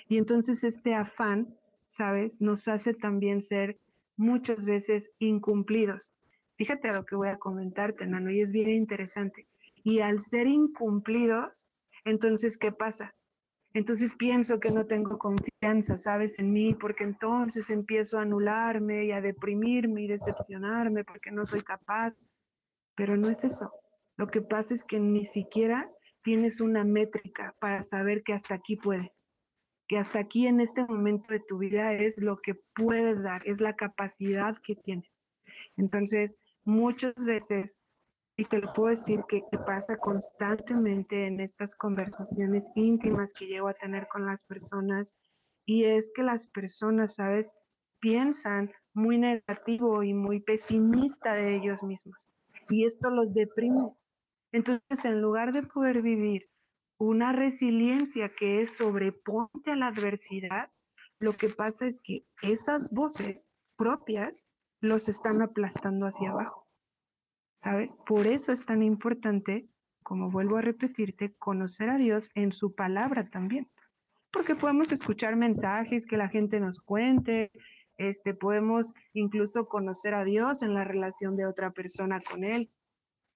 Y 0.09 0.19
entonces 0.19 0.65
este 0.65 0.95
afán, 0.95 1.57
¿sabes? 1.87 2.41
Nos 2.41 2.69
hace 2.69 2.95
también 2.95 3.41
ser 3.41 3.79
muchas 4.17 4.65
veces 4.65 5.11
incumplidos. 5.19 6.15
Fíjate 6.57 6.89
a 6.89 6.95
lo 6.95 7.05
que 7.05 7.17
voy 7.17 7.29
a 7.29 7.39
comentarte, 7.39 8.07
Nano, 8.07 8.31
y 8.31 8.41
es 8.41 8.53
bien 8.53 8.71
interesante. 8.71 9.47
Y 9.83 10.01
al 10.01 10.21
ser 10.21 10.47
incumplidos, 10.47 11.67
entonces, 12.05 12.57
¿qué 12.57 12.71
pasa? 12.71 13.15
Entonces 13.73 14.15
pienso 14.15 14.61
que 14.61 14.71
no 14.71 14.87
tengo 14.87 15.19
confianza, 15.19 15.99
¿sabes? 15.99 16.39
En 16.39 16.53
mí, 16.53 16.75
porque 16.75 17.03
entonces 17.03 17.71
empiezo 17.71 18.19
a 18.19 18.23
anularme 18.23 19.07
y 19.07 19.13
a 19.13 19.21
deprimirme 19.21 20.03
y 20.03 20.07
decepcionarme 20.07 21.03
porque 21.03 21.33
no 21.33 21.45
soy 21.45 21.61
capaz. 21.63 22.15
Pero 22.95 23.17
no 23.17 23.29
es 23.29 23.43
eso. 23.43 23.73
Lo 24.17 24.29
que 24.29 24.41
pasa 24.41 24.75
es 24.75 24.85
que 24.85 25.01
ni 25.01 25.27
siquiera 25.27 25.91
tienes 26.23 26.61
una 26.61 26.85
métrica 26.85 27.57
para 27.59 27.83
saber 27.83 28.23
que 28.23 28.33
hasta 28.33 28.55
aquí 28.55 28.77
puedes, 28.77 29.24
que 29.95 30.01
hasta 30.01 30.19
aquí 30.19 30.49
en 30.49 30.61
este 30.61 30.85
momento 30.85 31.33
de 31.33 31.39
tu 31.39 31.59
vida 31.59 31.93
es 31.93 32.19
lo 32.19 32.39
que 32.39 32.57
puedes 32.75 33.23
dar, 33.23 33.47
es 33.47 33.61
la 33.61 33.77
capacidad 33.77 34.57
que 34.67 34.75
tienes. 34.75 35.09
Entonces, 35.77 36.35
muchas 36.65 37.15
veces 37.25 37.79
y 38.37 38.45
te 38.45 38.59
lo 38.59 38.73
puedo 38.73 38.89
decir 38.89 39.21
que, 39.29 39.45
pasa 39.65 39.97
constantemente 39.97 41.29
en 41.29 41.39
estas 41.39 41.77
conversaciones 41.77 42.73
íntimas 42.75 43.33
que 43.33 43.47
llego 43.47 43.69
a 43.69 43.75
tener 43.75 44.09
con 44.09 44.27
las 44.27 44.43
personas. 44.43 45.15
Y 45.65 45.85
es 45.85 46.11
que 46.13 46.25
las 46.25 46.49
personas, 46.49 47.15
¿sabes? 47.15 47.55
Piensan 48.01 48.73
muy 48.95 49.17
negativo 49.17 50.03
y 50.03 50.13
muy 50.13 50.41
pesimista 50.41 51.35
de 51.35 51.55
ellos 51.55 51.85
mismos. 51.85 52.29
Y 52.69 52.85
esto 52.85 53.11
los 53.11 53.33
deprime. 53.33 53.95
Entonces, 54.51 55.05
en 55.05 55.23
lugar 55.23 55.53
de 55.53 55.63
poder 55.63 56.03
vivir 56.03 56.49
una 57.05 57.33
resiliencia 57.33 58.31
que 58.31 58.63
es 58.63 58.77
sobreponte 58.77 59.71
a 59.71 59.77
la 59.77 59.89
adversidad, 59.89 60.71
lo 61.19 61.33
que 61.35 61.49
pasa 61.49 61.87
es 61.87 62.01
que 62.01 62.25
esas 62.43 62.93
voces 62.93 63.41
propias 63.77 64.47
los 64.81 65.09
están 65.09 65.43
aplastando 65.43 66.07
hacia 66.07 66.31
abajo. 66.31 66.65
¿sabes? 67.55 67.97
Por 68.07 68.27
eso 68.27 68.53
es 68.53 68.67
tan 68.67 68.83
importante, 68.83 69.67
como 70.03 70.31
vuelvo 70.31 70.59
a 70.59 70.63
repetirte, 70.63 71.35
conocer 71.39 71.89
a 71.89 71.97
Dios 71.97 72.31
en 72.35 72.53
su 72.53 72.75
palabra 72.75 73.31
también. 73.31 73.69
Porque 74.31 74.57
podemos 74.57 74.93
escuchar 74.93 75.37
mensajes 75.37 76.05
que 76.05 76.17
la 76.17 76.29
gente 76.29 76.61
nos 76.61 76.81
cuente, 76.81 77.53
este, 77.97 78.35
podemos 78.35 78.93
incluso 79.13 79.69
conocer 79.69 80.15
a 80.15 80.25
Dios 80.25 80.63
en 80.63 80.75
la 80.75 80.85
relación 80.85 81.37
de 81.37 81.47
otra 81.47 81.71
persona 81.71 82.21
con 82.21 82.45
Él. 82.45 82.71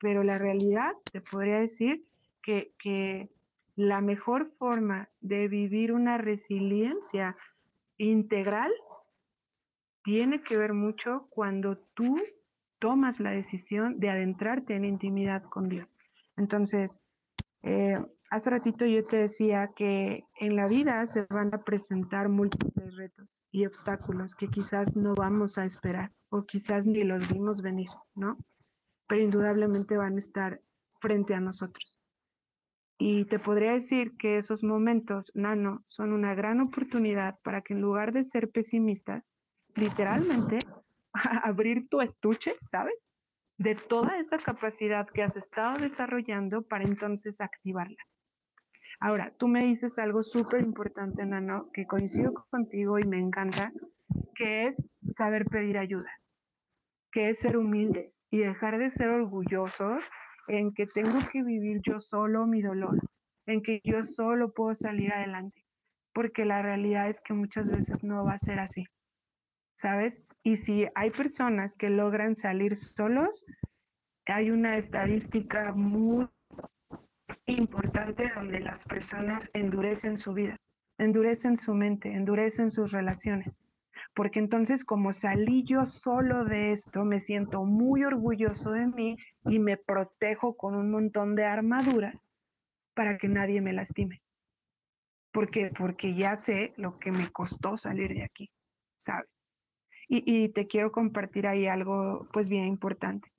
Pero 0.01 0.25
la 0.25 0.39
realidad, 0.39 0.93
te 1.13 1.21
podría 1.21 1.61
decir 1.61 2.05
que, 2.43 2.73
que 2.79 3.31
la 3.79 4.01
mejor 4.01 4.51
forma 4.59 5.09
de 5.21 5.47
vivir 5.47 5.93
una 5.93 6.19
resiliencia 6.19 7.37
integral 7.97 8.73
tiene 10.03 10.43
que 10.43 10.59
ver 10.59 10.73
mucho 10.73 11.29
cuando 11.31 11.79
tú 11.95 12.17
tomas 12.81 13.21
la 13.21 13.31
decisión 13.31 14.01
de 14.01 14.11
adentrarte 14.11 14.75
en 14.75 14.85
intimidad 14.85 15.45
con 15.45 15.69
Dios. 15.69 15.97
Entonces, 16.37 16.99
eh, 17.63 18.05
hace 18.31 18.51
ratito 18.51 18.85
yo 18.85 19.05
te 19.05 19.19
decía 19.19 19.71
que 19.77 20.25
en 20.41 20.57
la 20.57 20.67
vida 20.67 21.07
se 21.07 21.25
van 21.31 21.55
a 21.55 21.63
presentar 21.63 22.29
múltiples 22.29 22.97
retos 22.97 23.45
y 23.53 23.65
obstáculos 23.65 24.35
que 24.35 24.49
quizás 24.49 24.97
no 24.97 25.15
vamos 25.15 25.57
a 25.57 25.65
esperar 25.65 26.11
o 26.31 26.43
quizás 26.47 26.85
ni 26.85 27.05
los 27.05 27.33
vimos 27.33 27.63
venir, 27.63 27.91
¿no? 28.17 28.39
Pero 29.07 29.23
indudablemente 29.23 29.97
van 29.97 30.17
a 30.17 30.19
estar 30.19 30.61
frente 31.01 31.33
a 31.35 31.41
nosotros. 31.41 32.01
Y 32.99 33.27
te 33.27 33.39
podría 33.39 33.73
decir 33.73 34.17
que 34.17 34.39
esos 34.39 34.65
momentos, 34.65 35.31
Nano, 35.35 35.83
son 35.87 36.13
una 36.13 36.35
gran 36.35 36.61
oportunidad 36.61 37.39
para 37.45 37.63
que 37.63 37.75
en 37.75 37.81
lugar 37.81 38.13
de 38.13 38.25
ser 38.25 38.51
pesimistas, 38.51 39.33
literalmente 39.77 40.59
abrir 41.45 41.89
tu 41.89 42.01
estuche, 42.01 42.57
¿sabes? 42.61 43.13
De 43.57 43.75
toda 43.75 44.19
esa 44.19 44.39
capacidad 44.39 45.07
que 45.09 45.23
has 45.23 45.37
estado 45.37 45.79
desarrollando 45.79 46.63
para 46.63 46.85
entonces 46.85 47.41
activarla. 47.41 48.03
Ahora, 49.01 49.33
tú 49.39 49.47
me 49.47 49.65
dices 49.65 49.99
algo 49.99 50.23
súper 50.23 50.61
importante, 50.61 51.25
Nano, 51.25 51.71
que 51.73 51.87
coincido 51.87 52.35
contigo 52.51 52.99
y 52.99 53.05
me 53.05 53.19
encanta, 53.19 53.73
que 54.35 54.65
es 54.65 54.85
saber 55.07 55.45
pedir 55.47 55.79
ayuda, 55.79 56.11
que 57.13 57.31
es 57.31 57.39
ser 57.39 57.57
humildes 57.57 58.25
y 58.31 58.39
dejar 58.39 58.79
de 58.79 58.91
ser 58.91 59.11
orgullosos 59.11 60.05
en 60.49 60.73
que 60.73 60.87
tengo 60.87 61.19
que 61.31 61.43
vivir 61.43 61.81
yo 61.83 62.01
solo 62.01 62.47
mi 62.47 62.63
dolor, 62.63 62.99
en 63.47 63.63
que 63.63 63.81
yo 63.85 64.05
solo 64.05 64.53
puedo 64.53 64.75
salir 64.75 65.13
adelante, 65.13 65.65
porque 66.13 66.45
la 66.45 66.63
realidad 66.63 67.09
es 67.09 67.21
que 67.21 67.35
muchas 67.35 67.71
veces 67.71 68.05
no 68.05 68.25
va 68.25 68.33
a 68.33 68.39
ser 68.39 68.59
así. 68.59 68.85
¿sabes? 69.79 70.23
Y 70.43 70.57
si 70.57 70.87
hay 70.95 71.11
personas 71.11 71.75
que 71.75 71.89
logran 71.89 72.35
salir 72.35 72.77
solos, 72.77 73.45
hay 74.27 74.51
una 74.51 74.77
estadística 74.77 75.73
muy 75.73 76.29
importante 77.47 78.31
donde 78.35 78.59
las 78.59 78.83
personas 78.85 79.49
endurecen 79.55 80.19
su 80.19 80.35
vida, 80.35 80.57
endurecen 80.99 81.57
su 81.57 81.75
mente, 81.75 82.13
endurecen 82.13 82.71
sus 82.71 82.91
relaciones. 82.91 83.61
Porque 84.19 84.41
entonces 84.41 84.85
como 84.85 85.13
salí 85.13 85.63
yo 85.63 85.85
solo 85.85 86.45
de 86.45 86.73
esto, 86.73 87.05
me 87.05 87.21
siento 87.21 87.65
muy 87.65 88.03
orgulloso 88.03 88.73
de 88.73 88.89
mí 88.89 89.17
y 89.45 89.61
me 89.61 89.77
protejo 89.77 90.57
con 90.57 90.75
un 90.75 90.91
montón 90.91 91.37
de 91.37 91.45
armaduras 91.45 92.33
para 92.95 93.17
que 93.17 93.29
nadie 93.29 93.61
me 93.61 93.73
lastime. 93.73 94.21
Porque 95.31 95.71
porque 95.79 96.17
ya 96.17 96.35
sé 96.35 96.75
lo 96.77 96.99
que 96.99 97.13
me 97.13 97.31
costó 97.31 97.77
salir 97.77 98.13
de 98.13 98.25
aquí, 98.25 98.51
¿sabes? 98.97 99.31
Y, 100.09 100.49
te 100.49 100.67
quiero 100.67 100.91
compartir 100.91 101.47
ahí 101.47 101.69
algo 101.69 102.27
pues 102.33 102.49
bien 102.49 102.65
importante. 102.65 103.31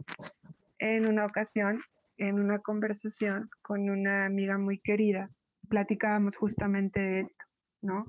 En 0.78 1.10
una 1.10 1.26
ocasión, 1.26 1.82
en 2.16 2.40
una 2.40 2.60
conversación 2.60 3.50
con 3.62 3.90
una 3.90 4.28
amiga 4.28 4.58
muy 4.58 4.80
querida, 4.80 5.30
platicábamos 5.68 6.38
justamente 6.38 7.02
de 7.02 7.20
esto, 7.20 7.46
¿no? 7.82 8.06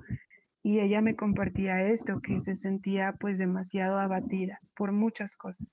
Y 0.62 0.80
ella 0.80 1.00
me 1.00 1.16
compartía 1.16 1.82
esto, 1.82 2.20
que 2.20 2.40
se 2.40 2.56
sentía 2.56 3.14
pues 3.18 3.38
demasiado 3.38 3.98
abatida 3.98 4.60
por 4.76 4.92
muchas 4.92 5.36
cosas. 5.36 5.66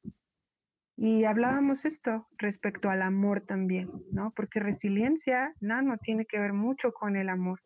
Y 0.96 1.26
hablábamos 1.26 1.86
esto 1.86 2.28
respecto 2.38 2.90
al 2.90 3.02
amor 3.02 3.42
también, 3.42 3.92
¿no? 4.12 4.32
Porque 4.36 4.60
resiliencia, 4.60 5.54
no, 5.60 5.82
no 5.82 5.98
tiene 5.98 6.26
que 6.26 6.40
ver 6.40 6.54
mucho 6.54 6.92
con 6.92 7.16
el 7.16 7.30
amor. 7.30 7.62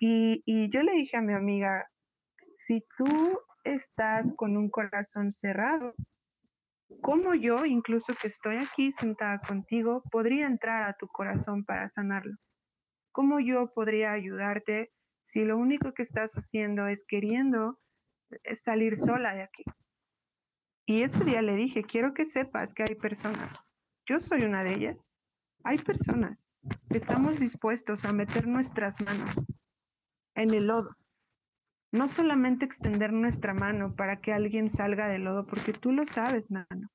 Y, 0.00 0.42
y 0.44 0.70
yo 0.70 0.82
le 0.82 0.92
dije 0.92 1.16
a 1.16 1.22
mi 1.22 1.34
amiga, 1.34 1.88
si 2.56 2.82
tú 2.96 3.04
estás 3.64 4.32
con 4.36 4.56
un 4.56 4.68
corazón 4.68 5.32
cerrado. 5.32 5.94
¿Cómo 7.00 7.34
yo, 7.34 7.64
incluso 7.64 8.14
que 8.20 8.28
estoy 8.28 8.58
aquí 8.58 8.92
sentada 8.92 9.40
contigo, 9.40 10.02
podría 10.10 10.46
entrar 10.46 10.88
a 10.88 10.94
tu 10.94 11.08
corazón 11.08 11.64
para 11.64 11.88
sanarlo? 11.88 12.36
¿Cómo 13.10 13.40
yo 13.40 13.72
podría 13.74 14.12
ayudarte 14.12 14.92
si 15.24 15.44
lo 15.44 15.56
único 15.56 15.92
que 15.92 16.02
estás 16.02 16.34
haciendo 16.34 16.86
es 16.86 17.04
queriendo 17.04 17.80
eh, 18.30 18.54
salir 18.54 18.96
sola 18.96 19.34
de 19.34 19.42
aquí? 19.42 19.64
Y 20.86 21.02
ese 21.02 21.24
día 21.24 21.42
le 21.42 21.56
dije, 21.56 21.82
quiero 21.82 22.14
que 22.14 22.24
sepas 22.24 22.74
que 22.74 22.84
hay 22.88 22.94
personas, 22.94 23.64
yo 24.06 24.20
soy 24.20 24.42
una 24.42 24.62
de 24.62 24.74
ellas, 24.74 25.08
hay 25.64 25.78
personas 25.78 26.48
que 26.90 26.98
estamos 26.98 27.40
dispuestos 27.40 28.04
a 28.04 28.12
meter 28.12 28.46
nuestras 28.46 29.00
manos 29.00 29.34
en 30.36 30.54
el 30.54 30.66
lodo 30.66 30.94
no 31.94 32.08
solamente 32.08 32.64
extender 32.64 33.12
nuestra 33.12 33.54
mano 33.54 33.94
para 33.94 34.20
que 34.20 34.32
alguien 34.32 34.68
salga 34.68 35.06
del 35.06 35.22
lodo, 35.22 35.46
porque 35.46 35.72
tú 35.72 35.92
lo 35.92 36.04
sabes, 36.04 36.50
mano. 36.50 36.88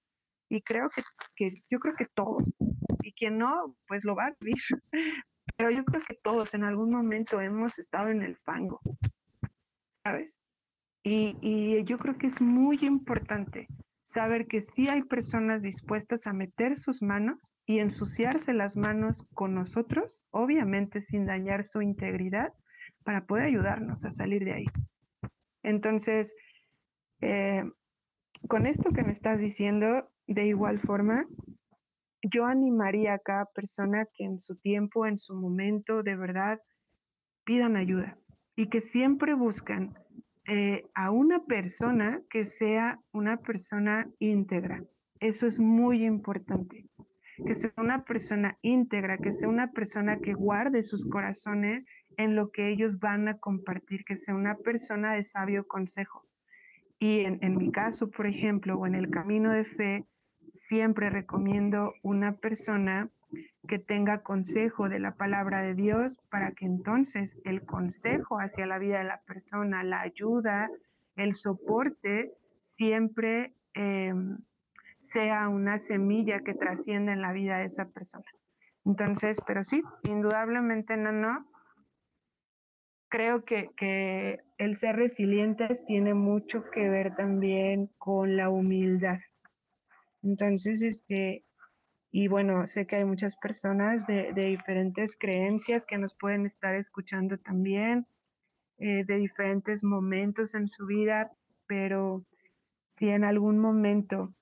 Y 0.50 0.62
creo 0.62 0.90
que, 1.38 1.54
yo 1.70 1.80
creo 1.80 1.96
que 1.96 2.08
todos, 2.14 2.58
y 3.02 3.14
quien 3.14 3.38
no, 3.38 3.78
pues 3.88 4.04
lo 4.04 4.16
va 4.16 4.26
a 4.26 4.36
vivir. 4.42 4.62
Pero 5.60 5.72
yo 5.72 5.84
creo 5.84 6.02
que 6.08 6.16
todos 6.24 6.54
en 6.54 6.64
algún 6.64 6.90
momento 6.90 7.42
hemos 7.42 7.80
estado 7.80 8.08
en 8.08 8.22
el 8.22 8.38
fango, 8.38 8.80
¿sabes? 10.02 10.40
Y, 11.04 11.84
yo 11.84 11.98
creo 11.98 12.18
que 12.18 12.28
es 12.28 12.40
muy 12.40 12.78
importante 12.82 13.68
saber 14.06 14.48
que 14.48 14.62
sí 14.62 14.88
hay 14.88 15.04
personas 15.04 15.62
dispuestas 15.62 16.28
a 16.28 16.34
meter 16.34 16.78
sus 16.78 17.02
manos 17.02 17.58
y 17.66 17.80
ensuciarse 17.80 18.54
las 18.54 18.78
manos 18.78 19.26
con 19.34 19.54
nosotros, 19.54 20.24
obviamente 20.32 21.02
sin 21.02 21.26
dañar 21.26 21.66
su 21.66 21.82
integridad, 21.82 22.54
para 23.04 23.26
poder 23.26 23.44
ayudarnos 23.44 24.06
a 24.06 24.12
salir 24.12 24.46
de 24.46 24.54
ahí. 24.54 24.66
Entonces, 25.62 26.34
eh, 27.20 27.70
con 28.48 28.66
esto 28.66 28.92
que 28.92 29.04
me 29.04 29.12
estás 29.12 29.42
diciendo, 29.42 30.10
de 30.26 30.46
igual 30.46 30.80
forma, 30.80 31.26
yo 32.22 32.46
animaría 32.46 33.14
a 33.14 33.20
cada 33.20 33.46
persona 33.46 34.08
que 34.14 34.26
en 34.26 34.40
su 34.40 34.56
tiempo, 34.56 35.06
en 35.06 35.18
su 35.18 35.36
momento, 35.36 36.04
de 36.04 36.16
verdad, 36.16 36.60
pidan 37.46 37.76
ayuda 37.76 38.18
y 38.56 38.68
que 38.68 38.82
siempre 38.82 39.34
buscan 39.34 39.98
eh, 40.46 40.86
a 40.96 41.12
una 41.12 41.46
persona 41.46 42.22
que 42.30 42.44
sea 42.44 43.00
una 43.12 43.38
persona 43.38 44.10
íntegra. 44.20 44.84
Eso 45.20 45.48
es 45.48 45.60
muy 45.60 46.06
importante. 46.06 46.86
Que 47.46 47.54
sea 47.54 47.72
una 47.78 48.04
persona 48.04 48.58
íntegra, 48.62 49.18
que 49.18 49.32
sea 49.32 49.48
una 49.48 49.72
persona 49.72 50.20
que 50.20 50.34
guarde 50.34 50.84
sus 50.84 51.06
corazones 51.06 51.86
en 52.18 52.36
lo 52.36 52.52
que 52.52 52.70
ellos 52.70 53.00
van 53.00 53.30
a 53.30 53.38
compartir, 53.38 54.04
que 54.04 54.18
sea 54.18 54.36
una 54.36 54.56
persona 54.56 55.14
de 55.14 55.24
sabio 55.24 55.66
consejo. 55.66 56.26
Y 57.00 57.22
en, 57.22 57.40
en 57.42 57.58
mi 57.58 57.72
caso, 57.72 58.10
por 58.10 58.28
ejemplo, 58.28 58.78
o 58.78 58.86
en 58.86 58.96
el 58.96 59.10
camino 59.10 59.54
de 59.54 59.64
fe, 59.64 60.06
siempre 60.52 61.10
recomiendo 61.10 61.94
una 62.04 62.38
persona 62.38 63.10
que 63.68 63.80
tenga 63.80 64.24
consejo 64.24 64.90
de 64.90 65.00
la 65.00 65.16
palabra 65.16 65.62
de 65.62 65.76
Dios 65.76 66.18
para 66.30 66.52
que 66.52 66.66
entonces 66.66 67.40
el 67.46 67.66
consejo 67.66 68.38
hacia 68.38 68.66
la 68.66 68.80
vida 68.80 69.00
de 69.00 69.04
la 69.04 69.22
persona, 69.22 69.84
la 69.84 70.02
ayuda, 70.02 70.70
el 71.16 71.36
soporte, 71.36 72.34
siempre 72.60 73.54
em, 73.74 74.38
sea 75.00 75.48
una 75.50 75.78
semilla 75.80 76.40
que 76.40 76.54
trascienda 76.54 77.14
en 77.14 77.22
la 77.22 77.34
vida 77.34 77.58
de 77.58 77.66
esa 77.66 77.86
persona. 77.86 78.26
Entonces, 78.86 79.40
pero 79.46 79.64
sí, 79.64 79.84
indudablemente 80.04 80.98
no, 80.98 81.12
no. 81.12 81.46
Creo 83.10 83.44
que, 83.44 83.70
que 83.76 84.40
el 84.58 84.76
ser 84.76 84.96
resilientes 84.96 85.84
tiene 85.86 86.14
mucho 86.14 86.64
que 86.72 86.90
ver 86.90 87.16
también 87.16 87.90
con 87.98 88.38
la 88.38 88.50
humildad. 88.50 89.20
Entonces, 90.24 90.82
este, 90.82 91.44
y 92.12 92.28
bueno, 92.28 92.68
sé 92.68 92.86
que 92.88 92.98
hay 92.98 93.06
muchas 93.06 93.36
personas 93.36 94.06
de, 94.08 94.34
diferentes 94.34 95.16
creencias 95.18 95.86
que 95.86 95.98
nos 95.98 96.14
pueden 96.14 96.46
estar 96.46 96.76
escuchando 96.76 97.38
también, 97.38 98.08
eh, 98.78 99.04
de 99.06 99.16
diferentes 99.18 99.84
momentos 99.84 100.56
en 100.56 100.68
su 100.68 100.86
vida, 100.86 101.32
pero 101.68 102.26
si 102.88 103.10
en 103.10 103.24
algún 103.24 103.60
momento 103.60 104.34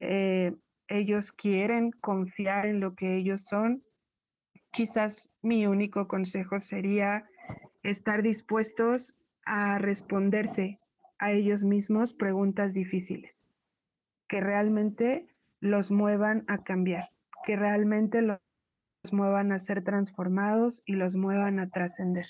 eh, 0.00 0.54
ellos 0.86 1.32
quieren 1.32 1.90
confiar 1.90 2.66
en 2.66 2.80
lo 2.80 2.94
que 2.94 3.16
ellos 3.16 3.44
son, 3.44 3.82
quizás 4.70 5.30
mi 5.42 5.66
único 5.66 6.06
consejo 6.06 6.58
sería 6.58 7.26
estar 7.82 8.22
dispuestos 8.22 9.14
a 9.44 9.78
responderse 9.78 10.78
a 11.18 11.32
ellos 11.32 11.62
mismos 11.62 12.12
preguntas 12.12 12.74
difíciles, 12.74 13.44
que 14.28 14.40
realmente 14.40 15.26
los 15.60 15.90
muevan 15.90 16.44
a 16.46 16.62
cambiar, 16.62 17.10
que 17.44 17.56
realmente 17.56 18.22
los 18.22 18.38
muevan 19.10 19.52
a 19.52 19.58
ser 19.58 19.82
transformados 19.82 20.82
y 20.86 20.94
los 20.94 21.16
muevan 21.16 21.58
a 21.58 21.68
trascender. 21.68 22.26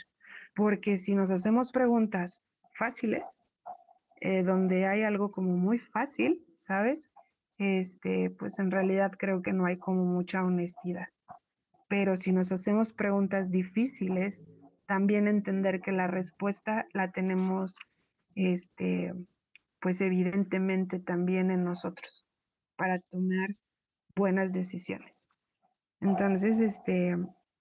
Porque 0.54 0.96
si 0.96 1.14
nos 1.14 1.30
hacemos 1.30 1.72
preguntas 1.72 2.42
fáciles, 2.74 3.40
eh, 4.20 4.42
donde 4.42 4.86
hay 4.86 5.02
algo 5.02 5.30
como 5.30 5.56
muy 5.56 5.78
fácil, 5.78 6.44
¿sabes? 6.56 7.12
Este, 7.58 8.30
pues 8.30 8.58
en 8.58 8.70
realidad 8.70 9.12
creo 9.18 9.42
que 9.42 9.52
no 9.52 9.66
hay 9.66 9.76
como 9.76 10.04
mucha 10.04 10.44
honestidad. 10.44 11.08
Pero 11.88 12.16
si 12.16 12.32
nos 12.32 12.52
hacemos 12.52 12.92
preguntas 12.92 13.50
difíciles, 13.50 14.44
también 14.86 15.28
entender 15.28 15.80
que 15.80 15.92
la 15.92 16.06
respuesta 16.06 16.86
la 16.92 17.12
tenemos, 17.12 17.78
este, 18.34 19.14
pues 19.80 20.00
evidentemente 20.00 20.98
también 20.98 21.50
en 21.50 21.64
nosotros 21.64 22.26
para 22.76 22.98
tomar 22.98 23.56
buenas 24.14 24.52
decisiones. 24.52 25.26
Entonces, 26.00 26.60
este, 26.60 27.16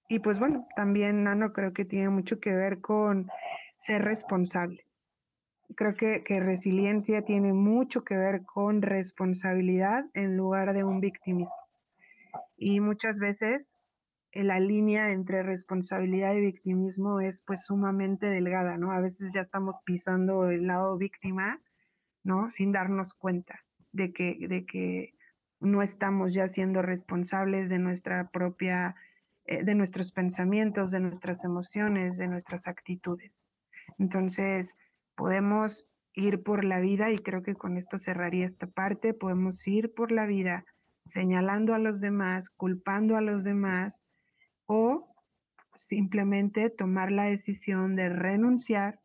y 0.09 0.19
pues 0.19 0.39
bueno, 0.39 0.67
también 0.75 1.23
Nano 1.23 1.53
creo 1.53 1.73
que 1.73 1.85
tiene 1.85 2.09
mucho 2.09 2.39
que 2.39 2.53
ver 2.53 2.81
con 2.81 3.27
ser 3.77 4.03
responsables. 4.03 4.99
Creo 5.75 5.95
que, 5.95 6.23
que 6.23 6.39
resiliencia 6.39 7.23
tiene 7.23 7.53
mucho 7.53 8.03
que 8.03 8.15
ver 8.15 8.43
con 8.45 8.81
responsabilidad 8.81 10.05
en 10.13 10.37
lugar 10.37 10.73
de 10.73 10.83
un 10.83 11.01
victimismo. 11.01 11.57
Y 12.55 12.79
muchas 12.79 13.19
veces 13.19 13.75
eh, 14.31 14.43
la 14.43 14.59
línea 14.59 15.11
entre 15.11 15.43
responsabilidad 15.43 16.33
y 16.35 16.41
victimismo 16.41 17.19
es 17.19 17.41
pues 17.41 17.65
sumamente 17.65 18.27
delgada, 18.27 18.77
¿no? 18.77 18.91
A 18.91 19.01
veces 19.01 19.33
ya 19.33 19.41
estamos 19.41 19.77
pisando 19.83 20.49
el 20.49 20.67
lado 20.67 20.97
víctima, 20.97 21.59
¿no? 22.27 22.51
Sin 22.51 22.73
darnos 22.73 23.13
cuenta 23.13 23.63
de 23.93 24.11
que, 24.11 24.37
de 24.47 24.65
que 24.65 25.13
no 25.61 25.81
estamos 25.81 26.33
ya 26.33 26.49
siendo 26.49 26.81
responsables 26.81 27.69
de 27.69 27.79
nuestra 27.79 28.29
propia, 28.29 28.95
eh, 29.45 29.63
de 29.63 29.73
nuestros 29.73 30.11
pensamientos, 30.11 30.91
de 30.91 30.99
nuestras 30.99 31.45
emociones, 31.45 32.17
de 32.17 32.27
nuestras 32.27 32.67
actitudes. 32.67 33.31
Entonces, 33.97 34.75
podemos 35.15 35.87
ir 36.13 36.43
por 36.43 36.65
la 36.65 36.81
vida, 36.81 37.11
y 37.11 37.17
creo 37.17 37.43
que 37.43 37.55
con 37.55 37.77
esto 37.77 37.97
cerraría 37.97 38.45
esta 38.45 38.67
parte, 38.67 39.13
podemos 39.13 39.65
ir 39.65 39.93
por 39.93 40.11
la 40.11 40.25
vida 40.25 40.65
señalando 40.99 41.73
a 41.73 41.79
los 41.79 42.01
demás, 42.01 42.49
culpando 42.49 43.15
a 43.15 43.21
los 43.21 43.45
demás, 43.45 44.03
o 44.65 45.15
simplemente 45.77 46.69
tomar 46.69 47.09
la 47.09 47.23
decisión 47.23 47.95
de 47.95 48.09
renunciar 48.09 48.99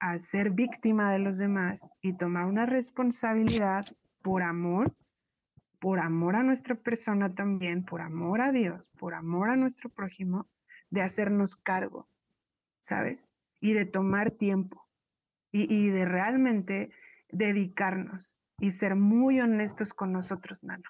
a 0.00 0.18
ser 0.18 0.50
víctima 0.50 1.12
de 1.12 1.18
los 1.18 1.38
demás 1.38 1.88
y 2.02 2.16
tomar 2.16 2.46
una 2.46 2.66
responsabilidad 2.66 3.86
por 4.22 4.42
amor, 4.42 4.94
por 5.80 5.98
amor 5.98 6.36
a 6.36 6.42
nuestra 6.42 6.74
persona 6.74 7.34
también, 7.34 7.84
por 7.84 8.00
amor 8.00 8.40
a 8.40 8.52
Dios, 8.52 8.88
por 8.98 9.14
amor 9.14 9.50
a 9.50 9.56
nuestro 9.56 9.88
prójimo, 9.90 10.48
de 10.90 11.02
hacernos 11.02 11.56
cargo, 11.56 12.08
¿sabes? 12.80 13.28
Y 13.60 13.72
de 13.72 13.86
tomar 13.86 14.30
tiempo 14.30 14.86
y, 15.52 15.88
de 15.88 16.04
realmente 16.04 16.90
dedicarnos 17.30 18.38
y 18.58 18.70
ser 18.70 18.94
muy 18.94 19.40
honestos 19.40 19.94
con 19.94 20.12
nosotros, 20.12 20.64
Nano. 20.64 20.88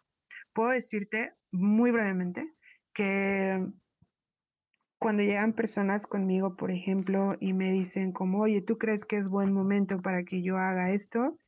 Puedo 0.53 0.71
decirte 0.71 1.35
muy 1.53 1.91
brevemente 1.91 2.53
que 2.93 3.65
cuando 4.99 5.23
llegan 5.23 5.53
personas 5.53 6.07
conmigo, 6.07 6.57
por 6.57 6.71
ejemplo, 6.71 7.37
y 7.41 7.53
me 7.53 7.73
dicen 7.73 8.13
como, 8.13 8.41
oye, 8.41 8.63
¿tú 8.63 8.79
crees 8.79 9.05
que 9.05 9.17
es 9.17 9.29
buen 9.29 9.53
momento 9.53 10.01
para 10.01 10.25
que 10.25 10.43
yo 10.43 10.59
haga 10.59 10.93
esto? 10.93 11.39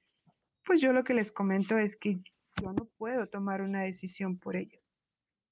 pues 0.68 0.82
yo 0.82 0.92
lo 0.92 1.02
que 1.02 1.14
les 1.14 1.32
comento 1.32 1.78
es 1.78 1.96
que 1.96 2.20
yo 2.60 2.72
no 2.74 2.84
puedo 2.98 3.26
tomar 3.26 3.62
una 3.62 3.80
decisión 3.80 4.36
por 4.36 4.54
ellos. 4.54 4.82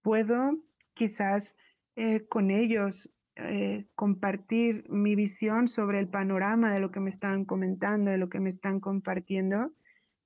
Puedo 0.02 0.58
quizás 0.92 1.56
eh, 1.96 2.26
con 2.28 2.50
ellos 2.50 3.10
eh, 3.36 3.86
compartir 3.94 4.84
mi 4.90 5.14
visión 5.14 5.68
sobre 5.68 6.00
el 6.00 6.08
panorama 6.08 6.70
de 6.70 6.80
lo 6.80 6.90
que 6.90 7.00
me 7.00 7.08
están 7.08 7.46
comentando, 7.46 8.10
de 8.10 8.18
lo 8.18 8.28
que 8.28 8.40
me 8.40 8.50
están 8.50 8.78
compartiendo, 8.78 9.72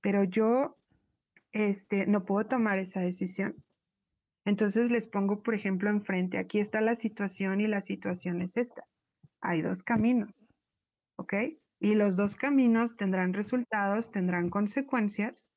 pero 0.00 0.24
yo 0.24 0.76
este, 1.52 2.08
no 2.08 2.24
puedo 2.24 2.48
tomar 2.48 2.80
esa 2.80 3.00
decisión. 3.00 3.54
Entonces 4.44 4.90
les 4.90 5.06
pongo, 5.06 5.42
por 5.42 5.54
ejemplo, 5.54 5.90
enfrente, 5.90 6.38
aquí 6.38 6.58
está 6.58 6.80
la 6.80 6.94
situación 6.94 7.60
y 7.60 7.66
la 7.66 7.80
situación 7.80 8.40
es 8.42 8.56
esta. 8.56 8.84
Hay 9.40 9.62
dos 9.62 9.82
caminos, 9.82 10.46
¿ok? 11.16 11.34
Y 11.78 11.94
los 11.94 12.16
dos 12.16 12.36
caminos 12.36 12.96
tendrán 12.96 13.32
resultados, 13.32 14.10
tendrán 14.10 14.50
consecuencias, 14.50 15.48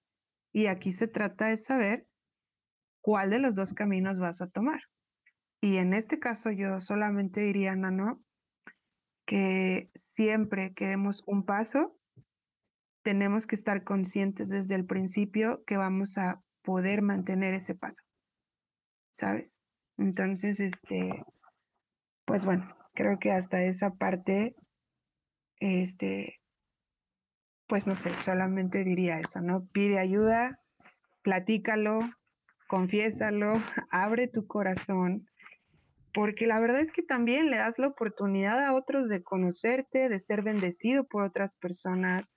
y 0.54 0.68
aquí 0.68 0.92
se 0.92 1.08
trata 1.08 1.48
de 1.48 1.58
saber 1.58 2.08
cuál 3.02 3.32
de 3.32 3.40
los 3.40 3.56
dos 3.56 3.74
caminos 3.74 4.20
vas 4.20 4.42
a 4.42 4.50
tomar. 4.50 4.82
Y 5.62 5.78
en 5.78 5.94
este 5.94 6.20
caso 6.20 6.52
yo 6.52 6.80
solamente 6.80 7.42
diría, 7.42 7.76
Nano, 7.76 8.22
que 9.26 9.90
siempre 9.96 10.74
que 10.74 10.88
demos 10.88 11.24
un 11.26 11.44
paso, 11.44 11.98
tenemos 13.04 13.48
que 13.48 13.56
estar 13.56 13.84
conscientes 13.84 14.50
desde 14.50 14.76
el 14.76 14.86
principio 14.86 15.64
que 15.66 15.78
vamos 15.78 16.18
a 16.18 16.42
poder 16.62 17.02
mantener 17.02 17.54
ese 17.54 17.76
paso. 17.76 18.04
¿Sabes? 19.14 19.58
Entonces, 19.98 20.60
este, 20.60 21.24
pues 22.26 22.44
bueno, 22.44 22.76
creo 22.94 23.20
que 23.20 23.32
hasta 23.32 23.64
esa 23.64 23.92
parte 23.92 24.56
este, 25.60 26.42
pues 27.68 27.88
no 27.88 27.96
sé, 27.96 28.14
solamente 28.16 28.84
diría 28.84 29.20
eso, 29.20 29.40
¿no? 29.42 29.66
Pide 29.72 30.00
ayuda, 30.00 30.60
platícalo, 31.24 32.00
confiésalo, 32.68 33.54
abre 33.92 34.28
tu 34.28 34.46
corazón, 34.46 35.26
porque 36.14 36.46
la 36.46 36.60
verdad 36.60 36.82
es 36.82 36.92
que 36.92 37.02
también 37.02 37.50
le 37.50 37.58
das 37.58 37.80
la 37.80 37.88
oportunidad 37.88 38.64
a 38.64 38.74
otros 38.74 39.10
de 39.10 39.24
conocerte, 39.24 40.10
de 40.10 40.20
ser 40.20 40.44
bendecido 40.44 41.06
por 41.06 41.24
otras 41.24 41.56
personas, 41.56 42.34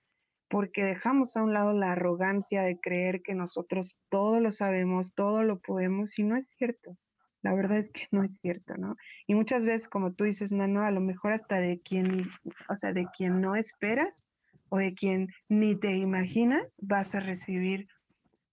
porque 0.49 0.83
dejamos 0.83 1.35
a 1.35 1.43
un 1.43 1.53
lado 1.53 1.73
la 1.73 1.93
arrogancia 1.93 2.61
de 2.61 2.79
creer 2.79 3.21
que 3.21 3.35
nosotros 3.35 3.97
todo 4.09 4.39
lo 4.39 4.51
sabemos, 4.51 5.13
todo 5.13 5.43
lo 5.43 5.59
podemos 5.59 6.17
y 6.17 6.23
no 6.23 6.35
es 6.35 6.49
cierto. 6.57 6.97
La 7.41 7.53
verdad 7.53 7.77
es 7.77 7.89
que 7.89 8.07
no 8.11 8.23
es 8.23 8.37
cierto, 8.37 8.75
¿no? 8.77 8.95
Y 9.27 9.35
muchas 9.35 9.65
veces, 9.65 9.87
como 9.87 10.13
tú 10.13 10.23
dices, 10.23 10.51
Nano, 10.51 10.83
a 10.83 10.91
lo 10.91 11.01
mejor 11.01 11.33
hasta 11.33 11.59
de 11.59 11.79
quien, 11.81 12.25
o 12.69 12.75
sea, 12.75 12.93
de 12.93 13.07
quien 13.15 13.41
no 13.41 13.55
esperas 13.55 14.25
o 14.69 14.77
de 14.77 14.93
quien 14.93 15.29
ni 15.47 15.75
te 15.75 15.95
imaginas, 15.95 16.77
vas 16.81 17.15
a 17.15 17.19
recibir 17.19 17.87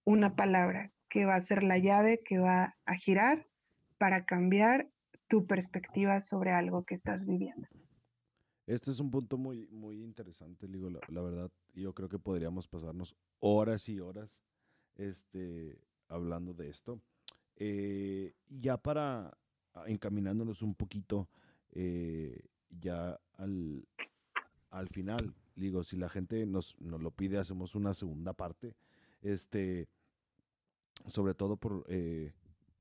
una 0.05 0.37
palabra 0.37 0.91
que 1.09 1.25
va 1.25 1.37
a 1.37 1.41
ser 1.41 1.63
la 1.63 1.79
llave 1.79 2.21
que 2.25 2.39
va 2.39 2.77
a 2.85 2.95
girar 2.95 3.47
para 3.99 4.25
cambiar 4.25 4.89
tu 5.29 5.47
perspectiva 5.47 6.21
sobre 6.21 6.51
algo 6.51 6.85
que 6.85 6.95
estás 6.95 7.27
viviendo. 7.27 7.67
Este 8.67 8.91
es 8.91 9.01
un 9.01 9.11
punto 9.11 9.37
muy, 9.37 9.69
muy 9.69 10.03
interesante, 10.03 10.67
digo, 10.67 10.89
la, 10.89 11.21
verdad, 11.21 11.51
yo 11.75 11.93
creo 11.93 12.09
que 12.09 12.19
podríamos 12.19 12.67
pasarnos 12.67 13.15
horas 13.41 13.89
y 13.91 14.01
horas 14.01 14.43
este, 14.97 15.79
hablando 16.09 16.55
de 16.55 16.71
esto. 16.71 16.99
Eh, 17.57 18.35
ya 18.49 18.79
para 18.79 19.37
encaminándonos 19.87 20.63
un 20.63 20.75
poquito 20.75 21.29
eh, 21.73 22.47
ya 22.71 23.21
al, 23.37 23.87
al 24.71 24.89
final, 24.89 25.35
digo, 25.55 25.85
si 25.85 25.97
la 25.99 26.09
gente 26.09 26.47
nos, 26.47 26.81
nos, 26.81 27.03
lo 27.03 27.11
pide, 27.11 27.39
hacemos 27.39 27.75
una 27.75 27.93
segunda 27.93 28.33
parte, 28.33 28.75
este, 29.21 29.89
sobre 31.07 31.35
todo 31.35 31.57
por, 31.57 31.85
eh, 31.89 32.33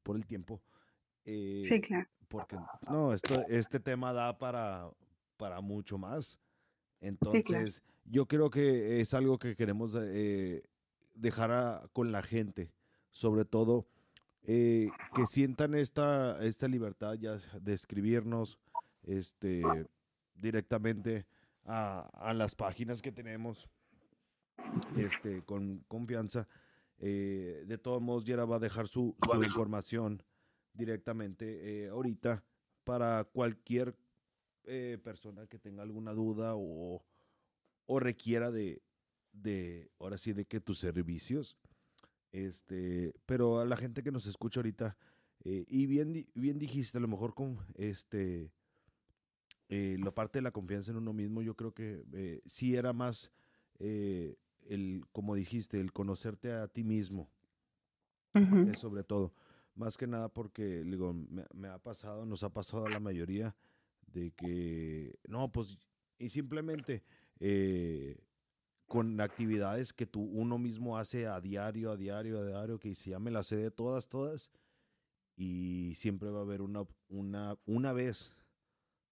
por 0.02 0.16
el 0.16 0.26
tiempo. 0.26 0.62
sí, 1.26 1.82
claro. 1.82 2.08
Porque, 2.30 2.58
no, 2.90 3.14
esto, 3.14 3.46
este 3.48 3.80
tema 3.80 4.12
da 4.12 4.36
para 4.36 4.90
para 5.38 5.62
mucho 5.62 5.98
más. 5.98 6.40
Entonces, 7.02 7.82
yo 8.06 8.28
creo 8.28 8.50
que 8.50 9.02
es 9.02 9.14
algo 9.14 9.38
que 9.38 9.56
queremos 9.56 9.96
eh, 10.00 10.64
dejar 11.16 11.90
con 11.92 12.12
la 12.12 12.24
gente, 12.24 12.72
sobre 13.12 13.46
todo 13.46 13.86
eh, 14.44 14.90
que 15.16 15.26
sientan 15.26 15.76
esta, 15.76 16.44
esta 16.44 16.68
libertad 16.68 17.14
ya 17.16 17.38
de 17.60 17.74
escribirnos 17.74 18.60
este, 19.04 19.64
directamente 20.36 21.26
a, 21.66 22.10
a 22.14 22.34
las 22.34 22.56
páginas 22.56 23.02
que 23.02 23.12
tenemos 23.12 23.70
este, 24.98 25.44
con 25.44 25.84
confianza. 25.88 26.48
Eh, 27.00 27.64
de 27.68 27.78
todos 27.78 28.02
modos, 28.02 28.26
Yera 28.26 28.46
va 28.46 28.58
a 28.58 28.60
dejar 28.60 28.88
su, 28.88 29.16
su 29.30 29.44
información 29.44 30.24
directamente 30.74 31.90
ahorita 31.90 32.44
para 32.84 33.24
cualquier 33.26 33.96
eh, 34.66 34.98
persona 35.04 35.48
que 35.48 35.60
tenga 35.60 35.84
alguna 35.84 36.14
duda 36.14 36.54
o, 36.56 37.04
o 37.86 38.00
requiera 38.00 38.52
de, 38.52 38.82
de, 39.34 39.92
ahora 40.00 40.18
sí, 40.18 40.34
de 40.34 40.46
que 40.46 40.62
tus 40.62 40.80
servicios, 40.80 41.58
este, 42.32 43.14
pero 43.26 43.60
a 43.60 43.66
la 43.66 43.78
gente 43.78 44.04
que 44.04 44.12
nos 44.12 44.26
escucha 44.28 44.60
ahorita, 44.60 44.96
eh, 45.44 45.66
y 45.68 45.86
bien, 45.88 46.26
bien 46.36 46.58
dijiste, 46.58 46.98
a 46.98 47.02
lo 47.02 47.08
mejor 47.08 47.34
con 47.34 47.60
este, 47.76 48.52
eh, 49.70 49.98
la 50.00 50.12
parte 50.12 50.40
de 50.40 50.44
la 50.44 50.52
confianza 50.52 50.92
en 50.92 50.98
uno 50.98 51.14
mismo, 51.14 51.42
yo 51.42 51.56
creo 51.56 51.74
que 51.74 52.06
eh, 52.14 52.42
sí 52.46 52.76
era 52.76 52.94
más, 52.94 53.32
el, 53.80 55.04
como 55.12 55.36
dijiste, 55.36 55.82
el 55.82 55.92
conocerte 55.92 56.54
a 56.54 56.68
ti 56.70 56.84
mismo, 56.84 57.30
sobre 58.78 59.04
todo, 59.04 59.34
más 59.76 59.98
que 59.98 60.08
nada 60.08 60.30
porque, 60.30 60.84
digo, 60.86 61.14
me, 61.14 61.44
me, 61.54 61.68
ha 61.68 61.80
pasado, 61.80 62.26
nos 62.26 62.44
ha 62.44 62.54
pasado 62.54 62.86
a 62.86 62.90
la 62.90 63.02
mayoría, 63.02 63.54
de 64.14 64.32
que, 64.32 65.20
no, 65.28 65.52
pues, 65.52 65.78
y 66.20 66.30
simplemente 66.30 67.04
eh, 67.40 68.24
con 68.88 69.20
actividades 69.20 69.92
que 69.92 70.06
tú 70.06 70.22
uno 70.22 70.58
mismo 70.58 70.98
hace 70.98 71.28
a 71.28 71.42
diario, 71.42 71.92
a 71.92 71.98
diario, 71.98 72.40
a 72.40 72.46
diario, 72.46 72.80
que 72.80 72.96
se 72.96 73.10
llame 73.10 73.32
la 73.32 73.44
sede 73.44 73.64
de 73.64 73.72
todas, 73.72 74.08
todas, 74.08 74.52
y 75.36 75.94
siempre 75.96 76.30
va 76.30 76.40
a 76.40 76.44
haber 76.44 76.62
una, 76.62 76.86
una, 77.10 77.58
una 77.66 77.92
vez 77.92 78.36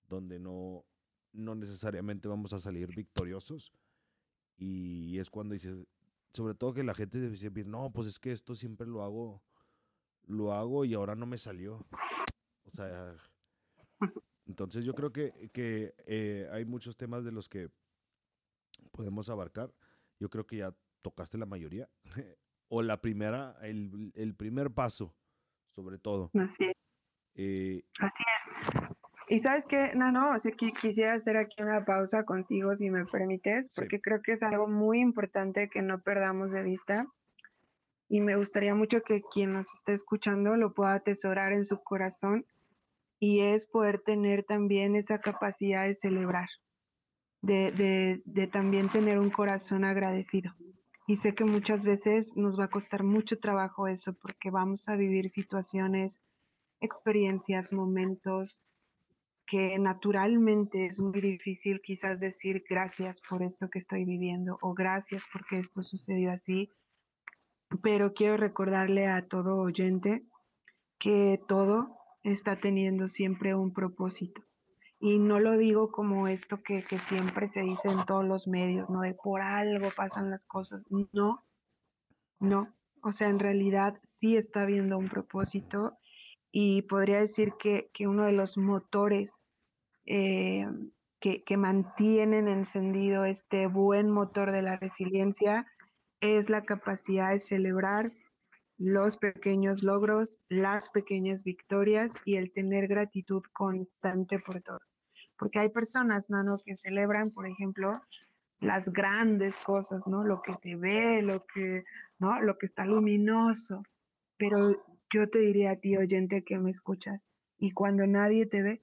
donde 0.08 0.40
no, 0.40 0.86
no 1.34 1.56
necesariamente 1.56 2.28
vamos 2.28 2.54
a 2.54 2.60
salir 2.60 2.96
victoriosos, 2.96 3.74
y 4.58 5.18
es 5.18 5.30
cuando 5.30 5.54
dices, 5.54 5.88
sobre 6.34 6.54
todo 6.54 6.74
que 6.74 6.84
la 6.84 6.94
gente 6.94 7.20
dice, 7.30 7.50
no, 7.66 7.92
pues 7.92 8.08
es 8.08 8.20
que 8.20 8.32
esto 8.32 8.56
siempre 8.56 8.86
lo 8.86 9.04
hago, 9.04 9.42
lo 10.28 10.54
hago 10.54 10.86
y 10.86 10.94
ahora 10.94 11.16
no 11.16 11.26
me 11.26 11.38
salió. 11.38 11.86
O 12.66 12.72
sea, 12.72 13.16
entonces 14.52 14.84
yo 14.84 14.94
creo 14.94 15.14
que, 15.14 15.50
que 15.54 15.96
eh, 16.06 16.46
hay 16.52 16.66
muchos 16.66 16.98
temas 16.98 17.24
de 17.24 17.32
los 17.32 17.48
que 17.48 17.70
podemos 18.92 19.30
abarcar. 19.30 19.74
Yo 20.20 20.30
creo 20.30 20.46
que 20.46 20.58
ya 20.58 20.76
tocaste 21.02 21.38
la 21.38 21.46
mayoría. 21.46 21.90
o 22.68 22.82
la 22.82 23.00
primera, 23.00 23.56
el, 23.62 24.12
el, 24.14 24.36
primer 24.36 24.72
paso, 24.72 25.16
sobre 25.74 26.00
todo. 26.00 26.32
Así 26.34 26.66
es. 26.66 26.76
Eh, 27.36 27.84
Así 28.00 28.24
es. 28.24 28.92
Y 29.30 29.40
sabes 29.40 29.66
qué, 29.66 29.94
no, 29.96 30.12
no, 30.12 30.36
o 30.36 30.40
sea, 30.40 30.52
quisiera 30.52 31.14
hacer 31.14 31.38
aquí 31.38 31.64
una 31.64 31.86
pausa 31.86 32.26
contigo, 32.26 32.76
si 32.76 32.90
me 32.90 33.06
permites, 33.06 33.70
porque 33.74 34.02
creo 34.02 34.22
que 34.22 34.34
es 34.34 34.44
algo 34.44 34.68
muy 34.68 35.00
importante 35.00 35.70
que 35.70 35.82
no 35.82 36.02
perdamos 36.02 36.52
de 36.52 36.64
vista. 36.64 37.08
Y 38.10 38.20
me 38.20 38.36
gustaría 38.36 38.76
mucho 38.76 39.02
que 39.02 39.22
quien 39.34 39.52
nos 39.52 39.74
esté 39.74 39.94
escuchando 39.94 40.58
lo 40.58 40.74
pueda 40.74 40.96
atesorar 40.96 41.54
en 41.54 41.64
su 41.64 41.82
corazón 41.82 42.46
y 43.22 43.42
es 43.42 43.68
poder 43.68 44.02
tener 44.02 44.44
también 44.44 44.96
esa 44.96 45.20
capacidad 45.20 45.86
de 45.86 45.94
celebrar, 45.94 46.50
de, 47.44 48.20
de, 48.26 48.48
también 48.48 48.90
tener 48.90 49.20
un 49.20 49.30
corazón 49.30 49.86
agradecido. 49.86 50.52
Y 51.06 51.18
sé 51.18 51.36
que 51.36 51.46
muchas 51.46 51.84
veces 51.84 52.36
nos 52.36 52.60
va 52.60 52.64
a 52.64 52.70
costar 52.70 53.04
mucho 53.04 53.38
trabajo 53.38 53.88
eso 53.88 54.14
porque 54.14 54.50
vamos 54.50 54.90
a 54.90 54.96
vivir 54.96 55.30
situaciones, 55.30 56.20
experiencias, 56.80 57.72
momentos 57.72 58.64
que 59.46 59.78
naturalmente 59.78 60.88
es 60.88 61.00
muy 61.00 61.22
difícil 61.22 61.80
quizás 61.82 62.22
decir 62.22 62.64
gracias 62.68 63.22
por 63.22 63.44
esto 63.44 63.70
que 63.70 63.80
estoy 63.80 64.04
viviendo 64.04 64.58
o 64.62 64.74
gracias 64.74 65.24
porque 65.32 65.60
esto 65.60 65.84
sucedió 65.84 66.32
así. 66.32 66.72
Pero 67.84 68.14
quiero 68.14 68.38
recordarle 68.38 69.06
a 69.06 69.28
todo 69.28 69.58
oyente 69.58 70.24
que 70.98 71.40
todo 71.48 72.01
está 72.24 72.56
teniendo 72.56 73.08
siempre 73.08 73.56
un 73.56 73.74
propósito. 73.74 74.42
Y 75.00 75.18
no 75.18 75.40
lo 75.40 75.58
digo 75.58 75.92
como 75.92 76.28
esto 76.28 76.62
que, 76.62 76.84
siempre 76.84 77.48
se 77.48 77.62
dice 77.62 77.90
en 77.90 78.06
todos 78.06 78.24
los 78.24 78.48
medios, 78.48 78.92
¿no? 78.92 79.02
De 79.02 79.16
por 79.16 79.42
algo 79.42 79.90
pasan 79.96 80.30
las 80.30 80.46
cosas. 80.46 80.86
No, 80.92 81.44
no. 82.40 82.72
O 83.02 83.12
sea, 83.12 83.28
en 83.30 83.40
realidad 83.40 83.98
sí 84.04 84.38
está 84.38 84.62
habiendo 84.62 85.00
un 85.00 85.10
propósito 85.10 85.98
y 86.52 86.84
podría 86.84 87.18
decir 87.18 87.54
que, 87.58 87.90
uno 88.02 88.26
de 88.26 88.34
los 88.34 88.58
motores 88.58 89.42
eh, 90.06 90.68
que, 91.20 91.44
que, 91.44 91.58
mantienen 91.58 92.48
encendido 92.48 93.26
este 93.26 93.66
buen 93.66 94.12
motor 94.12 94.52
de 94.52 94.62
la 94.62 94.76
resiliencia 94.76 95.66
es 96.20 96.50
la 96.52 96.62
capacidad 96.64 97.32
de 97.32 97.40
celebrar 97.40 98.12
los 98.82 99.16
pequeños 99.16 99.84
logros, 99.84 100.40
las 100.50 100.90
pequeñas 100.90 101.44
victorias 101.44 102.16
y 102.26 102.38
el 102.38 102.52
tener 102.52 102.88
gratitud 102.88 103.44
constante 103.54 104.40
por 104.40 104.60
todo. 104.62 104.80
Porque 105.38 105.60
hay 105.60 105.70
personas, 105.70 106.32
Nano, 106.32 106.58
que 106.66 106.76
celebran, 106.76 107.30
por 107.30 107.48
ejemplo, 107.48 107.94
las 108.60 108.92
grandes 108.92 109.56
cosas, 109.58 110.08
¿no? 110.08 110.24
Lo 110.24 110.42
que 110.42 110.56
se 110.56 110.76
ve, 110.76 111.22
lo 111.22 111.46
que, 111.46 111.84
¿no? 112.18 112.42
Lo 112.42 112.58
que 112.58 112.66
está 112.66 112.84
luminoso. 112.86 113.84
Pero 114.38 114.84
yo 115.14 115.30
te 115.30 115.40
diría 115.40 115.72
a 115.72 115.76
ti, 115.76 115.96
oyente, 115.96 116.44
que 116.44 116.58
me 116.58 116.72
escuchas, 116.72 117.28
y 117.60 117.74
cuando 117.74 118.08
nadie 118.08 118.48
te 118.48 118.64
ve, 118.64 118.82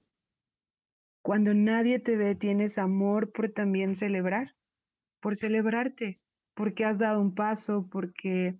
cuando 1.21 1.53
nadie 1.53 1.99
te 1.99 2.15
ve, 2.15 2.35
tienes 2.35 2.77
amor 2.77 3.33
por 3.33 3.49
también 3.49 3.95
celebrar, 3.95 4.55
por 5.19 5.35
celebrarte, 5.35 6.21
porque 6.53 6.85
has 6.85 6.99
dado 6.99 7.19
un 7.19 7.35
paso, 7.35 7.89
porque 7.91 8.57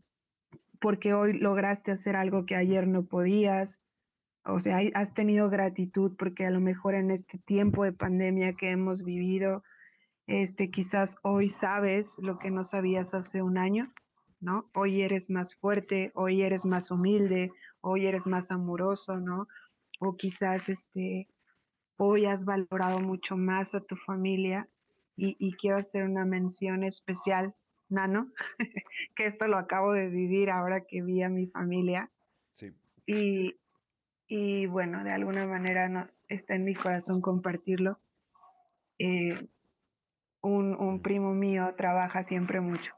porque 0.79 1.13
hoy 1.13 1.33
lograste 1.33 1.91
hacer 1.91 2.15
algo 2.15 2.45
que 2.45 2.55
ayer 2.55 2.87
no 2.87 3.05
podías. 3.05 3.81
O 4.45 4.59
sea, 4.59 4.79
has 4.93 5.13
tenido 5.13 5.49
gratitud 5.49 6.15
porque 6.17 6.45
a 6.45 6.51
lo 6.51 6.59
mejor 6.59 6.95
en 6.95 7.11
este 7.11 7.37
tiempo 7.37 7.83
de 7.83 7.91
pandemia 7.91 8.53
que 8.53 8.71
hemos 8.71 9.03
vivido, 9.03 9.63
este, 10.27 10.71
quizás 10.71 11.17
hoy 11.23 11.49
sabes 11.49 12.17
lo 12.19 12.39
que 12.39 12.51
no 12.51 12.63
sabías 12.63 13.13
hace 13.13 13.41
un 13.41 13.57
año, 13.57 13.93
¿no? 14.39 14.69
Hoy 14.73 15.01
eres 15.01 15.29
más 15.29 15.55
fuerte, 15.55 16.11
hoy 16.15 16.41
eres 16.41 16.65
más 16.65 16.91
humilde, 16.91 17.51
hoy 17.81 18.07
eres 18.07 18.27
más 18.27 18.51
amoroso, 18.51 19.17
¿no? 19.17 19.47
O 19.99 20.15
quizás 20.15 20.69
este, 20.69 21.27
hoy 21.97 22.25
has 22.25 22.45
valorado 22.45 22.99
mucho 23.01 23.35
más 23.35 23.75
a 23.75 23.81
tu 23.81 23.97
familia 23.97 24.69
y, 25.17 25.35
y 25.39 25.53
quiero 25.53 25.77
hacer 25.77 26.05
una 26.05 26.25
mención 26.25 26.83
especial 26.83 27.53
Nano, 27.89 28.31
que 29.15 29.25
esto 29.25 29.47
lo 29.47 29.57
acabo 29.57 29.93
de 29.93 30.07
vivir 30.07 30.49
ahora 30.49 30.81
que 30.81 31.01
vi 31.01 31.23
a 31.23 31.29
mi 31.29 31.47
familia. 31.47 32.09
Sí. 32.53 32.73
Y, 33.05 33.55
y 34.27 34.67
bueno, 34.67 35.03
de 35.03 35.11
alguna 35.11 35.45
manera 35.47 35.89
no, 35.89 36.07
está 36.27 36.55
en 36.55 36.63
mi 36.63 36.75
corazón 36.75 37.21
compartirlo. 37.21 37.99
Eh, 38.99 39.35
un, 40.41 40.75
un 40.75 41.01
primo 41.01 41.33
mío 41.33 41.73
trabaja 41.75 42.23
siempre 42.23 42.61
mucho. 42.61 42.93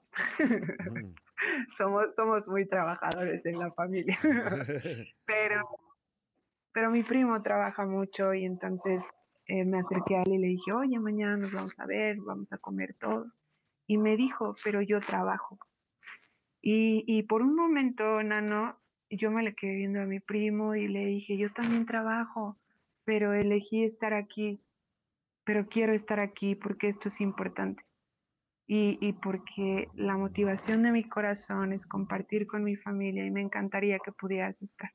Mm. 0.90 1.16
somos, 1.78 2.16
somos 2.16 2.50
muy 2.50 2.68
trabajadores 2.68 3.46
en 3.46 3.60
la 3.60 3.72
familia. 3.72 4.18
pero, 5.26 5.68
pero 6.74 6.92
mi 6.92 7.04
primo 7.04 7.42
trabaja 7.42 7.86
mucho 7.86 8.34
y 8.34 8.46
entonces 8.46 9.10
eh, 9.48 9.66
me 9.66 9.80
acerqué 9.80 10.18
a 10.18 10.24
él 10.24 10.34
y 10.34 10.38
le 10.38 10.48
dije, 10.48 10.72
oye, 10.72 11.00
mañana 11.00 11.38
nos 11.38 11.52
vamos 11.52 11.80
a 11.80 11.86
ver, 11.86 12.18
vamos 12.20 12.54
a 12.54 12.58
comer 12.58 12.96
todos. 13.00 13.42
Y 13.92 13.98
me 13.98 14.16
dijo, 14.16 14.56
pero 14.64 14.82
yo 14.82 15.02
trabajo. 15.02 15.60
Y, 16.62 17.04
y 17.08 17.24
por 17.24 17.42
un 17.42 17.56
momento, 17.58 18.24
Nano, 18.24 18.80
yo 19.10 19.32
me 19.32 19.44
le 19.44 19.54
quedé 19.54 19.76
viendo 19.76 20.00
a 20.00 20.06
mi 20.06 20.22
primo 20.22 20.76
y 20.76 20.88
le 20.88 21.06
dije, 21.06 21.38
yo 21.38 21.52
también 21.52 21.86
trabajo, 21.86 22.58
pero 23.04 23.34
elegí 23.34 23.84
estar 23.84 24.14
aquí, 24.14 24.62
pero 25.44 25.68
quiero 25.68 25.92
estar 25.92 26.22
aquí 26.22 26.56
porque 26.56 26.88
esto 26.88 27.10
es 27.10 27.20
importante 27.20 27.84
y, 28.66 29.12
porque 29.22 29.90
la 29.96 30.16
motivación 30.16 30.84
de 30.84 30.94
mi 30.94 31.04
corazón 31.04 31.74
es 31.74 31.86
compartir 31.86 32.48
con 32.48 32.64
mi 32.64 32.78
familia 32.78 33.26
y 33.26 33.30
me 33.30 33.42
encantaría 33.42 34.00
que 34.00 34.14
pudieras 34.14 34.62
estar, 34.62 34.90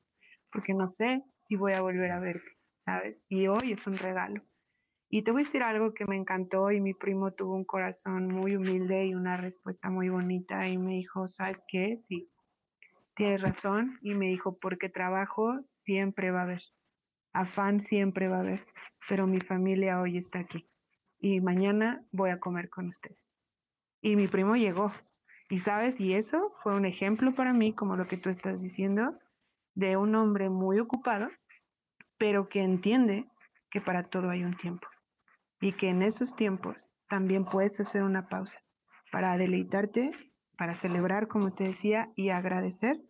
porque 0.51 0.73
no 0.73 0.87
sé 0.87 1.21
si 1.41 1.55
voy 1.55 1.73
a 1.73 1.81
volver 1.81 2.09
a 2.09 2.19
verte, 2.19 2.57
¿sabes? 2.77 3.23
Y 3.29 3.45
hoy 3.45 3.73
es 3.73 3.85
un 3.85 3.95
regalo. 3.99 4.41
Y 5.09 5.23
te 5.23 5.31
voy 5.31 5.41
a 5.41 5.45
decir 5.45 5.63
algo 5.63 5.93
que 5.93 6.05
me 6.05 6.17
encantó 6.17 6.71
y 6.71 6.81
mi 6.81 6.93
primo 6.93 7.31
tuvo 7.31 7.55
un 7.55 7.65
corazón 7.65 8.27
muy 8.27 8.55
humilde 8.55 9.05
y 9.05 9.15
una 9.15 9.37
respuesta 9.37 9.89
muy 9.89 10.09
bonita 10.09 10.67
y 10.67 10.77
me 10.77 10.93
dijo, 10.93 11.27
¿sabes 11.27 11.59
qué? 11.67 11.95
Sí, 11.95 12.29
tienes 13.15 13.41
razón. 13.41 13.97
Y 14.01 14.15
me 14.15 14.27
dijo, 14.27 14.57
porque 14.59 14.89
trabajo 14.89 15.59
siempre 15.65 16.31
va 16.31 16.41
a 16.41 16.43
haber, 16.43 16.63
afán 17.33 17.79
siempre 17.79 18.27
va 18.27 18.37
a 18.37 18.41
haber, 18.41 18.65
pero 19.07 19.27
mi 19.27 19.39
familia 19.39 20.01
hoy 20.01 20.17
está 20.17 20.39
aquí 20.39 20.67
y 21.19 21.39
mañana 21.41 22.05
voy 22.11 22.31
a 22.31 22.39
comer 22.39 22.69
con 22.69 22.89
ustedes 22.89 23.27
y 24.01 24.15
mi 24.15 24.27
primo 24.27 24.55
llegó. 24.55 24.91
Y 25.49 25.59
sabes, 25.59 25.99
y 25.99 26.13
eso 26.13 26.53
fue 26.61 26.75
un 26.75 26.85
ejemplo 26.85 27.33
para 27.33 27.53
mí, 27.53 27.73
como 27.73 27.95
lo 27.95 28.05
que 28.05 28.17
tú 28.17 28.29
estás 28.29 28.61
diciendo, 28.61 29.17
de 29.75 29.95
un 29.95 30.13
hombre 30.15 30.49
muy 30.49 30.79
ocupado, 30.79 31.29
pero 32.17 32.49
que 32.49 32.61
entiende 32.61 33.25
que 33.69 33.79
para 33.79 34.03
todo 34.03 34.29
hay 34.29 34.43
un 34.43 34.55
tiempo. 34.55 34.87
Y 35.59 35.73
que 35.73 35.89
en 35.89 36.01
esos 36.01 36.35
tiempos 36.35 36.89
también 37.09 37.45
puedes 37.45 37.79
hacer 37.79 38.03
una 38.03 38.27
pausa 38.27 38.59
para 39.11 39.37
deleitarte, 39.37 40.11
para 40.57 40.75
celebrar, 40.75 41.27
como 41.27 41.53
te 41.53 41.63
decía, 41.63 42.11
y 42.15 42.29
agradecer 42.29 43.01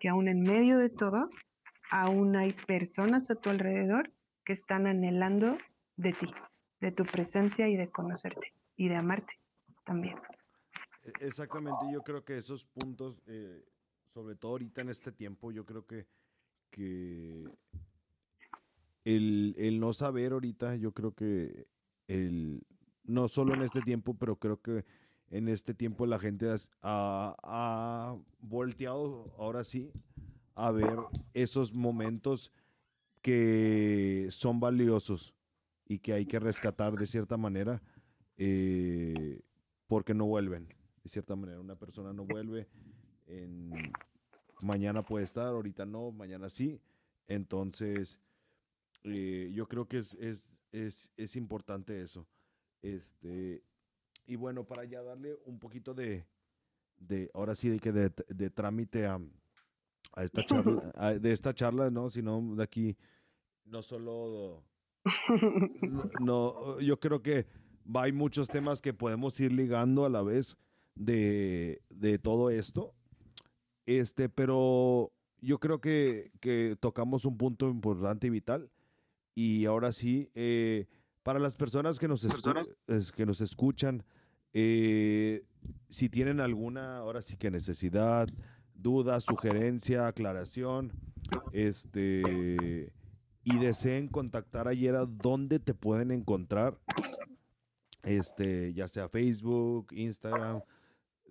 que 0.00 0.08
aún 0.08 0.28
en 0.28 0.40
medio 0.40 0.78
de 0.78 0.90
todo, 0.90 1.28
aún 1.90 2.36
hay 2.36 2.52
personas 2.52 3.30
a 3.30 3.34
tu 3.34 3.50
alrededor 3.50 4.12
que 4.44 4.52
están 4.52 4.86
anhelando 4.86 5.58
de 5.96 6.12
ti, 6.12 6.32
de 6.80 6.92
tu 6.92 7.04
presencia 7.04 7.68
y 7.68 7.76
de 7.76 7.90
conocerte 7.90 8.52
y 8.76 8.88
de 8.88 8.96
amarte 8.96 9.38
también. 9.84 10.16
E, 11.04 11.12
exactamente, 11.26 11.84
yo 11.92 12.02
creo 12.02 12.24
que 12.24 12.36
esos 12.36 12.64
puntos, 12.64 13.22
eh, 13.26 13.64
sobre 14.12 14.36
todo 14.36 14.52
ahorita 14.52 14.80
en 14.80 14.88
este 14.88 15.12
tiempo, 15.12 15.52
yo 15.52 15.64
creo 15.64 15.86
que, 15.86 16.06
que 16.70 17.44
el, 19.04 19.54
el, 19.58 19.80
no 19.80 19.92
saber 19.92 20.32
ahorita, 20.32 20.76
yo 20.76 20.92
creo 20.92 21.12
que 21.12 21.66
el, 22.08 22.64
no 23.04 23.28
solo 23.28 23.54
en 23.54 23.62
este 23.62 23.80
tiempo, 23.82 24.14
pero 24.14 24.36
creo 24.36 24.60
que 24.60 24.84
en 25.30 25.48
este 25.48 25.74
tiempo 25.74 26.06
la 26.06 26.18
gente 26.18 26.46
ha, 26.82 28.16
volteado 28.40 29.34
ahora 29.38 29.64
sí 29.64 29.90
a 30.54 30.70
ver 30.70 30.98
esos 31.32 31.72
momentos 31.72 32.52
que 33.22 34.26
son 34.30 34.60
valiosos 34.60 35.34
y 35.86 36.00
que 36.00 36.12
hay 36.12 36.26
que 36.26 36.38
rescatar 36.38 36.94
de 36.94 37.06
cierta 37.06 37.36
manera 37.36 37.82
eh, 38.36 39.40
porque 39.86 40.12
no 40.12 40.26
vuelven 40.26 40.68
de 41.02 41.10
cierta 41.10 41.36
manera. 41.36 41.60
Una 41.60 41.76
persona 41.76 42.12
no 42.12 42.24
vuelve, 42.24 42.68
mañana 44.60 45.02
puede 45.02 45.24
estar, 45.24 45.46
ahorita 45.46 45.84
no, 45.86 46.12
mañana 46.12 46.48
sí. 46.48 46.80
Entonces, 47.26 48.18
eh, 49.04 49.50
yo 49.52 49.66
creo 49.68 49.86
que 49.86 49.98
es, 49.98 50.50
es, 50.72 51.12
es, 51.16 51.36
importante 51.36 52.00
eso. 52.00 52.26
Este, 52.82 53.62
y 54.26 54.36
bueno, 54.36 54.64
para 54.64 54.84
ya 54.84 55.02
darle 55.02 55.36
un 55.44 55.58
poquito 55.58 55.94
de, 55.94 56.26
de 56.96 57.30
ahora 57.34 57.54
sí, 57.54 57.68
de 57.68 57.78
que 57.78 57.92
de, 57.92 58.12
de 58.28 58.50
trámite 58.50 59.06
a, 59.06 59.20
a 60.14 60.24
esta 60.24 60.44
charla, 60.44 60.92
de 61.20 61.32
esta 61.32 61.54
charla, 61.54 61.90
¿no? 61.90 62.10
Sino 62.10 62.54
de 62.56 62.62
aquí, 62.62 62.96
no 63.64 63.82
solo, 63.82 64.64
no, 66.20 66.80
yo 66.80 66.98
creo 66.98 67.22
que 67.22 67.46
hay 67.94 68.12
muchos 68.12 68.48
temas 68.48 68.80
que 68.80 68.94
podemos 68.94 69.38
ir 69.40 69.52
ligando 69.52 70.04
a 70.04 70.08
la 70.08 70.22
vez 70.22 70.56
de, 70.94 71.80
todo 72.22 72.50
esto. 72.50 72.94
Este, 73.86 74.28
pero 74.28 75.12
yo 75.40 75.58
creo 75.58 75.80
que, 75.80 76.30
tocamos 76.80 77.24
un 77.24 77.36
punto 77.36 77.68
importante 77.68 78.26
y 78.26 78.30
vital. 78.30 78.70
Y 79.34 79.64
ahora 79.66 79.92
sí, 79.92 80.30
eh, 80.34 80.86
para 81.22 81.38
las 81.38 81.56
personas 81.56 81.98
que 81.98 82.08
nos, 82.08 82.26
que 83.14 83.26
nos 83.26 83.40
escuchan, 83.40 84.04
eh, 84.52 85.44
si 85.88 86.08
tienen 86.08 86.40
alguna, 86.40 86.98
ahora 86.98 87.22
sí 87.22 87.36
que 87.36 87.50
necesidad, 87.50 88.28
duda, 88.74 89.20
sugerencia, 89.20 90.06
aclaración, 90.06 90.92
este, 91.52 92.92
y 93.44 93.58
deseen 93.58 94.08
contactar 94.08 94.68
a 94.68 94.74
Yera, 94.74 95.06
¿dónde 95.06 95.58
te 95.58 95.74
pueden 95.74 96.10
encontrar? 96.10 96.78
Este, 98.02 98.72
ya 98.74 98.88
sea 98.88 99.08
Facebook, 99.08 99.88
Instagram, 99.92 100.60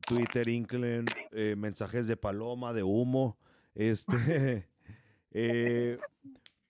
Twitter, 0.08 0.48
Inklen, 0.48 1.06
eh, 1.32 1.56
mensajes 1.58 2.08
de 2.08 2.18
paloma, 2.18 2.74
de 2.74 2.84
humo, 2.84 3.38
este, 3.76 4.68
eh, 5.32 6.00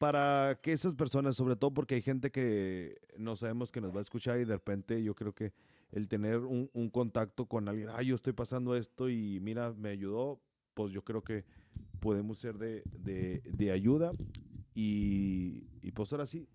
para 0.01 0.57
que 0.63 0.73
esas 0.73 0.95
personas, 0.95 1.35
sobre 1.35 1.55
todo 1.55 1.75
porque 1.75 1.93
hay 1.93 2.01
gente 2.01 2.31
que 2.31 2.99
no 3.19 3.35
sabemos 3.35 3.71
que 3.71 3.81
nos 3.81 3.93
va 3.93 3.99
a 3.99 4.01
escuchar 4.01 4.39
y 4.39 4.45
de 4.45 4.53
repente 4.53 5.03
yo 5.03 5.13
creo 5.13 5.31
que 5.31 5.53
el 5.91 6.07
tener 6.07 6.37
un, 6.39 6.89
contacto 6.91 7.45
con 7.45 7.69
alguien, 7.69 7.89
ay, 7.93 8.07
yo 8.07 8.15
estoy 8.15 8.33
pasando 8.33 8.75
esto 8.75 9.09
y 9.09 9.39
mira, 9.41 9.73
me 9.77 9.89
ayudó, 9.89 10.41
pues 10.73 10.91
yo 10.91 11.03
creo 11.03 11.21
que 11.21 11.45
podemos 11.99 12.39
ser 12.39 12.57
de, 12.57 12.81
de, 13.43 13.71
ayuda 13.71 14.11
y, 14.73 15.67
y 15.83 15.91
pues 15.91 16.11
ahora 16.11 16.25
sí, 16.25 16.47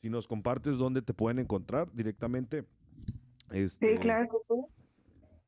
si 0.00 0.10
nos 0.10 0.26
compartes 0.26 0.76
dónde 0.76 1.02
te 1.02 1.14
pueden 1.14 1.38
encontrar 1.38 1.92
directamente. 1.92 2.64
Este, 3.52 3.92
sí, 3.92 3.98
claro 4.00 4.28
que 4.28 4.38
sí. 4.48 4.60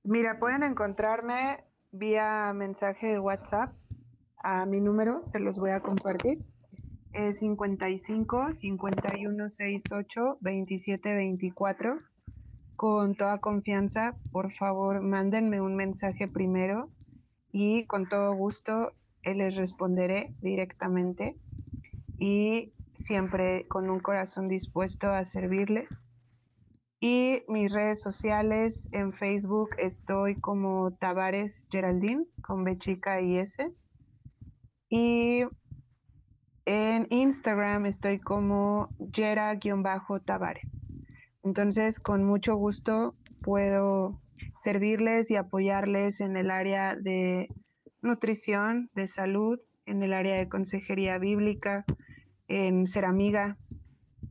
Mira, 0.04 0.38
pueden 0.38 0.62
encontrarme 0.62 1.64
vía 1.90 2.52
mensaje 2.54 3.08
de 3.08 3.18
WhatsApp 3.18 3.72
a 4.36 4.66
mi 4.66 4.80
número, 4.80 5.26
se 5.26 5.40
los 5.40 5.58
voy 5.58 5.70
a 5.70 5.80
compartir. 5.80 6.38
Es 7.12 7.40
55 7.40 8.52
51 8.54 9.48
68 9.50 10.38
27 10.40 11.14
24. 11.14 11.98
Con 12.74 13.14
toda 13.14 13.38
confianza, 13.38 14.16
por 14.30 14.50
favor, 14.54 15.02
mándenme 15.02 15.60
un 15.60 15.76
mensaje 15.76 16.26
primero 16.26 16.90
y 17.52 17.84
con 17.84 18.08
todo 18.08 18.34
gusto 18.34 18.92
les 19.24 19.56
responderé 19.56 20.34
directamente 20.40 21.36
y 22.18 22.72
siempre 22.94 23.68
con 23.68 23.90
un 23.90 24.00
corazón 24.00 24.48
dispuesto 24.48 25.10
a 25.10 25.26
servirles. 25.26 26.02
Y 26.98 27.42
mis 27.46 27.72
redes 27.72 28.00
sociales, 28.00 28.88
en 28.92 29.12
Facebook 29.12 29.70
estoy 29.76 30.40
como 30.40 30.92
Tavares 30.92 31.66
Geraldine, 31.70 32.24
con 32.42 32.64
B 32.64 32.78
chica 32.78 33.20
y 33.20 33.36
S. 33.36 33.70
Y 34.88 35.42
en 36.64 37.06
Instagram 37.10 37.86
estoy 37.86 38.18
como 38.18 38.88
Gera-Tavares. 39.12 40.86
Entonces, 41.42 41.98
con 41.98 42.24
mucho 42.24 42.56
gusto 42.56 43.14
puedo 43.42 44.20
servirles 44.54 45.30
y 45.30 45.36
apoyarles 45.36 46.20
en 46.20 46.36
el 46.36 46.50
área 46.50 46.94
de 46.94 47.48
nutrición, 48.00 48.90
de 48.94 49.06
salud, 49.06 49.58
en 49.86 50.02
el 50.02 50.12
área 50.12 50.36
de 50.36 50.48
consejería 50.48 51.18
bíblica, 51.18 51.84
en 52.48 52.86
ser 52.86 53.04
amiga, 53.04 53.56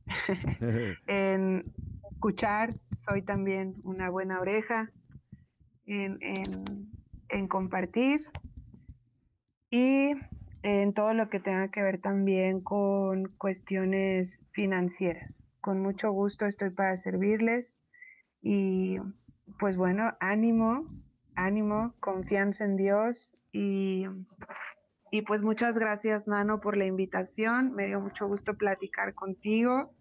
en 1.07 1.65
escuchar, 2.11 2.75
soy 2.95 3.23
también 3.23 3.75
una 3.83 4.09
buena 4.09 4.39
oreja 4.39 4.91
en, 5.87 6.19
en, 7.29 7.47
compartir 7.47 8.21
y 9.71 10.11
en 10.63 10.93
todo 10.93 11.13
lo 11.13 11.29
que 11.29 11.39
tenga 11.39 11.69
que 11.69 11.81
ver 11.81 11.99
también 11.99 12.61
con 12.61 13.25
cuestiones 13.37 14.45
financieras. 14.51 15.43
Con 15.59 15.81
mucho 15.81 16.11
gusto 16.11 16.45
estoy 16.45 16.69
para 16.71 16.97
servirles 16.97 17.81
y 18.41 18.97
pues 19.59 19.77
bueno, 19.77 20.15
ánimo, 20.19 20.87
ánimo, 21.35 21.93
confianza 21.99 22.65
en 22.65 22.77
Dios 22.77 23.35
y, 23.51 24.05
y 25.11 25.21
pues 25.23 25.41
muchas 25.41 25.77
gracias 25.77 26.27
Nano 26.27 26.61
por 26.61 26.77
la 26.77 26.85
invitación, 26.85 27.73
me 27.73 27.87
dio 27.87 27.99
mucho 27.99 28.27
gusto 28.27 28.55
platicar 28.55 29.13
contigo 29.13 29.93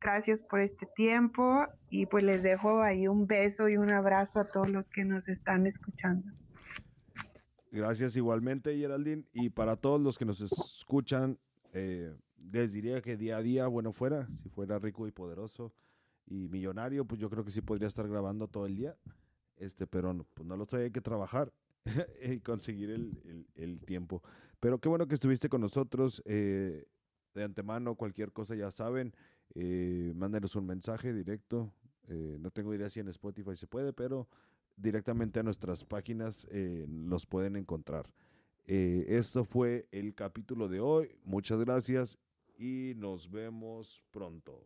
Gracias 0.00 0.42
por 0.42 0.60
este 0.60 0.86
tiempo 0.94 1.66
y 1.90 2.06
pues 2.06 2.22
les 2.22 2.44
dejo 2.44 2.82
ahí 2.82 3.08
un 3.08 3.26
beso 3.26 3.68
y 3.68 3.76
un 3.76 3.90
abrazo 3.90 4.38
a 4.40 4.44
todos 4.44 4.70
los 4.70 4.90
que 4.90 5.04
nos 5.04 5.28
están 5.28 5.66
escuchando. 5.66 6.30
Gracias 7.70 8.16
igualmente, 8.16 8.76
Geraldine. 8.76 9.24
Y 9.32 9.50
para 9.50 9.76
todos 9.76 10.00
los 10.00 10.18
que 10.18 10.24
nos 10.24 10.40
escuchan, 10.40 11.38
eh, 11.72 12.14
les 12.50 12.72
diría 12.72 13.00
que 13.02 13.16
día 13.16 13.36
a 13.36 13.42
día, 13.42 13.66
bueno, 13.66 13.92
fuera, 13.92 14.26
si 14.42 14.48
fuera 14.48 14.78
rico 14.78 15.06
y 15.06 15.12
poderoso 15.12 15.72
y 16.26 16.48
millonario, 16.48 17.04
pues 17.04 17.20
yo 17.20 17.30
creo 17.30 17.44
que 17.44 17.50
sí 17.50 17.60
podría 17.60 17.88
estar 17.88 18.08
grabando 18.08 18.48
todo 18.48 18.66
el 18.66 18.76
día. 18.76 18.96
Este, 19.56 19.86
pero 19.86 20.12
no, 20.14 20.24
pues 20.34 20.46
no 20.46 20.56
lo 20.56 20.64
estoy, 20.64 20.84
hay 20.84 20.90
que 20.90 21.00
trabajar 21.00 21.52
y 22.22 22.40
conseguir 22.40 22.90
el, 22.90 23.80
tiempo. 23.84 24.22
Pero 24.60 24.78
qué 24.78 24.88
bueno 24.88 25.06
que 25.06 25.14
estuviste 25.14 25.48
con 25.48 25.60
nosotros. 25.60 26.22
Eh, 26.24 26.86
de 27.34 27.44
antemano, 27.44 27.94
cualquier 27.94 28.32
cosa 28.32 28.54
ya 28.54 28.70
saben, 28.70 29.14
eh, 29.54 30.12
mándenos 30.14 30.56
un 30.56 30.66
mensaje 30.66 31.12
directo. 31.12 31.72
Eh, 32.08 32.36
no 32.40 32.50
tengo 32.50 32.74
idea 32.74 32.88
si 32.88 33.00
en 33.00 33.08
Spotify 33.08 33.56
se 33.56 33.66
puede, 33.66 33.92
pero 33.92 34.28
directamente 34.78 35.40
a 35.40 35.42
nuestras 35.42 35.84
páginas 35.84 36.46
eh, 36.50 36.86
los 36.88 37.26
pueden 37.26 37.56
encontrar. 37.56 38.08
Eh, 38.66 39.06
esto 39.08 39.44
fue 39.44 39.88
el 39.92 40.14
capítulo 40.14 40.68
de 40.68 40.80
hoy. 40.80 41.16
Muchas 41.24 41.58
gracias 41.60 42.18
y 42.58 42.92
nos 42.96 43.30
vemos 43.30 44.02
pronto. 44.10 44.64